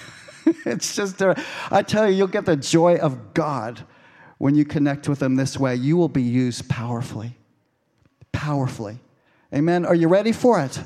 it's 0.66 0.96
just 0.96 1.22
I 1.70 1.82
tell 1.82 2.10
you, 2.10 2.16
you'll 2.16 2.26
get 2.26 2.44
the 2.44 2.56
joy 2.56 2.96
of 2.96 3.34
God 3.34 3.84
when 4.40 4.54
you 4.54 4.64
connect 4.64 5.06
with 5.06 5.22
Him 5.22 5.36
this 5.36 5.58
way. 5.58 5.76
You 5.76 5.98
will 5.98 6.08
be 6.08 6.22
used 6.22 6.66
powerfully, 6.66 7.36
powerfully. 8.32 8.98
Amen. 9.54 9.84
Are 9.84 9.94
you 9.94 10.08
ready 10.08 10.32
for 10.32 10.60
it? 10.60 10.80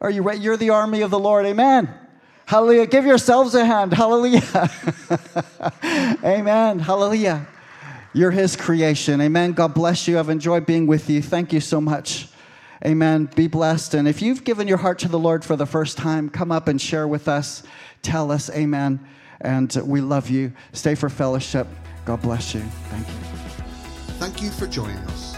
Are 0.00 0.10
you 0.10 0.22
ready? 0.22 0.40
You're 0.40 0.56
the 0.56 0.70
army 0.70 1.02
of 1.02 1.12
the 1.12 1.18
Lord. 1.18 1.46
Amen. 1.46 1.88
Hallelujah. 2.46 2.86
Give 2.86 3.06
yourselves 3.06 3.54
a 3.54 3.64
hand. 3.64 3.92
Hallelujah. 3.92 4.42
Amen. 6.24 6.80
Hallelujah. 6.80 7.46
You're 8.12 8.32
His 8.32 8.56
creation. 8.56 9.20
Amen. 9.20 9.52
God 9.52 9.72
bless 9.72 10.08
you. 10.08 10.18
I've 10.18 10.28
enjoyed 10.28 10.66
being 10.66 10.88
with 10.88 11.08
you. 11.08 11.22
Thank 11.22 11.52
you 11.52 11.60
so 11.60 11.80
much. 11.80 12.26
Amen. 12.84 13.30
Be 13.36 13.46
blessed. 13.46 13.94
And 13.94 14.08
if 14.08 14.20
you've 14.20 14.42
given 14.42 14.66
your 14.66 14.78
heart 14.78 14.98
to 15.00 15.08
the 15.08 15.18
Lord 15.18 15.44
for 15.44 15.54
the 15.54 15.66
first 15.66 15.96
time, 15.96 16.28
come 16.28 16.50
up 16.50 16.66
and 16.66 16.80
share 16.80 17.06
with 17.06 17.28
us. 17.28 17.62
Tell 18.02 18.32
us, 18.32 18.50
Amen. 18.50 19.06
And 19.40 19.72
we 19.84 20.00
love 20.00 20.28
you. 20.28 20.54
Stay 20.72 20.96
for 20.96 21.08
fellowship. 21.08 21.68
God 22.04 22.20
bless 22.22 22.54
you. 22.54 22.60
Thank 22.60 23.06
you. 23.06 23.14
Thank 24.18 24.42
you 24.42 24.50
for 24.50 24.66
joining 24.66 24.98
us. 24.98 25.36